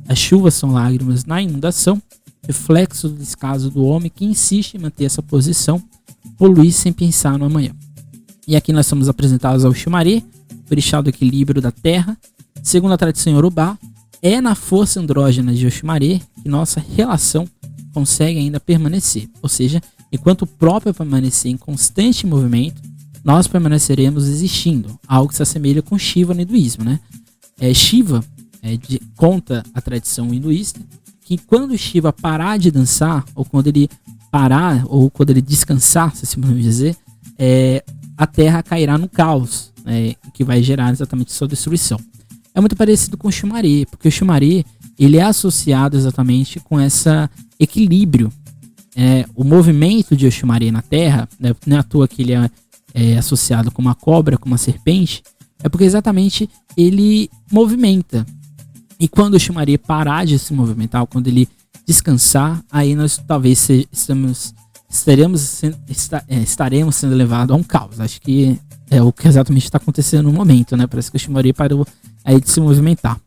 As 0.08 0.19
chuvas 0.19 0.53
são 0.53 0.71
lágrimas 0.71 1.25
na 1.25 1.41
inundação, 1.41 1.99
reflexo 2.45 3.10
do 3.10 3.15
descaso 3.15 3.71
do 3.71 3.84
homem 3.84 4.12
que 4.13 4.23
insiste 4.23 4.75
em 4.75 4.79
manter 4.79 5.05
essa 5.05 5.23
posição, 5.23 5.81
poluir 6.38 6.71
sem 6.71 6.93
pensar 6.93 7.39
no 7.39 7.45
amanhã. 7.45 7.71
E 8.47 8.55
aqui 8.55 8.71
nós 8.71 8.86
somos 8.86 9.10
apresentados 9.10 9.65
ao 9.65 9.73
Xumaré, 9.73 10.21
orixá 10.69 11.01
do 11.01 11.10
equilíbrio 11.10 11.60
da 11.60 11.71
terra. 11.71 12.15
Segundo 12.62 12.93
a 12.93 12.97
tradição 12.97 13.34
Yorubá, 13.34 13.75
é 14.26 14.42
na 14.42 14.56
força 14.56 15.00
andrógena 15.00 15.54
de 15.54 15.68
Oxumaré 15.68 16.20
que 16.42 16.50
nossa 16.50 16.84
relação 16.96 17.48
consegue 17.94 18.40
ainda 18.40 18.60
permanecer. 18.60 19.30
Ou 19.40 19.48
seja, 19.48 19.80
enquanto 20.12 20.42
o 20.42 20.48
próprio 20.48 20.96
permanecer 20.96 21.52
em 21.52 21.58
constante 21.58 22.26
movimento, 22.26 22.82
nós 23.24 23.48
permaneceremos 23.48 24.28
existindo, 24.28 25.00
algo 25.08 25.30
que 25.30 25.36
se 25.36 25.44
assemelha 25.44 25.84
com 25.84 25.96
Shiva 25.96 26.34
no 26.34 26.42
hinduísmo. 26.42 26.84
Né? 26.84 27.00
É, 27.60 27.72
Shiva 27.72 28.26
é, 28.64 28.76
de, 28.76 29.00
conta 29.16 29.64
a 29.76 29.80
tradição 29.80 30.34
hinduísta 30.34 30.80
que 31.22 31.38
quando 31.38 31.78
Shiva 31.78 32.12
parar 32.12 32.58
de 32.58 32.72
dançar, 32.72 33.24
ou 33.36 33.46
quando 33.46 33.68
ele 33.68 33.88
parar, 34.32 34.86
ou 34.88 35.08
quando 35.12 35.30
ele 35.30 35.42
descansar, 35.42 36.16
se 36.16 36.26
assim 36.26 36.42
podemos 36.42 36.64
dizer, 36.64 36.98
é, 37.38 37.84
a 38.18 38.26
Terra 38.26 38.64
cairá 38.64 38.98
no 38.98 39.08
caos, 39.08 39.72
né, 39.84 40.16
que 40.34 40.44
vai 40.44 40.64
gerar 40.64 40.92
exatamente 40.92 41.32
sua 41.32 41.48
destruição 41.48 42.00
é 42.56 42.62
muito 42.62 42.76
parecido 42.76 43.18
com 43.18 43.28
o 43.28 43.32
Xumaré, 43.32 43.86
porque 43.91 44.08
o 44.08 44.12
Xumaré 44.12 44.63
ele 44.98 45.18
é 45.18 45.24
associado 45.24 45.98
exatamente 45.98 46.58
com 46.62 46.80
esse 46.80 47.10
equilíbrio. 47.60 48.32
É, 48.96 49.26
o 49.36 49.44
movimento 49.44 50.15
de 50.15 50.26
Oxumaré 50.26 50.72
na 50.72 50.82
Terra, 50.82 51.28
né, 51.38 51.54
não 51.68 51.76
é 51.76 51.80
à 51.82 51.84
toa 51.84 52.08
que 52.08 52.22
ele 52.22 52.34
é, 52.34 52.50
é, 52.94 53.18
associado 53.18 53.70
com 53.70 53.82
uma 53.82 53.94
cobra, 53.94 54.38
com 54.38 54.48
uma 54.48 54.58
serpente, 54.58 55.22
é 55.62 55.68
porque 55.68 55.84
exatamente 55.84 56.50
ele 56.78 57.30
movimenta. 57.52 58.26
E 58.98 59.10
quando 59.10 59.34
o 59.34 59.36
Oxumaré 59.36 59.78
parar 59.78 60.26
de 60.26 60.39
se 60.39 60.54
movimentar, 60.54 61.06
quando 61.08 61.28
ele 61.28 61.50
descansar, 61.86 62.63
aí 62.72 62.96
nós 62.96 63.22
talvez 63.28 63.70
estamos, 63.91 64.56
estaremos, 64.89 65.62
é, 66.30 66.39
estaremos 66.39 66.96
sendo 66.96 67.15
levados 67.15 67.54
a 67.54 67.60
um 67.60 67.63
caos. 67.63 68.00
Acho 68.00 68.22
que 68.22 68.58
é 68.89 69.02
o 69.02 69.12
que 69.12 69.28
exatamente 69.28 69.65
está 69.65 69.78
acontecendo 69.78 70.32
no 70.32 70.34
momento, 70.34 70.78
né? 70.78 70.88
Parece 70.88 71.12
que 71.12 71.18
o 71.18 71.20
Oxumaré 71.20 71.52
parou 71.52 71.86
aí 72.26 72.42
de 72.42 72.50
se 72.50 72.60
movimentar. 72.60 73.20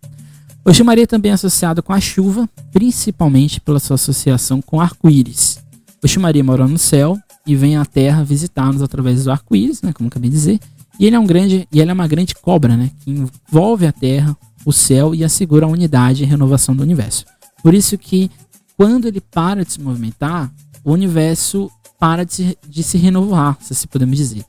O 0.65 0.75
Xumaré 0.75 1.07
também 1.07 1.31
é 1.31 1.35
associado 1.35 1.83
com 1.83 1.93
a 1.93 2.01
chuva, 2.01 2.49
principalmente 2.73 3.61
pela 3.61 3.79
sua 3.79 3.95
associação 3.95 4.61
com 4.61 4.81
arco-íris. 4.81 5.59
O 6.05 6.09
Xumaré 6.09 6.43
mora 6.43 6.67
no 6.67 6.77
céu 6.77 7.17
e 7.47 7.57
vem 7.57 7.77
à 7.77 7.85
Terra 7.85 8.23
visitar-nos 8.23 8.83
através 8.83 9.25
do 9.25 9.31
arco-íris, 9.31 9.81
né, 9.81 9.93
como 9.93 10.09
acabei 10.09 10.29
de 10.29 10.37
dizer. 10.37 10.61
E 11.01 11.07
ele 11.07 11.17
é 11.17 11.19
um 11.19 11.27
grande, 11.27 11.67
e 11.73 11.81
ele 11.81 11.91
é 11.91 11.95
uma 11.95 12.07
grande 12.07 12.35
cobra, 12.35 12.77
né, 12.77 12.91
que 13.01 13.11
envolve 13.11 13.87
a 13.87 13.93
Terra, 13.93 14.37
o 14.65 14.73
céu 14.73 15.15
e 15.15 15.25
assegura 15.25 15.65
a 15.65 15.69
unidade 15.69 16.23
e 16.23 16.27
renovação 16.27 16.77
do 16.77 16.83
universo. 16.83 17.25
Por 17.63 17.73
isso 17.73 17.97
que 17.97 18.31
quando 18.77 19.09
ele 19.09 19.21
para 19.21 19.65
de 19.65 19.73
se 19.73 19.81
movimentar, 19.81 20.53
o 20.85 20.93
universo 20.93 21.71
para 21.99 22.25
de 22.25 22.35
se, 22.35 22.59
de 22.69 22.83
se 22.83 22.99
renovar, 22.99 23.57
se 23.61 23.73
assim 23.73 23.89
podemos 23.89 24.17
dizer. 24.17 24.45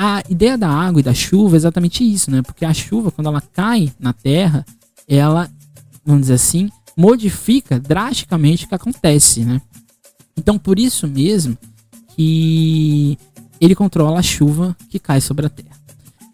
A 0.00 0.22
ideia 0.28 0.56
da 0.56 0.68
água 0.68 1.00
e 1.00 1.02
da 1.02 1.12
chuva 1.12 1.56
é 1.56 1.58
exatamente 1.58 2.04
isso, 2.04 2.30
né? 2.30 2.40
Porque 2.40 2.64
a 2.64 2.72
chuva, 2.72 3.10
quando 3.10 3.26
ela 3.26 3.40
cai 3.40 3.92
na 3.98 4.12
terra, 4.12 4.64
ela, 5.08 5.50
vamos 6.06 6.22
dizer 6.22 6.34
assim, 6.34 6.70
modifica 6.96 7.80
drasticamente 7.80 8.64
o 8.64 8.68
que 8.68 8.76
acontece, 8.76 9.44
né? 9.44 9.60
Então, 10.36 10.56
por 10.56 10.78
isso 10.78 11.08
mesmo 11.08 11.58
que 12.14 13.18
ele 13.60 13.74
controla 13.74 14.20
a 14.20 14.22
chuva 14.22 14.76
que 14.88 15.00
cai 15.00 15.20
sobre 15.20 15.46
a 15.46 15.48
terra. 15.48 15.76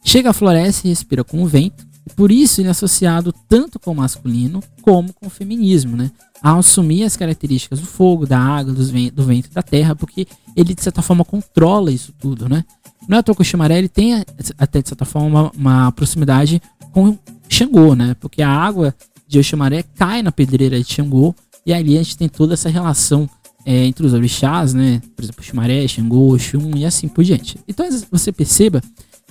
Chega, 0.05 0.35
floresce 0.35 0.87
e 0.87 0.91
respira 0.91 1.25
com 1.25 1.43
o 1.43 1.47
vento, 1.47 1.87
e 2.07 2.13
por 2.13 2.31
isso 2.31 2.61
ele 2.61 2.69
é 2.69 2.71
associado 2.71 3.33
tanto 3.49 3.81
com 3.81 3.93
o 3.93 3.97
masculino 3.97 4.63
como 4.83 5.11
com 5.15 5.27
o 5.27 5.31
feminismo, 5.31 5.97
né? 5.97 6.11
A 6.43 6.55
assumir 6.59 7.05
as 7.05 7.17
características 7.17 7.81
do 7.81 7.87
fogo, 7.87 8.27
da 8.27 8.39
água, 8.39 8.75
do 8.75 9.25
vento 9.25 9.49
e 9.51 9.55
da 9.55 9.63
terra, 9.63 9.97
porque 9.97 10.27
ele 10.55 10.75
de 10.75 10.83
certa 10.83 11.01
forma 11.01 11.25
controla 11.25 11.91
isso 11.91 12.13
tudo, 12.19 12.47
né? 12.47 12.63
Não 13.09 13.19
é 13.19 13.23
o 13.27 13.45
Ximaré 13.45 13.79
ele 13.79 13.89
tem 13.89 14.25
até 14.59 14.81
de 14.81 14.89
certa 14.89 15.05
forma 15.05 15.29
uma, 15.29 15.53
uma 15.57 15.93
proximidade 15.93 16.61
com 16.93 17.19
Xangô, 17.49 17.95
né? 17.95 18.15
Porque 18.21 18.43
a 18.43 18.49
água 18.49 18.95
de 19.27 19.39
Oxumaré 19.39 19.83
cai 19.83 20.23
na 20.23 20.33
pedreira 20.33 20.79
de 20.81 20.91
Xangô 20.93 21.35
e 21.67 21.73
ali 21.73 21.99
a 21.99 22.03
gente 22.03 22.17
tem 22.17 22.29
toda 22.29 22.55
essa 22.55 22.69
relação 22.69 23.29
é, 23.67 23.85
entre 23.85 24.07
os 24.07 24.13
orixás, 24.13 24.75
né? 24.75 25.01
Por 25.17 25.23
exemplo, 25.25 25.43
Xumaré, 25.43 25.87
Xangô, 25.89 26.35
Oxum 26.35 26.73
e 26.77 26.85
assim 26.85 27.09
por 27.09 27.25
diante. 27.25 27.59
Então 27.67 27.87
você 28.11 28.31
perceba 28.31 28.83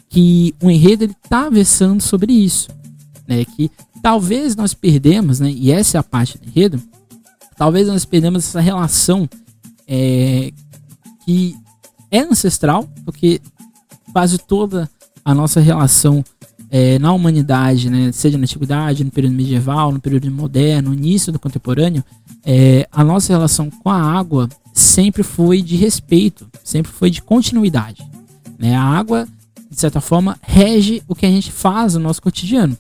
que 0.10 0.54
o 0.62 0.70
enredo 0.70 1.06
ele 1.06 1.16
tá 1.30 1.50
versando 1.50 2.02
sobre 2.02 2.34
isso, 2.34 2.70
né? 3.28 3.46
Que 3.46 3.72
talvez 4.02 4.56
nós 4.56 4.74
perdemos, 4.74 5.40
né? 5.40 5.52
E 5.52 5.72
essa 5.72 5.98
é 5.98 6.00
a 6.00 6.04
parte 6.04 6.38
do 6.38 6.48
enredo. 6.48 6.82
Talvez 7.56 7.88
nós 7.88 8.04
perdemos 8.04 8.48
essa 8.48 8.60
relação 8.60 9.30
é, 9.88 10.52
que 11.24 11.56
é 12.12 12.20
ancestral, 12.20 12.88
porque 13.06 13.42
quase 14.14 14.38
toda 14.38 14.90
a 15.26 15.34
nossa 15.34 15.60
relação 15.60 16.24
é, 16.70 16.98
na 17.00 17.12
humanidade, 17.12 17.90
né, 17.90 18.12
seja 18.12 18.38
na 18.38 18.44
antiguidade, 18.44 19.04
no 19.04 19.12
período 19.12 19.36
medieval, 19.36 19.92
no 19.92 20.00
período 20.00 20.30
moderno, 20.32 20.90
no 20.90 20.96
início 20.96 21.32
do 21.32 21.40
contemporâneo, 21.40 22.04
é, 22.46 22.88
a 22.92 23.04
nossa 23.04 23.32
relação 23.32 23.70
com 23.70 23.90
a 23.90 24.02
água 24.02 24.50
sempre 24.74 25.22
foi 25.22 25.62
de 25.62 25.76
respeito, 25.76 26.48
sempre 26.64 26.92
foi 26.92 27.10
de 27.10 27.22
continuidade. 27.22 28.04
Né? 28.58 28.76
A 28.76 28.82
água, 28.82 29.28
de 29.70 29.80
certa 29.80 30.02
forma, 30.02 30.38
rege 30.42 31.04
o 31.08 31.14
que 31.14 31.26
a 31.26 31.30
gente 31.30 31.52
faz 31.52 31.94
no 31.94 32.00
nosso 32.00 32.22
cotidiano. 32.22 32.78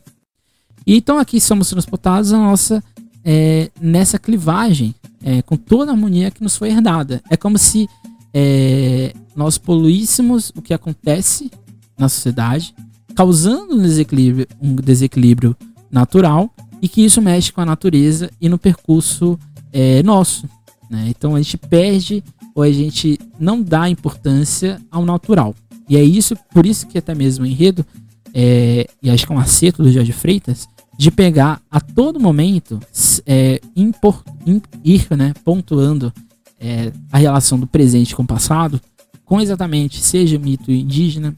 E 0.85 0.97
então 0.97 1.17
aqui 1.17 1.39
somos 1.39 1.69
transportados 1.69 2.31
nossa 2.31 2.83
é, 3.23 3.69
nessa 3.79 4.19
clivagem, 4.19 4.93
é, 5.23 5.41
com 5.41 5.55
toda 5.55 5.91
a 5.91 5.93
harmonia 5.93 6.31
que 6.31 6.43
nos 6.43 6.57
foi 6.57 6.69
herdada. 6.69 7.21
É 7.29 7.37
como 7.37 7.57
se 7.57 7.87
é, 8.33 9.13
nós 9.35 9.57
poluíssemos 9.57 10.51
o 10.55 10.61
que 10.61 10.73
acontece 10.73 11.51
na 11.97 12.09
sociedade, 12.09 12.73
causando 13.15 13.75
um 13.75 13.81
desequilíbrio, 13.81 14.47
um 14.61 14.75
desequilíbrio 14.75 15.55
natural 15.91 16.49
e 16.81 16.87
que 16.87 17.03
isso 17.05 17.21
mexe 17.21 17.51
com 17.51 17.61
a 17.61 17.65
natureza 17.65 18.29
e 18.41 18.49
no 18.49 18.57
percurso 18.57 19.37
é, 19.71 20.01
nosso. 20.03 20.49
Né? 20.89 21.05
Então 21.09 21.35
a 21.35 21.41
gente 21.41 21.57
perde 21.57 22.23
ou 22.55 22.63
a 22.63 22.71
gente 22.71 23.19
não 23.39 23.61
dá 23.61 23.89
importância 23.89 24.81
ao 24.91 25.05
natural. 25.05 25.55
E 25.87 25.97
é 25.97 26.03
isso, 26.03 26.35
por 26.51 26.65
isso 26.65 26.87
que 26.87 26.97
até 26.97 27.13
mesmo 27.13 27.45
o 27.45 27.47
enredo 27.47 27.85
é, 28.33 28.87
e 29.01 29.09
acho 29.09 29.27
que 29.27 29.31
é 29.31 29.35
um 29.35 29.39
acerto 29.39 29.83
do 29.83 29.91
Jorge 29.91 30.11
Freitas, 30.11 30.67
de 30.97 31.11
pegar 31.11 31.61
a 31.69 31.79
todo 31.79 32.19
momento, 32.19 32.79
é, 33.25 33.61
impor, 33.75 34.23
ir 34.83 35.07
né, 35.15 35.33
pontuando 35.43 36.11
é, 36.63 36.93
a 37.11 37.17
relação 37.17 37.59
do 37.59 37.67
presente 37.67 38.15
com 38.15 38.23
o 38.23 38.27
passado, 38.27 38.79
com 39.25 39.41
exatamente, 39.41 40.01
seja 40.01 40.37
o 40.37 40.39
mito 40.39 40.71
indígena, 40.71 41.35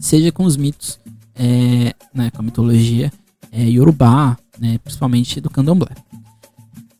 seja 0.00 0.32
com 0.32 0.42
os 0.44 0.56
mitos, 0.56 0.98
é, 1.36 1.94
né, 2.12 2.30
com 2.32 2.40
a 2.40 2.44
mitologia 2.44 3.12
é, 3.52 3.62
Yorubá, 3.62 4.36
né, 4.58 4.78
principalmente 4.78 5.40
do 5.40 5.48
candomblé. 5.48 5.94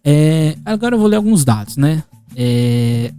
É, 0.05 0.57
agora 0.65 0.95
eu 0.95 0.99
vou 1.01 1.09
ler 1.09 1.17
alguns 1.17 1.45
dados, 1.45 1.77
né? 1.77 2.05
É, 2.37 3.13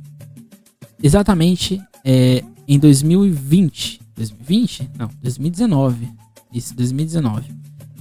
exatamente 1.03 1.81
é, 2.05 2.41
em 2.67 2.79
2020, 2.79 3.99
2020? 4.15 4.89
Não, 4.97 5.09
2019. 5.21 6.09
Isso, 6.53 6.73
2019. 6.75 7.53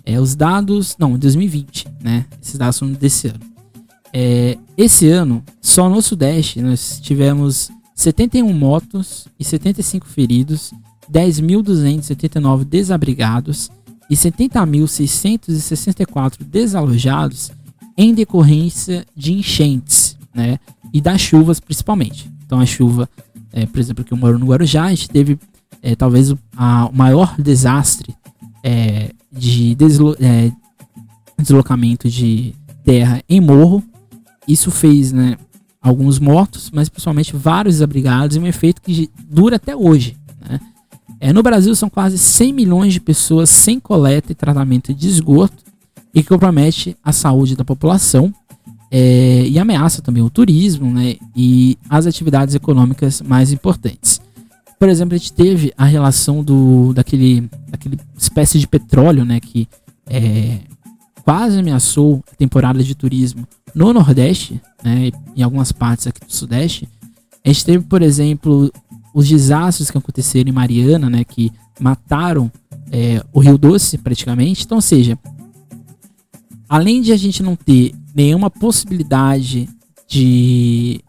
É, 0.06 0.18
os 0.18 0.34
dados. 0.34 0.96
Não, 0.98 1.18
2020, 1.18 1.86
né? 2.00 2.24
Esses 2.40 2.56
dados 2.56 2.76
são 2.76 2.90
desse 2.90 3.28
ano. 3.28 3.47
É, 4.12 4.58
esse 4.76 5.08
ano, 5.08 5.42
só 5.60 5.88
no 5.88 6.02
Sudeste, 6.02 6.60
nós 6.60 7.00
tivemos 7.00 7.70
71 7.94 8.52
motos 8.52 9.28
e 9.38 9.44
75 9.44 10.06
feridos, 10.06 10.74
10.279 11.12 12.64
desabrigados 12.64 13.70
e 14.08 14.14
70.664 14.14 16.44
desalojados 16.44 17.50
em 17.96 18.14
decorrência 18.14 19.04
de 19.16 19.32
enchentes, 19.32 20.16
né? 20.32 20.60
E 20.92 21.00
das 21.00 21.20
chuvas 21.20 21.58
principalmente. 21.60 22.30
Então 22.46 22.60
a 22.60 22.66
chuva, 22.66 23.10
é, 23.52 23.66
por 23.66 23.80
exemplo, 23.80 24.04
que 24.04 24.12
eu 24.12 24.16
moro 24.16 24.38
no 24.38 24.46
Guarujá, 24.46 24.84
a 24.84 24.90
gente 24.90 25.10
teve 25.10 25.36
é, 25.82 25.96
talvez 25.96 26.30
o, 26.30 26.38
a, 26.56 26.86
o, 26.86 26.96
maior 26.96 27.34
desastre 27.38 28.14
é, 28.62 29.10
de 29.30 29.74
deslo 29.74 30.16
é, 30.20 30.50
deslocamento 31.38 32.08
de 32.08 32.54
terra 32.84 33.22
em 33.28 33.40
morro. 33.40 33.82
Isso 34.48 34.70
fez, 34.70 35.12
né, 35.12 35.36
alguns 35.80 36.18
mortos, 36.18 36.70
mas 36.72 36.88
principalmente 36.88 37.36
vários 37.36 37.76
desabrigados 37.76 38.36
e 38.36 38.40
um 38.40 38.46
efeito 38.46 38.80
que 38.80 39.10
dura 39.28 39.56
até 39.56 39.76
hoje. 39.76 40.16
Né? 40.48 40.58
É, 41.20 41.32
no 41.32 41.42
Brasil 41.42 41.74
são 41.74 41.90
quase 41.90 42.18
100 42.18 42.52
milhões 42.52 42.92
de 42.92 43.00
pessoas 43.00 43.50
sem 43.50 43.78
coleta 43.78 44.32
e 44.32 44.34
tratamento 44.34 44.94
de 44.94 45.08
esgoto 45.08 45.62
e 46.14 46.22
que 46.22 46.28
compromete 46.28 46.96
a 47.04 47.12
saúde 47.12 47.54
da 47.54 47.64
população 47.64 48.32
é, 48.90 49.44
e 49.46 49.58
ameaça 49.58 50.00
também 50.00 50.22
o 50.22 50.30
turismo 50.30 50.90
né, 50.92 51.16
e 51.36 51.76
as 51.88 52.06
atividades 52.06 52.54
econômicas 52.54 53.20
mais 53.20 53.52
importantes. 53.52 54.20
Por 54.78 54.88
exemplo, 54.88 55.14
a 55.14 55.18
gente 55.18 55.32
teve 55.32 55.72
a 55.76 55.84
relação 55.84 56.42
do, 56.42 56.92
daquele, 56.94 57.48
daquele 57.68 57.98
espécie 58.16 58.58
de 58.58 58.66
petróleo 58.66 59.24
né, 59.24 59.40
que 59.40 59.68
é, 60.06 60.60
quase 61.28 61.58
ameaçou 61.58 62.24
a 62.32 62.36
temporada 62.36 62.82
de 62.82 62.94
turismo 62.94 63.46
no 63.74 63.92
Nordeste, 63.92 64.62
né, 64.82 65.10
em 65.36 65.42
algumas 65.42 65.70
partes 65.70 66.06
aqui 66.06 66.24
do 66.24 66.32
Sudeste. 66.32 66.88
A 67.44 67.48
gente 67.48 67.66
teve, 67.66 67.84
por 67.84 68.00
exemplo, 68.00 68.72
os 69.12 69.28
desastres 69.28 69.90
que 69.90 69.98
aconteceram 69.98 70.48
em 70.48 70.54
Mariana, 70.54 71.10
né, 71.10 71.24
que 71.24 71.52
mataram 71.78 72.50
é, 72.90 73.22
o 73.30 73.40
Rio 73.40 73.58
Doce 73.58 73.98
praticamente. 73.98 74.64
Então, 74.64 74.78
ou 74.78 74.80
seja, 74.80 75.18
além 76.66 77.02
de 77.02 77.12
a 77.12 77.16
gente 77.18 77.42
não 77.42 77.56
ter 77.56 77.94
nenhuma 78.14 78.48
possibilidade 78.48 79.68
de 80.08 81.02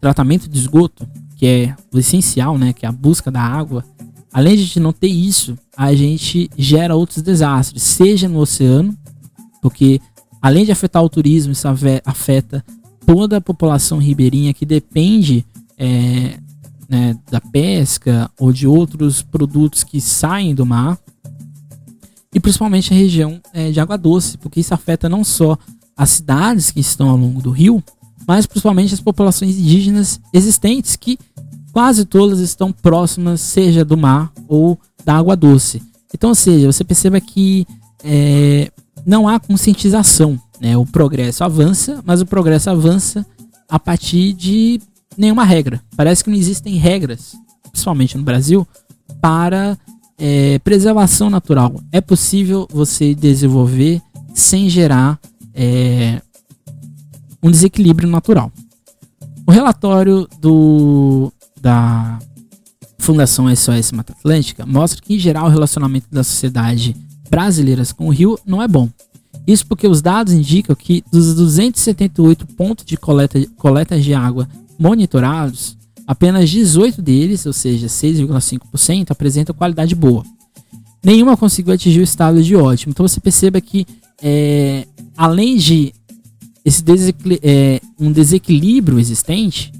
tratamento 0.00 0.48
de 0.48 0.58
esgoto, 0.58 1.06
que 1.36 1.46
é 1.46 1.76
o 1.92 1.98
essencial, 1.98 2.56
né, 2.56 2.72
que 2.72 2.86
é 2.86 2.88
a 2.88 2.92
busca 2.92 3.30
da 3.30 3.42
água, 3.42 3.84
além 4.32 4.56
de 4.56 4.62
a 4.62 4.64
gente 4.64 4.80
não 4.80 4.94
ter 4.94 5.08
isso, 5.08 5.54
a 5.76 5.94
gente 5.94 6.48
gera 6.56 6.96
outros 6.96 7.20
desastres, 7.20 7.82
seja 7.82 8.26
no 8.26 8.38
oceano, 8.38 8.96
porque 9.64 9.98
além 10.42 10.62
de 10.66 10.72
afetar 10.72 11.02
o 11.02 11.08
turismo, 11.08 11.54
isso 11.54 11.66
afeta 12.04 12.62
toda 13.06 13.38
a 13.38 13.40
população 13.40 13.96
ribeirinha 13.96 14.52
que 14.52 14.66
depende 14.66 15.42
é, 15.78 16.38
né, 16.86 17.18
da 17.30 17.40
pesca 17.40 18.30
ou 18.38 18.52
de 18.52 18.66
outros 18.66 19.22
produtos 19.22 19.82
que 19.82 20.02
saem 20.02 20.54
do 20.54 20.66
mar 20.66 20.98
e 22.34 22.38
principalmente 22.38 22.92
a 22.92 22.96
região 22.96 23.40
é, 23.54 23.70
de 23.70 23.80
água 23.80 23.96
doce, 23.96 24.36
porque 24.36 24.60
isso 24.60 24.74
afeta 24.74 25.08
não 25.08 25.24
só 25.24 25.56
as 25.96 26.10
cidades 26.10 26.70
que 26.70 26.80
estão 26.80 27.08
ao 27.08 27.16
longo 27.16 27.40
do 27.40 27.50
rio, 27.50 27.82
mas 28.28 28.44
principalmente 28.44 28.92
as 28.92 29.00
populações 29.00 29.58
indígenas 29.58 30.20
existentes, 30.30 30.94
que 30.94 31.18
quase 31.72 32.04
todas 32.04 32.40
estão 32.40 32.70
próximas, 32.70 33.40
seja 33.40 33.82
do 33.82 33.96
mar 33.96 34.30
ou 34.46 34.78
da 35.06 35.16
água 35.16 35.34
doce. 35.34 35.82
Então, 36.12 36.28
ou 36.28 36.34
seja, 36.34 36.70
você 36.70 36.84
perceba 36.84 37.18
que 37.18 37.66
é, 38.04 38.70
não 39.04 39.28
há 39.28 39.38
conscientização. 39.38 40.40
Né? 40.60 40.76
O 40.76 40.86
progresso 40.86 41.44
avança, 41.44 42.02
mas 42.04 42.20
o 42.20 42.26
progresso 42.26 42.70
avança 42.70 43.26
a 43.68 43.78
partir 43.78 44.32
de 44.32 44.80
nenhuma 45.16 45.44
regra. 45.44 45.82
Parece 45.96 46.22
que 46.22 46.30
não 46.30 46.36
existem 46.36 46.76
regras, 46.76 47.34
principalmente 47.70 48.16
no 48.16 48.24
Brasil, 48.24 48.66
para 49.20 49.78
é, 50.18 50.58
preservação 50.60 51.30
natural. 51.30 51.80
É 51.92 52.00
possível 52.00 52.68
você 52.70 53.14
desenvolver 53.14 54.00
sem 54.32 54.68
gerar 54.68 55.18
é, 55.54 56.20
um 57.42 57.50
desequilíbrio 57.50 58.08
natural. 58.08 58.50
O 59.46 59.52
relatório 59.52 60.26
do, 60.40 61.32
da 61.60 62.18
Fundação 62.98 63.54
SOS 63.54 63.92
Mata 63.92 64.12
Atlântica 64.12 64.64
mostra 64.64 65.02
que, 65.02 65.14
em 65.14 65.18
geral, 65.18 65.46
o 65.46 65.50
relacionamento 65.50 66.06
da 66.10 66.24
sociedade 66.24 66.96
brasileiras 67.28 67.92
com 67.92 68.06
o 68.06 68.10
rio 68.10 68.38
não 68.46 68.62
é 68.62 68.68
bom. 68.68 68.88
Isso 69.46 69.66
porque 69.66 69.86
os 69.86 70.00
dados 70.00 70.32
indicam 70.32 70.74
que 70.74 71.04
dos 71.12 71.34
278 71.34 72.46
pontos 72.48 72.84
de 72.84 72.96
coleta, 72.96 73.44
coleta 73.56 74.00
de 74.00 74.14
água 74.14 74.48
monitorados, 74.78 75.76
apenas 76.06 76.48
18 76.50 77.02
deles, 77.02 77.44
ou 77.44 77.52
seja, 77.52 77.86
6,5%, 77.86 79.10
apresentam 79.10 79.54
qualidade 79.54 79.94
boa. 79.94 80.24
Nenhuma 81.02 81.36
conseguiu 81.36 81.74
atingir 81.74 82.00
o 82.00 82.04
estado 82.04 82.42
de 82.42 82.56
ótimo. 82.56 82.92
Então 82.92 83.06
você 83.06 83.20
perceba 83.20 83.60
que, 83.60 83.86
é, 84.22 84.86
além 85.16 85.56
de 85.56 85.92
esse 86.64 86.82
é, 87.42 87.80
um 88.00 88.10
desequilíbrio 88.10 88.98
existente, 88.98 89.70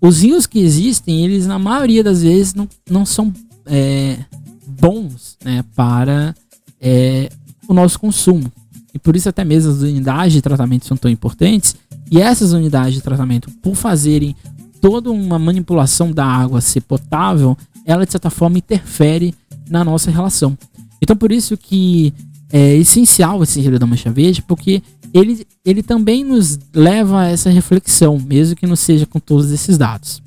os 0.00 0.22
rios 0.22 0.46
que 0.46 0.58
existem, 0.58 1.24
eles 1.24 1.46
na 1.46 1.58
maioria 1.58 2.02
das 2.02 2.22
vezes 2.22 2.54
não, 2.54 2.66
não 2.88 3.04
são 3.04 3.32
é, 3.66 4.18
bons 4.66 5.36
né, 5.44 5.62
para 5.76 6.34
é, 6.82 7.30
o 7.68 7.72
nosso 7.72 7.98
consumo. 7.98 8.52
E 8.92 8.98
por 8.98 9.16
isso 9.16 9.28
até 9.28 9.44
mesmo 9.44 9.72
as 9.72 9.80
unidades 9.80 10.32
de 10.32 10.42
tratamento 10.42 10.86
são 10.86 10.96
tão 10.96 11.10
importantes. 11.10 11.76
E 12.10 12.20
essas 12.20 12.52
unidades 12.52 12.94
de 12.94 13.00
tratamento, 13.00 13.50
por 13.62 13.74
fazerem 13.74 14.36
toda 14.80 15.10
uma 15.10 15.38
manipulação 15.38 16.10
da 16.10 16.26
água 16.26 16.60
ser 16.60 16.82
potável, 16.82 17.56
ela 17.86 18.04
de 18.04 18.12
certa 18.12 18.28
forma 18.28 18.58
interfere 18.58 19.34
na 19.70 19.84
nossa 19.84 20.10
relação. 20.10 20.58
Então 21.00 21.16
por 21.16 21.32
isso 21.32 21.56
que 21.56 22.12
é 22.52 22.76
essencial 22.76 23.42
esse 23.42 23.60
Rio 23.60 23.78
da 23.78 23.86
Mancha 23.86 24.10
Verde, 24.10 24.42
porque 24.42 24.82
ele, 25.14 25.46
ele 25.64 25.82
também 25.82 26.24
nos 26.24 26.58
leva 26.74 27.22
a 27.22 27.28
essa 27.28 27.48
reflexão, 27.48 28.18
mesmo 28.18 28.56
que 28.56 28.66
não 28.66 28.76
seja 28.76 29.06
com 29.06 29.18
todos 29.18 29.50
esses 29.50 29.78
dados. 29.78 30.22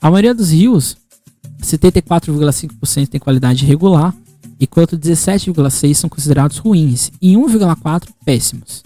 A 0.00 0.10
maioria 0.10 0.34
dos 0.34 0.50
rios, 0.50 0.96
74,5% 1.62 3.08
tem 3.08 3.20
qualidade 3.20 3.64
regular, 3.64 4.14
enquanto 4.60 4.98
17,6% 4.98 5.94
são 5.94 6.10
considerados 6.10 6.58
ruins 6.58 7.10
e 7.20 7.34
1,4% 7.34 8.08
péssimos. 8.24 8.82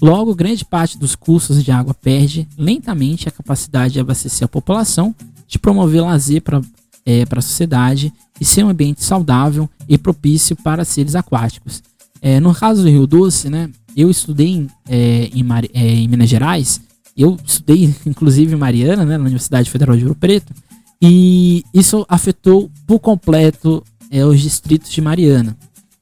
Logo, 0.00 0.34
grande 0.34 0.64
parte 0.64 0.98
dos 0.98 1.14
cursos 1.14 1.64
de 1.64 1.70
água 1.70 1.94
perde 1.94 2.46
lentamente 2.58 3.28
a 3.28 3.32
capacidade 3.32 3.94
de 3.94 4.00
abastecer 4.00 4.44
a 4.44 4.48
população, 4.48 5.14
de 5.48 5.58
promover 5.58 6.02
lazer 6.02 6.42
para 6.42 6.60
é, 7.06 7.24
a 7.28 7.40
sociedade 7.40 8.12
e 8.40 8.44
ser 8.44 8.64
um 8.64 8.68
ambiente 8.68 9.02
saudável 9.02 9.68
e 9.88 9.96
propício 9.96 10.56
para 10.56 10.84
seres 10.84 11.14
aquáticos. 11.14 11.82
É, 12.20 12.40
no 12.40 12.54
caso 12.54 12.82
do 12.82 12.88
Rio 12.88 13.06
Doce, 13.06 13.48
né, 13.48 13.70
eu 13.96 14.10
estudei 14.10 14.48
em, 14.48 14.68
é, 14.88 15.30
em, 15.32 15.46
em, 15.74 16.08
Minas 16.08 16.28
Gerais, 16.28 16.80
eu 17.16 17.38
estudei 17.44 17.94
inclusive 18.04 18.54
em 18.54 18.58
Mariana, 18.58 19.04
né, 19.04 19.16
na 19.16 19.24
Universidade 19.24 19.70
Federal 19.70 19.96
de 19.96 20.02
Ouro 20.02 20.14
Preto, 20.14 20.52
e 21.00 21.64
isso 21.72 22.04
afetou 22.08 22.70
por 22.86 22.98
completo 22.98 23.82
é, 24.14 24.24
os 24.24 24.40
distritos 24.40 24.92
de 24.92 25.00
Mariana. 25.00 25.56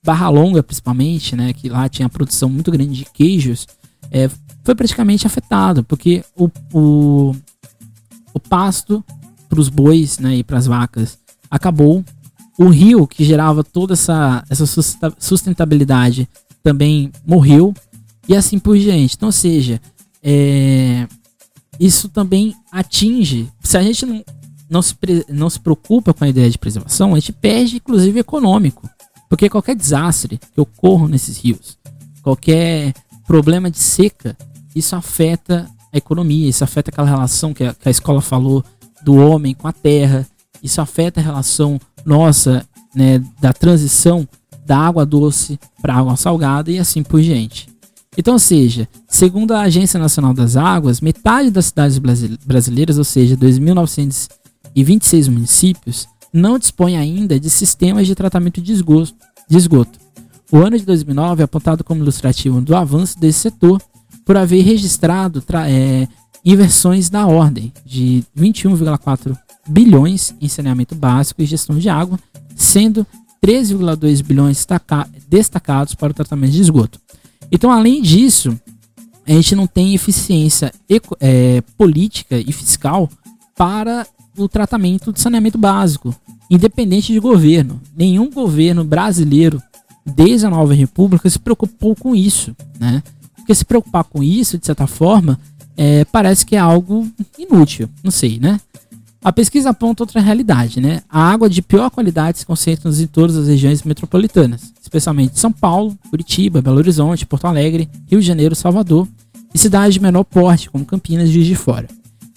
Barra 0.04 0.28
Longa, 0.28 0.62
principalmente, 0.62 1.34
né, 1.34 1.54
que 1.54 1.70
lá 1.70 1.88
tinha 1.88 2.10
produção 2.10 2.50
muito 2.50 2.70
grande 2.70 2.92
de 2.92 3.06
queijos, 3.06 3.66
é, 4.10 4.28
foi 4.62 4.74
praticamente 4.74 5.26
afetado, 5.26 5.82
porque 5.82 6.22
o, 6.36 6.50
o, 6.74 7.34
o 8.34 8.40
pasto 8.40 9.02
para 9.48 9.58
os 9.58 9.70
bois 9.70 10.18
né, 10.18 10.36
e 10.36 10.44
para 10.44 10.58
as 10.58 10.66
vacas 10.66 11.18
acabou. 11.50 12.04
O 12.58 12.68
rio, 12.68 13.06
que 13.06 13.24
gerava 13.24 13.64
toda 13.64 13.94
essa, 13.94 14.44
essa 14.50 14.66
sustentabilidade, 15.18 16.28
também 16.62 17.10
morreu. 17.26 17.72
E 18.28 18.36
assim 18.36 18.58
por 18.58 18.78
diante. 18.78 19.16
Então, 19.16 19.28
ou 19.28 19.32
seja, 19.32 19.80
é, 20.22 21.08
isso 21.80 22.10
também 22.10 22.54
atinge. 22.70 23.48
Se 23.60 23.78
a 23.78 23.82
gente 23.82 24.04
não, 24.04 24.22
não, 24.72 24.80
se, 24.80 24.96
não 25.28 25.50
se 25.50 25.60
preocupa 25.60 26.14
com 26.14 26.24
a 26.24 26.28
ideia 26.28 26.48
de 26.48 26.56
preservação, 26.56 27.12
a 27.12 27.18
gente 27.18 27.32
perde, 27.32 27.76
inclusive, 27.76 28.18
econômico. 28.18 28.88
Porque 29.28 29.50
qualquer 29.50 29.76
desastre 29.76 30.40
que 30.54 30.60
ocorra 30.60 31.08
nesses 31.08 31.36
rios, 31.36 31.78
qualquer 32.22 32.94
problema 33.26 33.70
de 33.70 33.78
seca, 33.78 34.34
isso 34.74 34.96
afeta 34.96 35.68
a 35.92 35.98
economia, 35.98 36.48
isso 36.48 36.64
afeta 36.64 36.90
aquela 36.90 37.06
relação 37.06 37.52
que 37.52 37.62
a, 37.62 37.74
que 37.74 37.86
a 37.86 37.90
escola 37.90 38.22
falou 38.22 38.64
do 39.02 39.14
homem 39.14 39.54
com 39.54 39.68
a 39.68 39.72
terra, 39.72 40.26
isso 40.62 40.80
afeta 40.80 41.20
a 41.20 41.22
relação 41.22 41.78
nossa 42.04 42.66
né, 42.94 43.22
da 43.40 43.52
transição 43.52 44.26
da 44.64 44.78
água 44.78 45.04
doce 45.04 45.60
para 45.82 45.96
água 45.96 46.16
salgada 46.16 46.70
e 46.70 46.78
assim 46.78 47.02
por 47.02 47.20
diante. 47.20 47.68
Então, 48.16 48.38
seja, 48.38 48.88
segundo 49.06 49.52
a 49.52 49.62
Agência 49.62 50.00
Nacional 50.00 50.32
das 50.32 50.56
Águas, 50.56 51.00
metade 51.00 51.50
das 51.50 51.66
cidades 51.66 51.98
brasileiras, 51.98 52.96
ou 52.96 53.04
seja, 53.04 53.36
2.926 54.76 55.30
municípios, 55.30 56.08
não 56.32 56.58
dispõe 56.58 56.96
ainda 56.96 57.38
de 57.38 57.50
sistemas 57.50 58.06
de 58.06 58.14
tratamento 58.14 58.60
de 58.60 58.72
esgoto. 58.72 59.14
De 59.48 59.56
esgoto. 59.56 59.98
O 60.50 60.58
ano 60.58 60.78
de 60.78 60.84
2009 60.84 61.42
é 61.42 61.44
apontado 61.44 61.84
como 61.84 62.02
ilustrativo 62.02 62.60
do 62.60 62.76
avanço 62.76 63.18
desse 63.18 63.40
setor 63.40 63.80
por 64.24 64.36
haver 64.36 64.62
registrado 64.62 65.42
é, 65.66 66.06
inversões 66.44 67.10
na 67.10 67.26
ordem 67.26 67.72
de 67.84 68.24
21,4 68.36 69.36
bilhões 69.68 70.34
em 70.40 70.48
saneamento 70.48 70.94
básico 70.94 71.42
e 71.42 71.46
gestão 71.46 71.78
de 71.78 71.88
água, 71.88 72.18
sendo 72.54 73.06
13,2 73.44 74.22
bilhões 74.22 74.66
destacados 75.28 75.94
para 75.94 76.10
o 76.10 76.14
tratamento 76.14 76.52
de 76.52 76.60
esgoto. 76.60 77.00
Então, 77.50 77.70
além 77.70 78.00
disso, 78.00 78.58
a 79.26 79.32
gente 79.32 79.54
não 79.54 79.66
tem 79.66 79.94
eficiência 79.94 80.72
é, 81.20 81.60
política 81.76 82.36
e 82.38 82.52
fiscal 82.52 83.08
para 83.56 84.06
o 84.36 84.48
tratamento 84.48 85.12
de 85.12 85.20
saneamento 85.20 85.58
básico, 85.58 86.14
independente 86.50 87.12
de 87.12 87.18
governo. 87.18 87.80
Nenhum 87.96 88.30
governo 88.30 88.84
brasileiro, 88.84 89.62
desde 90.04 90.46
a 90.46 90.50
nova 90.50 90.74
república, 90.74 91.28
se 91.28 91.38
preocupou 91.38 91.94
com 91.94 92.14
isso, 92.14 92.54
né? 92.78 93.02
Porque 93.36 93.54
se 93.54 93.64
preocupar 93.64 94.04
com 94.04 94.22
isso, 94.22 94.58
de 94.58 94.66
certa 94.66 94.86
forma, 94.86 95.38
é, 95.76 96.04
parece 96.04 96.46
que 96.46 96.56
é 96.56 96.58
algo 96.58 97.08
inútil, 97.38 97.88
não 98.02 98.10
sei, 98.10 98.38
né? 98.38 98.60
A 99.24 99.32
pesquisa 99.32 99.70
aponta 99.70 100.02
outra 100.02 100.20
realidade, 100.20 100.80
né? 100.80 101.02
A 101.08 101.30
água 101.30 101.48
de 101.48 101.62
pior 101.62 101.88
qualidade 101.90 102.38
se 102.38 102.46
concentra 102.46 102.90
em 102.90 103.06
todas 103.06 103.36
as 103.36 103.46
regiões 103.46 103.82
metropolitanas, 103.84 104.72
especialmente 104.82 105.38
São 105.38 105.52
Paulo, 105.52 105.96
Curitiba, 106.10 106.60
Belo 106.60 106.78
Horizonte, 106.78 107.24
Porto 107.24 107.46
Alegre, 107.46 107.88
Rio 108.10 108.20
de 108.20 108.26
Janeiro, 108.26 108.56
Salvador 108.56 109.06
e 109.54 109.58
cidades 109.58 109.94
de 109.94 110.00
menor 110.00 110.24
porte, 110.24 110.68
como 110.68 110.84
Campinas 110.84 111.28
e 111.28 111.32
Juiz 111.32 111.46
de 111.46 111.54
Fora. 111.54 111.86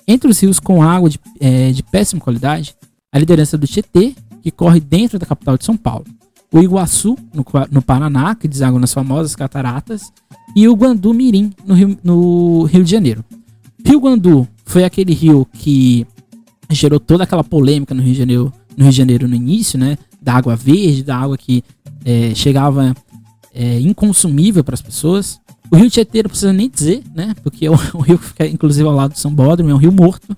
Entre 0.08 0.30
os 0.30 0.40
rios 0.40 0.60
com 0.60 0.84
água 0.84 1.10
de, 1.10 1.20
é, 1.40 1.72
de 1.72 1.82
péssima 1.84 2.22
qualidade, 2.22 2.76
a 3.12 3.18
liderança 3.18 3.58
do 3.58 3.68
Tietê, 3.68 4.14
que 4.42 4.52
corre 4.52 4.80
dentro 4.80 5.18
da 5.18 5.26
capital 5.26 5.58
de 5.58 5.66
São 5.66 5.76
Paulo, 5.76 6.06
o 6.52 6.60
Iguaçu, 6.60 7.18
no, 7.34 7.46
no 7.72 7.82
Paraná, 7.82 8.36
que 8.36 8.48
deságua 8.48 8.80
nas 8.80 8.94
famosas 8.94 9.36
cataratas, 9.36 10.12
e 10.56 10.68
o 10.68 10.76
Guandu 10.76 11.14
Mirim, 11.14 11.52
no 11.66 11.74
Rio, 11.74 11.98
no 12.04 12.64
Rio 12.64 12.84
de 12.84 12.92
Janeiro. 12.92 13.26
Rio 13.86 14.00
Guandu 14.00 14.48
foi 14.64 14.84
aquele 14.84 15.14
rio 15.14 15.46
que 15.52 16.08
gerou 16.70 17.00
toda 17.00 17.24
aquela 17.24 17.44
polêmica 17.44 17.94
no 17.94 18.02
Rio 18.02 18.14
de 18.14 18.20
Janeiro 18.20 18.54
no, 18.76 18.84
Rio 18.84 18.92
de 18.92 18.98
Janeiro, 18.98 19.28
no 19.28 19.36
início, 19.36 19.78
né? 19.78 19.98
Da 20.22 20.34
água 20.34 20.56
verde, 20.56 21.04
da 21.04 21.18
água 21.18 21.38
que 21.38 21.64
é, 22.04 22.34
chegava 22.34 22.96
é, 23.54 23.80
inconsumível 23.80 24.64
para 24.64 24.76
as 24.76 24.82
pessoas. 24.82 25.40
O 25.72 25.76
Rio 25.76 25.90
Tietê 25.90 26.24
não 26.24 26.30
precisa 26.30 26.54
nem 26.54 26.70
dizer, 26.70 27.04
né? 27.14 27.34
Porque 27.44 27.66
é 27.66 27.72
um, 27.72 27.76
um, 27.96 28.02
rio 28.02 28.18
que 28.18 28.26
fica 28.26 28.48
inclusive 28.48 28.88
ao 28.88 28.96
lado 28.96 29.14
do 29.14 29.20
São 29.20 29.34
Bódromo, 29.34 29.72
é 29.72 29.74
um 29.74 29.78
rio 29.78 29.92
morto. 29.92 30.36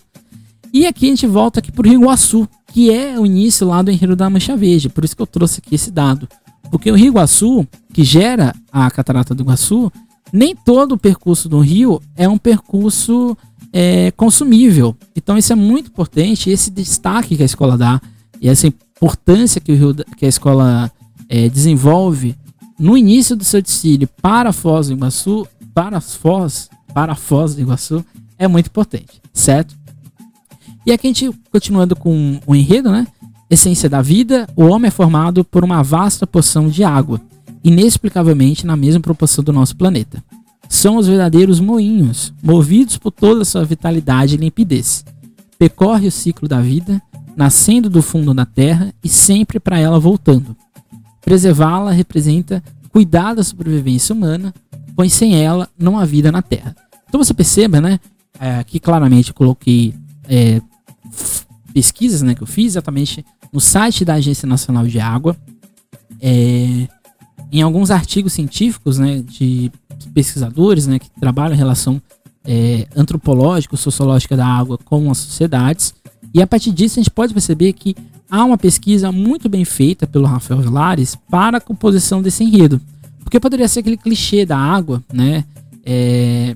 E 0.73 0.85
aqui 0.85 1.07
a 1.07 1.09
gente 1.09 1.27
volta 1.27 1.59
aqui 1.59 1.71
para 1.71 1.87
o 1.87 1.89
Rio 1.89 2.01
Iguaçu, 2.01 2.47
que 2.73 2.91
é 2.91 3.19
o 3.19 3.25
início 3.25 3.65
lá 3.65 3.81
do 3.81 3.89
enredo 3.89 4.15
da 4.15 4.29
Mancha 4.29 4.55
Verde. 4.55 4.89
Por 4.89 5.03
isso 5.03 5.15
que 5.15 5.21
eu 5.21 5.27
trouxe 5.27 5.61
aqui 5.65 5.75
esse 5.75 5.89
dado. 5.89 6.27
Porque 6.69 6.91
o 6.91 6.95
Rio 6.95 7.07
Iguaçu, 7.07 7.65
que 7.93 8.03
gera 8.03 8.53
a 8.71 8.89
Catarata 8.91 9.33
do 9.33 9.43
Iguaçu, 9.43 9.91
nem 10.31 10.55
todo 10.55 10.93
o 10.93 10.97
percurso 10.97 11.47
do 11.47 11.59
rio 11.59 12.01
é 12.15 12.27
um 12.27 12.37
percurso 12.37 13.37
é, 13.71 14.11
consumível. 14.11 14.95
Então 15.15 15.37
isso 15.37 15.53
é 15.53 15.55
muito 15.55 15.89
importante, 15.89 16.49
esse 16.49 16.69
destaque 16.69 17.35
que 17.35 17.43
a 17.43 17.45
escola 17.45 17.77
dá 17.77 18.01
e 18.41 18.49
essa 18.49 18.67
importância 18.67 19.61
que, 19.61 19.71
o 19.71 19.75
Rio, 19.75 19.95
que 20.15 20.25
a 20.25 20.29
escola 20.29 20.91
é, 21.29 21.49
desenvolve 21.49 22.35
no 22.79 22.97
início 22.97 23.35
do 23.35 23.43
seu 23.43 23.61
desfile 23.61 24.07
para 24.21 24.53
Foz 24.53 24.87
do 24.87 24.93
Iguaçu, 24.93 25.47
para 25.73 25.99
Foz, 25.99 26.69
para 26.93 27.15
Foz 27.15 27.55
do 27.55 27.61
Iguaçu, 27.61 28.05
é 28.37 28.47
muito 28.47 28.67
importante, 28.67 29.21
certo? 29.33 29.75
E 30.85 30.91
aqui 30.91 31.07
a 31.07 31.09
gente 31.09 31.31
continuando 31.51 31.95
com 31.95 32.39
o 32.45 32.55
enredo, 32.55 32.91
né? 32.91 33.07
Essência 33.49 33.89
da 33.89 34.01
vida, 34.01 34.47
o 34.55 34.65
homem 34.65 34.89
é 34.89 34.91
formado 34.91 35.43
por 35.43 35.63
uma 35.63 35.81
vasta 35.81 36.27
porção 36.27 36.67
de 36.67 36.83
água, 36.83 37.21
inexplicavelmente 37.63 38.65
na 38.65 38.75
mesma 38.75 39.01
proporção 39.01 39.43
do 39.43 39.53
nosso 39.53 39.75
planeta 39.75 40.23
são 40.69 40.97
os 40.97 41.07
verdadeiros 41.07 41.59
moinhos, 41.59 42.33
movidos 42.43 42.97
por 42.97 43.11
toda 43.11 43.41
a 43.41 43.45
sua 43.45 43.63
vitalidade 43.63 44.35
e 44.35 44.37
limpidez. 44.37 45.05
Percorre 45.57 46.07
o 46.07 46.11
ciclo 46.11 46.47
da 46.47 46.61
vida, 46.61 47.01
nascendo 47.35 47.89
do 47.89 48.01
fundo 48.01 48.33
da 48.33 48.45
terra 48.45 48.93
e 49.03 49.09
sempre 49.09 49.59
para 49.59 49.79
ela 49.79 49.99
voltando. 49.99 50.55
Preservá-la 51.27 51.91
representa 51.91 52.63
cuidar 52.87 53.33
da 53.33 53.43
sobrevivência 53.43 54.15
humana, 54.15 54.53
pois 54.95 55.11
sem 55.11 55.43
ela 55.43 55.67
não 55.77 55.99
há 55.99 56.05
vida 56.05 56.31
na 56.31 56.41
terra. 56.41 56.73
Então 57.05 57.21
você 57.21 57.33
perceba, 57.33 57.81
né? 57.81 57.99
É, 58.39 58.59
aqui 58.59 58.79
claramente 58.79 59.31
eu 59.31 59.35
coloquei 59.35 59.93
é, 60.23 60.61
pesquisas 61.73 62.21
né, 62.21 62.33
que 62.33 62.41
eu 62.41 62.47
fiz 62.47 62.67
exatamente 62.67 63.25
no 63.51 63.59
site 63.59 64.05
da 64.05 64.13
Agência 64.13 64.47
Nacional 64.47 64.87
de 64.87 65.01
Água. 65.01 65.35
É, 66.21 66.87
em 67.51 67.61
alguns 67.61 67.91
artigos 67.91 68.31
científicos 68.31 68.97
né, 68.97 69.21
de 69.21 69.69
pesquisadores 70.13 70.87
né, 70.87 70.97
que 70.97 71.09
trabalham 71.19 71.55
em 71.55 71.57
relação 71.57 72.01
é, 72.45 72.87
antropológica, 72.95 73.75
sociológica 73.75 74.37
da 74.37 74.47
água 74.47 74.77
com 74.77 75.11
as 75.11 75.17
sociedades. 75.17 75.93
E 76.33 76.41
a 76.41 76.47
partir 76.47 76.71
disso 76.71 76.97
a 76.97 77.03
gente 77.03 77.11
pode 77.11 77.33
perceber 77.33 77.73
que 77.73 77.93
há 78.29 78.43
uma 78.43 78.57
pesquisa 78.57 79.11
muito 79.11 79.49
bem 79.49 79.65
feita 79.65 80.05
pelo 80.05 80.25
Rafael 80.25 80.61
Vilares 80.61 81.15
para 81.29 81.57
a 81.57 81.61
composição 81.61 82.21
desse 82.21 82.43
enredo. 82.43 82.81
Porque 83.23 83.39
poderia 83.39 83.67
ser 83.67 83.81
aquele 83.81 83.97
clichê 83.97 84.45
da 84.45 84.57
água, 84.57 85.03
né? 85.11 85.43
É, 85.85 86.55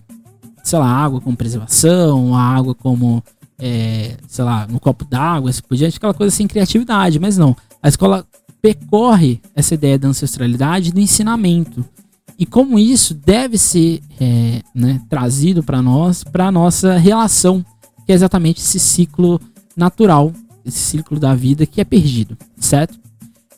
sei 0.64 0.80
lá, 0.80 0.88
água 0.88 1.20
como 1.20 1.36
preservação, 1.36 2.36
a 2.36 2.42
água 2.42 2.76
como, 2.76 3.24
é, 3.60 4.18
sei 4.28 4.46
lá, 4.46 4.68
no 4.68 4.80
copo 4.80 5.06
d'água, 5.06 5.50
assim 5.50 5.62
por 5.68 5.76
diante, 5.76 5.98
aquela 5.98 6.14
coisa 6.14 6.36
sem 6.36 6.48
criatividade, 6.48 7.20
mas 7.20 7.38
não. 7.38 7.56
A 7.82 7.90
escola 7.90 8.26
percorre 8.62 9.42
essa 9.56 9.74
ideia 9.74 9.98
da 9.98 10.08
ancestralidade 10.08 10.92
do 10.92 11.00
ensinamento 11.00 11.84
e 12.42 12.46
como 12.46 12.80
isso 12.80 13.14
deve 13.14 13.56
ser 13.56 14.02
é, 14.20 14.64
né, 14.74 15.00
trazido 15.08 15.62
para 15.62 15.80
nós, 15.80 16.24
para 16.24 16.48
a 16.48 16.52
nossa 16.52 16.98
relação, 16.98 17.64
que 18.04 18.12
é 18.12 18.16
exatamente 18.16 18.60
esse 18.60 18.80
ciclo 18.80 19.40
natural, 19.78 20.34
esse 20.66 20.78
ciclo 20.78 21.20
da 21.20 21.34
vida 21.36 21.66
que 21.66 21.82
é 21.82 21.84
perdido, 21.84 22.38
certo? 22.58 23.00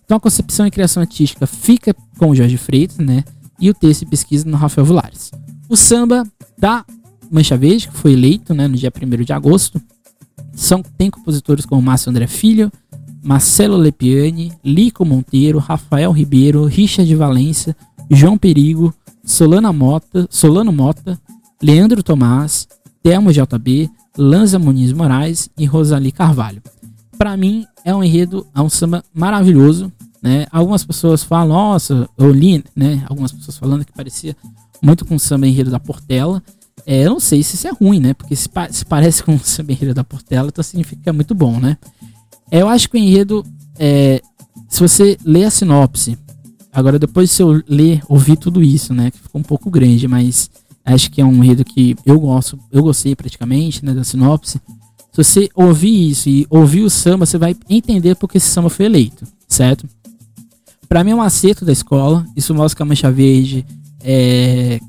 Então 0.06 0.18
a 0.18 0.20
concepção 0.20 0.68
e 0.68 0.72
criação 0.72 1.01
artística 1.01 1.47
fica 1.47 1.95
com 2.18 2.30
o 2.30 2.36
Jorge 2.36 2.58
Freitas, 2.58 2.97
né? 2.97 3.24
E 3.60 3.70
o 3.70 3.74
texto 3.74 4.01
e 4.01 4.06
pesquisa 4.06 4.47
no 4.47 4.58
Rafael 4.58 4.86
Vilares. 4.86 5.32
O 5.70 5.76
samba 5.76 6.28
da 6.58 6.86
Mancha 7.32 7.58
Verde, 7.58 7.88
que 7.88 7.97
foi 7.97 8.14
eleito 8.14 8.54
né, 8.54 8.68
no 8.68 8.76
dia 8.76 8.91
1 8.91 9.24
de 9.24 9.34
agosto, 9.34 9.82
são, 10.54 10.84
tem 10.97 11.10
compositores 11.10 11.66
como 11.66 11.82
Márcio 11.82 12.10
André 12.10 12.28
Filho, 12.28 12.72
Marcelo 13.24 13.78
Lepiani, 13.78 14.51
Lico 14.64 15.06
Monteiro, 15.06 15.58
Rafael 15.58 16.12
Ribeiro, 16.12 16.66
Richard 16.66 17.14
Valença, 17.16 17.76
João 18.12 18.38
Perigo, 18.38 18.93
Solana 19.24 19.72
Mota, 19.72 20.28
Solano 20.30 20.72
Mota, 20.72 21.20
Leandro 21.62 22.04
Tomás, 22.04 22.68
Telmo 23.01 23.32
JB, 23.32 23.89
Lanza 24.18 24.60
Muniz 24.60 24.91
Moraes 24.91 25.49
e 25.58 25.66
Rosali 25.66 26.12
Carvalho. 26.12 26.62
Para 27.24 27.38
mim 27.38 27.65
é 27.86 27.95
um 27.95 28.03
enredo, 28.03 28.45
é 28.53 28.61
um 28.61 28.67
samba 28.67 29.01
maravilhoso, 29.13 29.89
né? 30.21 30.45
Algumas 30.51 30.84
pessoas 30.84 31.24
falam, 31.24 31.47
nossa, 31.47 32.05
eu 32.17 32.30
li, 32.30 32.61
né? 32.76 33.01
Algumas 33.07 33.32
pessoas 33.32 33.57
falando 33.57 33.86
que 33.86 33.93
parecia 33.93 34.36
muito 34.82 35.05
com 35.05 35.15
o 35.15 35.19
samba 35.19 35.47
enredo 35.47 35.71
da 35.71 35.80
Portela. 35.80 36.43
É, 36.86 37.05
eu 37.05 37.11
não 37.11 37.21
sei 37.21 37.41
se 37.41 37.55
isso 37.55 37.65
é 37.65 37.71
ruim, 37.71 38.01
né? 38.01 38.13
Porque 38.13 38.36
se, 38.36 38.49
pa 38.49 38.69
se 38.69 38.84
parece 38.84 39.24
com 39.24 39.36
o 39.36 39.39
samba 39.39 39.71
enredo 39.71 39.93
da 39.93 40.03
Portela, 40.03 40.49
então 40.49 40.61
significa 40.61 41.01
que 41.01 41.07
é 41.07 41.13
muito 41.13 41.34
bom, 41.34 41.61
né? 41.61 41.78
É, 42.51 42.61
eu 42.61 42.67
acho 42.67 42.89
que 42.89 42.97
o 42.97 42.99
enredo, 42.99 43.45
é, 43.80 44.21
se 44.67 44.82
você 44.82 45.17
lê 45.24 45.45
a 45.45 45.49
sinopse 45.49 46.17
Agora, 46.74 46.99
depois 46.99 47.32
se 47.32 47.41
eu 47.41 47.63
ler, 47.69 48.03
ouvir 48.09 48.36
tudo 48.36 48.61
isso, 48.61 48.93
né? 48.93 49.11
Que 49.11 49.19
ficou 49.19 49.39
um 49.39 49.45
pouco 49.45 49.71
grande, 49.71 50.09
mas 50.09 50.51
acho 50.84 51.09
que 51.09 51.21
é 51.21 51.26
um 51.26 51.41
enredo 51.41 51.63
que 51.63 51.95
eu 52.05 52.19
gosto, 52.19 52.59
eu 52.69 52.84
gostei 52.84 53.15
praticamente, 53.15 53.86
né? 53.86 53.93
Da 53.93 54.03
sinopse. 54.03 54.59
Se 55.14 55.24
você 55.24 55.49
ouvir 55.53 56.09
isso 56.09 56.28
e 56.28 56.47
ouvir 56.49 56.82
o 56.82 56.89
samba, 56.89 57.26
você 57.26 57.38
vai 57.38 57.55
entender 57.70 58.16
porque 58.16 58.38
esse 58.38 58.49
samba 58.49 58.68
foi 58.68 58.86
eleito, 58.86 59.28
certo? 59.47 59.88
Para 60.89 61.03
mim 61.03 61.11
é 61.11 61.16
um 61.16 61.22
acerto 61.22 61.64
da 61.64 61.72
escola. 61.72 62.26
Isso 62.36 62.53
mostra 62.53 62.78
que 62.78 62.82
a 62.82 62.86
Mancha 62.86 63.11
Verde 63.11 63.64
é, 64.03 64.80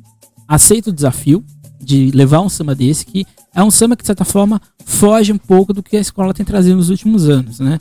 aceita 0.49 0.89
o 0.89 0.93
desafio 0.93 1.45
de 1.79 2.11
levar 2.13 2.41
um 2.41 2.49
samba 2.49 2.75
desse, 2.75 3.05
que 3.05 3.27
é 3.55 3.63
um 3.63 3.71
samba 3.71 3.97
que, 3.97 4.03
de 4.03 4.07
certa 4.07 4.25
forma, 4.25 4.61
foge 4.87 5.31
um 5.31 5.37
pouco 5.37 5.75
do 5.75 5.83
que 5.83 5.97
a 5.97 6.01
escola 6.01 6.33
tem 6.33 6.45
trazido 6.45 6.77
nos 6.77 6.89
últimos 6.89 7.29
anos, 7.29 7.61
né? 7.61 7.79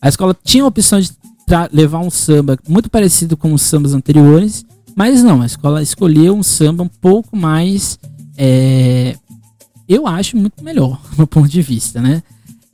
A 0.00 0.08
escola 0.08 0.34
tinha 0.42 0.64
a 0.64 0.66
opção 0.66 0.98
de 0.98 1.10
levar 1.70 1.98
um 1.98 2.10
samba 2.10 2.58
muito 2.66 2.88
parecido 2.88 3.36
com 3.36 3.52
os 3.52 3.60
sambas 3.60 3.92
anteriores, 3.92 4.64
mas 4.96 5.22
não, 5.22 5.42
a 5.42 5.46
escola 5.46 5.82
escolheu 5.82 6.34
um 6.34 6.42
samba 6.42 6.82
um 6.82 6.88
pouco 6.88 7.36
mais, 7.36 7.98
é, 8.36 9.14
eu 9.92 10.06
acho 10.06 10.36
muito 10.36 10.62
melhor, 10.62 11.00
no 11.16 11.26
ponto 11.26 11.48
de 11.48 11.62
vista, 11.62 12.00
né? 12.00 12.22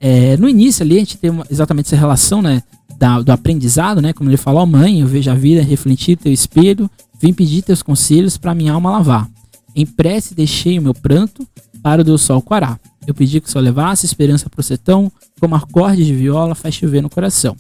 É, 0.01 0.37
no 0.37 0.49
início 0.49 0.85
ali 0.85 0.97
a 0.97 1.01
gente 1.01 1.19
tem 1.19 1.31
uma, 1.31 1.45
exatamente 1.51 1.87
essa 1.87 1.97
relação, 1.97 2.41
né? 2.41 2.63
Da, 2.97 3.21
do 3.21 3.31
aprendizado, 3.31 4.01
né? 4.01 4.13
Como 4.13 4.29
ele 4.29 4.37
falou, 4.37 4.67
mãe, 4.67 5.01
eu 5.01 5.07
vejo 5.07 5.31
a 5.31 5.35
vida 5.35 5.63
refletir 5.63 6.17
teu 6.17 6.33
espelho, 6.33 6.91
vim 7.21 7.33
pedir 7.33 7.63
teus 7.63 7.83
conselhos 7.83 8.37
para 8.37 8.55
minha 8.55 8.73
alma 8.73 8.91
lavar. 8.91 9.29
Em 9.75 9.87
prece 9.87 10.35
deixei 10.35 10.79
o 10.79 10.83
meu 10.83 10.95
pranto 10.95 11.47
para 11.83 12.03
o 12.03 12.05
do 12.05 12.19
sol 12.19 12.43
quará. 12.43 12.79
Eu 13.07 13.15
pedi 13.15 13.41
que 13.41 13.51
só 13.51 13.59
levasse 13.61 14.05
esperança 14.05 14.51
pro 14.51 14.63
sertão, 14.63 15.11
como 15.41 15.55
acorde 15.55 16.05
de 16.05 16.13
viola 16.13 16.55
faz 16.55 16.75
chover 16.75 17.03
no 17.03 17.09
coração. 17.09 17.57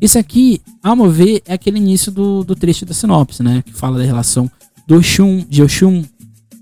Isso 0.00 0.18
aqui, 0.18 0.60
ao 0.82 0.94
meu 0.94 1.10
ver, 1.10 1.42
é 1.44 1.54
aquele 1.54 1.78
início 1.78 2.12
do, 2.12 2.44
do 2.44 2.54
trecho 2.54 2.86
da 2.86 2.94
sinopse, 2.94 3.42
né? 3.42 3.62
Que 3.66 3.72
fala 3.72 3.98
da 3.98 4.04
relação 4.04 4.50
do 4.86 4.96
Oxum, 4.96 5.44
de 5.48 5.62
Oxum, 5.62 6.04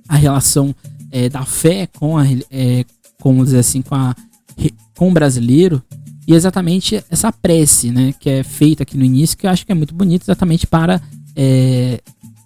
a 0.08 0.16
relação 0.16 0.74
é, 1.16 1.30
da 1.30 1.46
fé 1.46 1.86
com 1.86 2.18
a, 2.18 2.26
é, 2.50 2.84
como 3.22 3.42
dizer 3.42 3.60
assim, 3.60 3.80
com, 3.80 3.94
a, 3.94 4.14
com 4.94 5.08
o 5.08 5.12
brasileiro. 5.12 5.82
E 6.28 6.34
exatamente 6.34 7.02
essa 7.10 7.32
prece, 7.32 7.90
né? 7.90 8.12
Que 8.20 8.28
é 8.28 8.42
feita 8.42 8.82
aqui 8.82 8.98
no 8.98 9.04
início, 9.04 9.38
que 9.38 9.46
eu 9.46 9.50
acho 9.50 9.64
que 9.64 9.72
é 9.72 9.74
muito 9.74 9.94
bonito, 9.94 10.24
exatamente 10.24 10.66
para 10.66 11.00
é, 11.34 12.00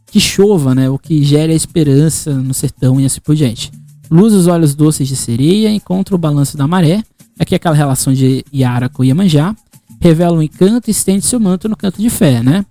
que 0.06 0.20
chova, 0.20 0.72
né? 0.72 0.88
O 0.88 0.98
que 0.98 1.24
gere 1.24 1.52
a 1.52 1.56
esperança 1.56 2.32
no 2.32 2.54
sertão 2.54 3.00
e 3.00 3.06
assim 3.06 3.20
por 3.20 3.34
diante. 3.34 3.72
Luz 4.08 4.34
os 4.34 4.46
olhos 4.46 4.74
doces 4.74 5.08
de 5.08 5.16
sereia, 5.16 5.70
encontra 5.72 6.14
o 6.14 6.18
balanço 6.18 6.56
da 6.56 6.68
maré. 6.68 7.02
Aqui 7.38 7.54
é 7.54 7.56
aquela 7.56 7.74
relação 7.74 8.12
de 8.12 8.44
Yara 8.54 8.88
com 8.88 9.02
Iemanjá. 9.02 9.56
Revela 10.00 10.36
um 10.36 10.42
encanto 10.42 10.88
e 10.88 10.92
estende 10.92 11.24
seu 11.24 11.40
manto 11.40 11.68
no 11.68 11.76
canto 11.76 12.00
de 12.00 12.10
fé, 12.10 12.42
né? 12.42 12.64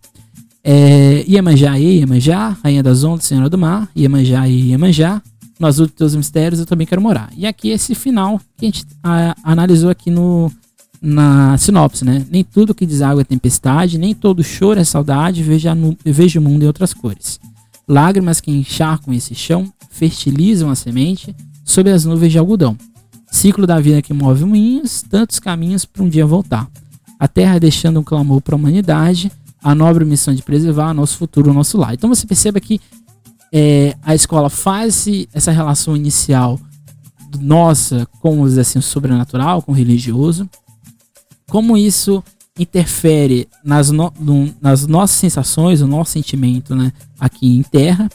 É, 0.63 1.25
Iemanjá 1.27 1.77
e 1.79 1.99
Iemanjá, 1.99 2.57
rainha 2.63 2.83
das 2.83 3.03
ondas, 3.03 3.25
senhora 3.25 3.49
do 3.49 3.57
mar. 3.57 3.89
Iemanjá 3.95 4.47
e 4.47 4.69
Iemanjá, 4.69 5.21
no 5.59 5.67
azul 5.67 5.85
dos 5.85 5.95
teus 5.95 6.15
mistérios 6.15 6.59
eu 6.59 6.65
também 6.65 6.87
quero 6.87 7.01
morar. 7.01 7.29
E 7.35 7.45
aqui 7.45 7.69
esse 7.69 7.93
final 7.93 8.39
que 8.57 8.65
a 8.65 8.69
gente 8.69 8.85
a, 9.03 9.35
analisou 9.43 9.89
aqui 9.89 10.09
no, 10.09 10.49
na 11.01 11.57
sinopse, 11.57 12.05
né? 12.05 12.25
Nem 12.31 12.43
tudo 12.43 12.73
que 12.73 12.85
deságua 12.85 13.21
é 13.21 13.25
tempestade, 13.25 13.97
nem 13.97 14.15
todo 14.15 14.43
choro 14.43 14.79
é 14.79 14.83
saudade, 14.83 15.43
veja, 15.43 15.75
no, 15.75 15.97
veja 16.05 16.39
o 16.39 16.43
mundo 16.43 16.63
em 16.63 16.67
outras 16.67 16.93
cores. 16.93 17.39
Lágrimas 17.87 18.39
que 18.39 18.51
encharcam 18.51 19.13
esse 19.13 19.35
chão, 19.35 19.71
fertilizam 19.89 20.69
a 20.69 20.75
semente 20.75 21.35
sob 21.65 21.91
as 21.91 22.05
nuvens 22.05 22.31
de 22.31 22.39
algodão. 22.39 22.77
Ciclo 23.31 23.67
da 23.67 23.79
vida 23.79 24.01
que 24.01 24.13
move 24.13 24.45
moinhos, 24.45 25.03
tantos 25.03 25.39
caminhos 25.39 25.85
para 25.85 26.03
um 26.03 26.09
dia 26.09 26.25
voltar. 26.25 26.67
A 27.19 27.27
terra 27.27 27.59
deixando 27.59 27.99
um 27.99 28.03
clamor 28.03 28.41
para 28.41 28.55
a 28.55 28.57
humanidade, 28.57 29.31
a 29.61 29.75
nobre 29.75 30.05
missão 30.05 30.33
de 30.33 30.41
preservar 30.41 30.93
nosso 30.93 31.17
futuro, 31.17 31.53
nosso 31.53 31.77
lar. 31.77 31.93
Então 31.93 32.09
você 32.09 32.25
perceba 32.25 32.59
que 32.59 32.79
é, 33.51 33.95
a 34.03 34.13
escola 34.13 34.49
faz 34.49 35.05
essa 35.33 35.51
relação 35.51 35.95
inicial 35.95 36.59
nossa 37.39 38.07
com 38.19 38.43
assim, 38.43 38.79
o 38.79 38.81
sobrenatural, 38.81 39.61
com 39.61 39.71
o 39.71 39.75
religioso, 39.75 40.49
como 41.47 41.77
isso 41.77 42.23
interfere 42.57 43.47
nas, 43.63 43.89
no, 43.91 44.11
no, 44.19 44.53
nas 44.61 44.85
nossas 44.85 45.17
sensações, 45.17 45.81
o 45.81 45.87
nosso 45.87 46.11
sentimento 46.11 46.75
né, 46.75 46.91
aqui 47.19 47.57
em 47.57 47.63
Terra, 47.63 48.09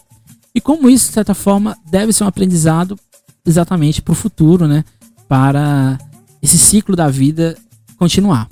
e 0.55 0.61
como 0.61 0.89
isso, 0.89 1.09
de 1.09 1.15
certa 1.15 1.35
forma, 1.35 1.77
deve 1.91 2.13
ser 2.13 2.25
um 2.25 2.29
aprendizado 2.29 2.99
exatamente 3.45 4.03
para 4.03 4.13
o 4.13 4.17
futuro, 4.17 4.67
né, 4.67 4.85
para 5.29 5.99
esse 6.43 6.59
ciclo 6.59 6.95
da 6.95 7.09
vida 7.09 7.57
continuar. 7.97 8.49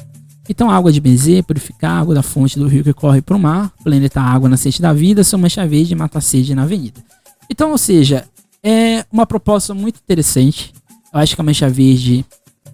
Então, 0.49 0.71
água 0.71 0.93
de 0.93 1.01
benzer, 1.01 1.45
purificar, 1.45 2.01
água 2.01 2.15
da 2.15 2.23
fonte 2.23 2.59
do 2.59 2.67
rio 2.67 2.83
que 2.83 2.93
corre 2.93 3.23
para 3.23 3.37
o 3.37 3.39
mar, 3.39 3.73
planeta 3.83 4.21
água 4.21 4.49
nascente 4.49 4.83
da 4.83 4.93
vida, 4.93 5.23
são 5.23 5.39
mancha 5.39 5.67
verde 5.67 5.95
mata 5.95 6.21
sede 6.21 6.55
na 6.55 6.63
avenida. 6.63 7.03
Então, 7.49 7.71
ou 7.71 7.79
seja, 7.79 8.27
é 8.63 9.05
uma 9.11 9.27
proposta 9.27 9.75
muito 9.75 10.01
interessante. 10.03 10.73
Eu 11.13 11.21
acho 11.21 11.35
que 11.35 11.41
a 11.41 11.45
Mancha 11.45 11.69
Verde 11.69 12.25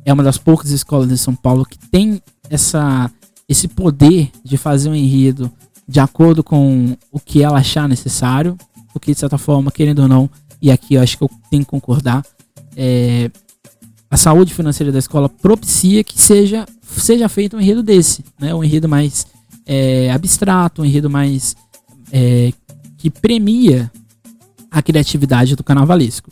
é 0.05 0.13
uma 0.13 0.23
das 0.23 0.39
poucas 0.39 0.71
escolas 0.71 1.09
de 1.09 1.19
São 1.19 1.35
Paulo 1.35 1.65
que 1.65 1.79
tem 1.79 2.23
essa, 2.49 3.11
esse 3.49 3.67
poder 3.67 4.31
de 4.45 4.57
fazer 4.57 4.89
um 4.89 4.95
enredo 4.95 5.51
de 5.87 5.99
acordo 5.99 6.45
com 6.45 6.97
o 7.11 7.19
que 7.19 7.43
ela 7.43 7.59
achar 7.59 7.89
necessário, 7.89 8.57
porque 8.93 9.13
de 9.13 9.19
certa 9.19 9.39
forma, 9.39 9.73
querendo 9.73 10.01
ou 10.01 10.09
não, 10.09 10.31
e 10.61 10.71
aqui 10.71 10.95
eu 10.95 11.03
acho 11.03 11.17
que 11.17 11.25
eu 11.25 11.31
tenho 11.51 11.65
que 11.65 11.71
concordar, 11.71 12.25
é, 12.77 13.31
a 14.11 14.17
saúde 14.17 14.55
financeira 14.55 14.93
da 14.93 14.99
escola 14.99 15.29
propicia 15.29 16.03
que 16.03 16.21
seja, 16.21 16.67
seja 16.83 17.29
feito 17.29 17.57
um 17.57 17.61
enredo 17.61 17.83
desse, 17.83 18.25
né? 18.39 18.55
um 18.55 18.65
enredo 18.65 18.89
mais 18.89 19.27
é, 19.67 20.11
abstrato, 20.11 20.83
um 20.83 20.85
enredo 20.85 21.11
mais 21.11 21.55
é, 22.11 22.53
que 22.97 23.11
premia 23.11 23.91
a 24.71 24.83
criatividade 24.83 25.55
do 25.57 25.65
carnavalesco. 25.65 26.31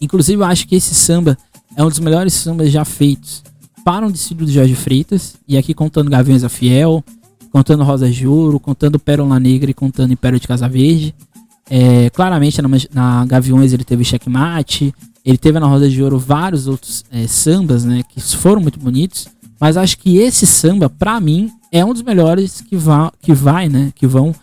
Inclusive, 0.00 0.40
eu 0.40 0.46
acho 0.46 0.66
que 0.66 0.76
esse 0.76 0.94
samba 0.94 1.36
é 1.76 1.84
um 1.84 1.88
dos 1.88 1.98
melhores 1.98 2.34
sambas 2.34 2.70
já 2.70 2.84
feitos 2.84 3.42
para 3.84 4.06
um 4.06 4.10
desfile 4.10 4.44
do 4.44 4.50
Jorge 4.50 4.74
Freitas, 4.74 5.36
e 5.46 5.56
aqui 5.56 5.72
contando 5.72 6.10
Gaviões 6.10 6.44
a 6.44 6.48
Fiel, 6.48 7.02
contando 7.50 7.82
Rosas 7.82 8.14
de 8.14 8.26
Ouro, 8.26 8.60
contando 8.60 8.98
Pérola 8.98 9.40
Negra 9.40 9.70
e 9.70 9.74
contando 9.74 10.12
Império 10.12 10.38
de 10.38 10.46
Casa 10.46 10.68
Verde. 10.68 11.14
É, 11.70 12.10
claramente 12.10 12.60
na, 12.62 12.68
na, 12.92 13.24
Gaviões 13.26 13.72
ele 13.72 13.84
teve 13.84 14.04
checkmate, 14.04 14.94
ele 15.28 15.36
teve 15.36 15.60
na 15.60 15.66
Roda 15.66 15.90
de 15.90 16.02
Ouro 16.02 16.18
vários 16.18 16.66
outros 16.66 17.04
é, 17.12 17.26
sambas, 17.26 17.84
né, 17.84 18.02
que 18.08 18.18
foram 18.18 18.62
muito 18.62 18.80
bonitos, 18.80 19.28
mas 19.60 19.76
acho 19.76 19.98
que 19.98 20.16
esse 20.16 20.46
samba, 20.46 20.88
para 20.88 21.20
mim, 21.20 21.50
é 21.70 21.84
um 21.84 21.92
dos 21.92 22.02
melhores 22.02 22.62
que, 22.62 22.74
va 22.74 23.12
que 23.20 23.34
vai, 23.34 23.68
né, 23.68 23.92
que 23.94 24.06
vão, 24.06 24.34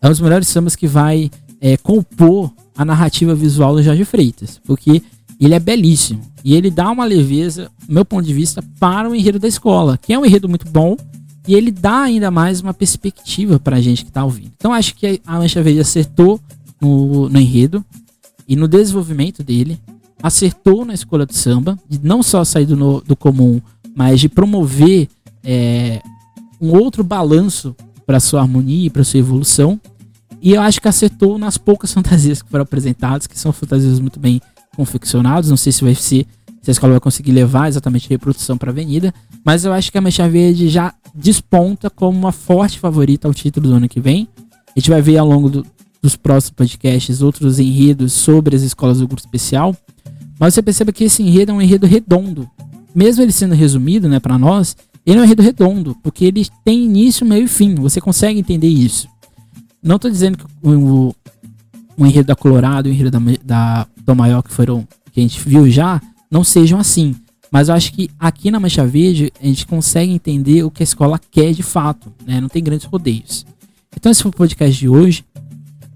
é 0.00 0.06
um 0.06 0.10
dos 0.10 0.20
melhores 0.20 0.46
sambas 0.46 0.76
que 0.76 0.86
vai 0.86 1.28
é, 1.60 1.76
compor 1.76 2.52
a 2.76 2.84
narrativa 2.84 3.34
visual 3.34 3.74
do 3.74 3.82
Jorge 3.82 4.04
Freitas, 4.04 4.60
porque 4.64 5.02
ele 5.40 5.54
é 5.54 5.58
belíssimo 5.58 6.20
e 6.44 6.54
ele 6.54 6.70
dá 6.70 6.88
uma 6.88 7.04
leveza, 7.04 7.68
do 7.88 7.92
meu 7.92 8.04
ponto 8.04 8.24
de 8.24 8.32
vista, 8.32 8.62
para 8.78 9.10
o 9.10 9.16
enredo 9.16 9.40
da 9.40 9.48
escola, 9.48 9.98
que 9.98 10.12
é 10.12 10.18
um 10.18 10.24
enredo 10.24 10.48
muito 10.48 10.68
bom 10.70 10.96
e 11.48 11.54
ele 11.56 11.72
dá 11.72 12.02
ainda 12.02 12.30
mais 12.30 12.60
uma 12.60 12.72
perspectiva 12.72 13.58
para 13.58 13.78
a 13.78 13.80
gente 13.80 14.04
que 14.04 14.10
está 14.10 14.24
ouvindo. 14.24 14.52
Então 14.56 14.72
acho 14.72 14.94
que 14.94 15.20
a 15.26 15.38
Mancha 15.38 15.60
Verde 15.64 15.80
acertou 15.80 16.38
no, 16.80 17.28
no 17.28 17.40
enredo 17.40 17.84
e 18.46 18.54
no 18.54 18.68
desenvolvimento 18.68 19.42
dele, 19.42 19.80
acertou 20.22 20.84
na 20.84 20.94
escolha 20.94 21.26
do 21.26 21.34
samba, 21.34 21.78
de 21.88 22.00
não 22.02 22.22
só 22.22 22.44
sair 22.44 22.66
do, 22.66 23.00
do 23.00 23.16
comum, 23.16 23.60
mas 23.94 24.20
de 24.20 24.28
promover 24.28 25.08
é, 25.44 26.00
um 26.60 26.72
outro 26.72 27.02
balanço 27.04 27.74
para 28.06 28.20
sua 28.20 28.40
harmonia 28.40 28.86
e 28.86 28.90
para 28.90 29.04
sua 29.04 29.20
evolução. 29.20 29.80
E 30.40 30.52
eu 30.52 30.62
acho 30.62 30.80
que 30.80 30.88
acertou 30.88 31.38
nas 31.38 31.58
poucas 31.58 31.92
fantasias 31.94 32.42
que 32.42 32.50
foram 32.50 32.62
apresentadas, 32.62 33.26
que 33.26 33.38
são 33.38 33.52
fantasias 33.52 34.00
muito 34.00 34.18
bem 34.18 34.40
confeccionadas. 34.76 35.50
Não 35.50 35.56
sei 35.56 35.72
se 35.72 35.84
vai 35.84 35.94
ser, 35.94 36.26
se 36.62 36.70
a 36.70 36.72
escola 36.72 36.92
vai 36.92 37.00
conseguir 37.00 37.32
levar 37.32 37.68
exatamente 37.68 38.06
a 38.06 38.10
reprodução 38.10 38.56
para 38.56 38.70
a 38.70 38.72
avenida, 38.72 39.12
mas 39.44 39.64
eu 39.64 39.72
acho 39.72 39.90
que 39.90 39.98
a 39.98 40.00
Mancha 40.00 40.28
Verde 40.28 40.68
já 40.68 40.94
desponta 41.14 41.90
como 41.90 42.16
uma 42.16 42.32
forte 42.32 42.78
favorita 42.78 43.26
ao 43.26 43.34
título 43.34 43.68
do 43.68 43.74
ano 43.74 43.88
que 43.88 44.00
vem. 44.00 44.28
A 44.74 44.78
gente 44.78 44.90
vai 44.90 45.02
ver 45.02 45.18
ao 45.18 45.26
longo 45.26 45.48
do, 45.48 45.66
dos 46.00 46.16
próximos 46.16 46.50
podcasts 46.50 47.20
outros 47.22 47.58
enredos 47.58 48.12
sobre 48.12 48.54
as 48.54 48.62
escolas 48.62 48.98
do 48.98 49.08
grupo 49.08 49.20
especial. 49.20 49.76
Mas 50.38 50.54
você 50.54 50.62
perceba 50.62 50.92
que 50.92 51.04
esse 51.04 51.22
enredo 51.22 51.52
é 51.52 51.54
um 51.54 51.62
enredo 51.62 51.86
redondo. 51.86 52.48
Mesmo 52.94 53.22
ele 53.22 53.32
sendo 53.32 53.54
resumido, 53.54 54.08
né, 54.08 54.20
para 54.20 54.38
nós, 54.38 54.76
ele 55.04 55.18
é 55.18 55.20
um 55.20 55.24
enredo 55.24 55.42
redondo, 55.42 55.96
porque 56.02 56.24
ele 56.24 56.46
tem 56.64 56.84
início, 56.84 57.26
meio 57.26 57.44
e 57.44 57.48
fim. 57.48 57.74
Você 57.76 58.00
consegue 58.00 58.38
entender 58.38 58.68
isso. 58.68 59.08
Não 59.82 59.96
estou 59.96 60.10
dizendo 60.10 60.38
que 60.38 60.44
o, 60.62 61.14
o, 61.96 62.06
enredo 62.06 62.26
da 62.26 62.36
Colorado 62.36 62.88
e 62.88 62.90
o 62.90 62.94
enredo 62.94 63.10
da, 63.10 63.20
da 63.44 63.86
Tom 64.04 64.14
Maior 64.14 64.42
que 64.42 64.52
foram 64.52 64.86
que 65.12 65.20
a 65.20 65.22
gente 65.22 65.40
viu 65.48 65.70
já 65.70 66.00
não 66.30 66.44
sejam 66.44 66.78
assim. 66.78 67.14
Mas 67.50 67.68
eu 67.68 67.74
acho 67.74 67.92
que 67.92 68.10
aqui 68.18 68.50
na 68.50 68.60
Mancha 68.60 68.86
Verde 68.86 69.32
a 69.40 69.46
gente 69.46 69.66
consegue 69.66 70.12
entender 70.12 70.62
o 70.62 70.70
que 70.70 70.82
a 70.82 70.84
escola 70.84 71.18
quer 71.30 71.52
de 71.52 71.62
fato, 71.62 72.12
né? 72.26 72.40
Não 72.40 72.48
tem 72.48 72.62
grandes 72.62 72.86
rodeios. 72.86 73.46
Então 73.96 74.12
esse 74.12 74.22
foi 74.22 74.30
o 74.30 74.34
podcast 74.34 74.78
de 74.78 74.88
hoje. 74.88 75.24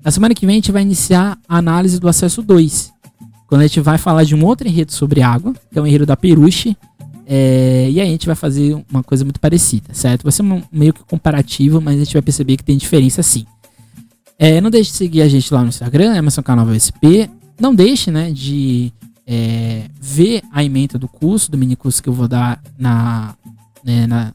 Na 0.03 0.11
semana 0.11 0.34
que 0.34 0.47
vem 0.47 0.55
a 0.55 0.57
gente 0.57 0.72
vai 0.72 0.82
iniciar 0.82 1.38
a 1.49 1.59
análise 1.59 2.01
do 2.01 2.09
acesso 2.09 2.43
2. 2.43 2.93
Quando 3.53 3.61
a 3.61 3.66
gente 3.66 3.80
vai 3.80 3.98
falar 3.98 4.24
de 4.24 4.34
um 4.34 4.42
outro 4.46 4.66
enredo 4.66 4.94
sobre 4.94 5.20
água, 5.20 5.53
que 5.70 5.78
é 5.78 5.82
o 5.82 5.86
enredo 5.86 6.07
da 6.07 6.16
Peruche. 6.16 6.74
É, 7.26 7.86
e 7.90 8.00
aí 8.00 8.09
a 8.09 8.11
gente 8.11 8.24
vai 8.24 8.34
fazer 8.34 8.82
uma 8.90 9.03
coisa 9.03 9.24
muito 9.26 9.38
parecida, 9.38 9.92
certo? 9.92 10.22
Vai 10.22 10.32
ser 10.32 10.40
um, 10.40 10.62
meio 10.72 10.94
que 10.94 11.05
comparativo, 11.05 11.78
mas 11.78 11.96
a 11.96 11.98
gente 12.03 12.14
vai 12.14 12.22
perceber 12.22 12.57
que 12.57 12.64
tem 12.64 12.78
diferença 12.78 13.22
sim. 13.22 13.44
É, 14.38 14.59
não 14.59 14.70
deixe 14.70 14.90
de 14.90 14.96
seguir 14.96 15.20
a 15.20 15.28
gente 15.28 15.53
lá 15.53 15.61
no 15.61 15.68
Instagram, 15.68 16.16
Emerson 16.16 16.42
Canal 16.42 16.64
VSP. 16.64 17.28
Não 17.61 17.74
deixe, 17.74 18.11
né, 18.11 18.30
de 18.30 18.90
é, 19.26 19.82
ver 20.00 20.42
a 20.50 20.64
emenda 20.64 20.98
do 20.98 21.07
curso, 21.07 21.50
do 21.50 21.59
mini 21.59 21.76
curso 21.76 22.03
que 22.03 22.09
eu 22.09 22.14
vou 22.14 22.26
dar 22.26 22.59
na, 22.78 23.34
né, 23.84 24.07
na, 24.07 24.32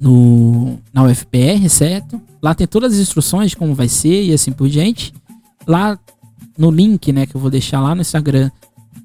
no, 0.00 0.80
na 0.92 1.04
UFPR, 1.04 1.68
certo? 1.70 2.20
Lá 2.42 2.56
tem 2.56 2.66
todas 2.66 2.94
as 2.94 2.98
instruções 2.98 3.50
de 3.50 3.56
como 3.56 3.72
vai 3.72 3.86
ser 3.86 4.24
e 4.24 4.32
assim 4.32 4.50
por 4.50 4.68
diante. 4.68 5.14
Lá 5.64 5.96
no 6.56 6.70
link, 6.70 7.12
né, 7.12 7.26
que 7.26 7.34
eu 7.34 7.40
vou 7.40 7.50
deixar 7.50 7.80
lá 7.80 7.94
no 7.94 8.00
Instagram, 8.00 8.50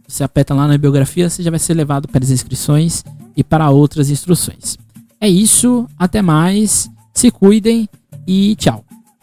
você 0.07 0.23
aperta 0.23 0.53
lá 0.53 0.67
na 0.67 0.77
biografia, 0.77 1.29
você 1.29 1.41
já 1.41 1.49
vai 1.49 1.59
ser 1.59 1.73
levado 1.73 2.07
para 2.07 2.23
as 2.23 2.29
inscrições 2.29 3.03
e 3.35 3.43
para 3.43 3.69
outras 3.69 4.09
instruções. 4.09 4.77
É 5.19 5.29
isso, 5.29 5.87
até 5.97 6.21
mais, 6.21 6.89
se 7.13 7.31
cuidem 7.31 7.87
e 8.27 8.55
tchau. 8.55 8.83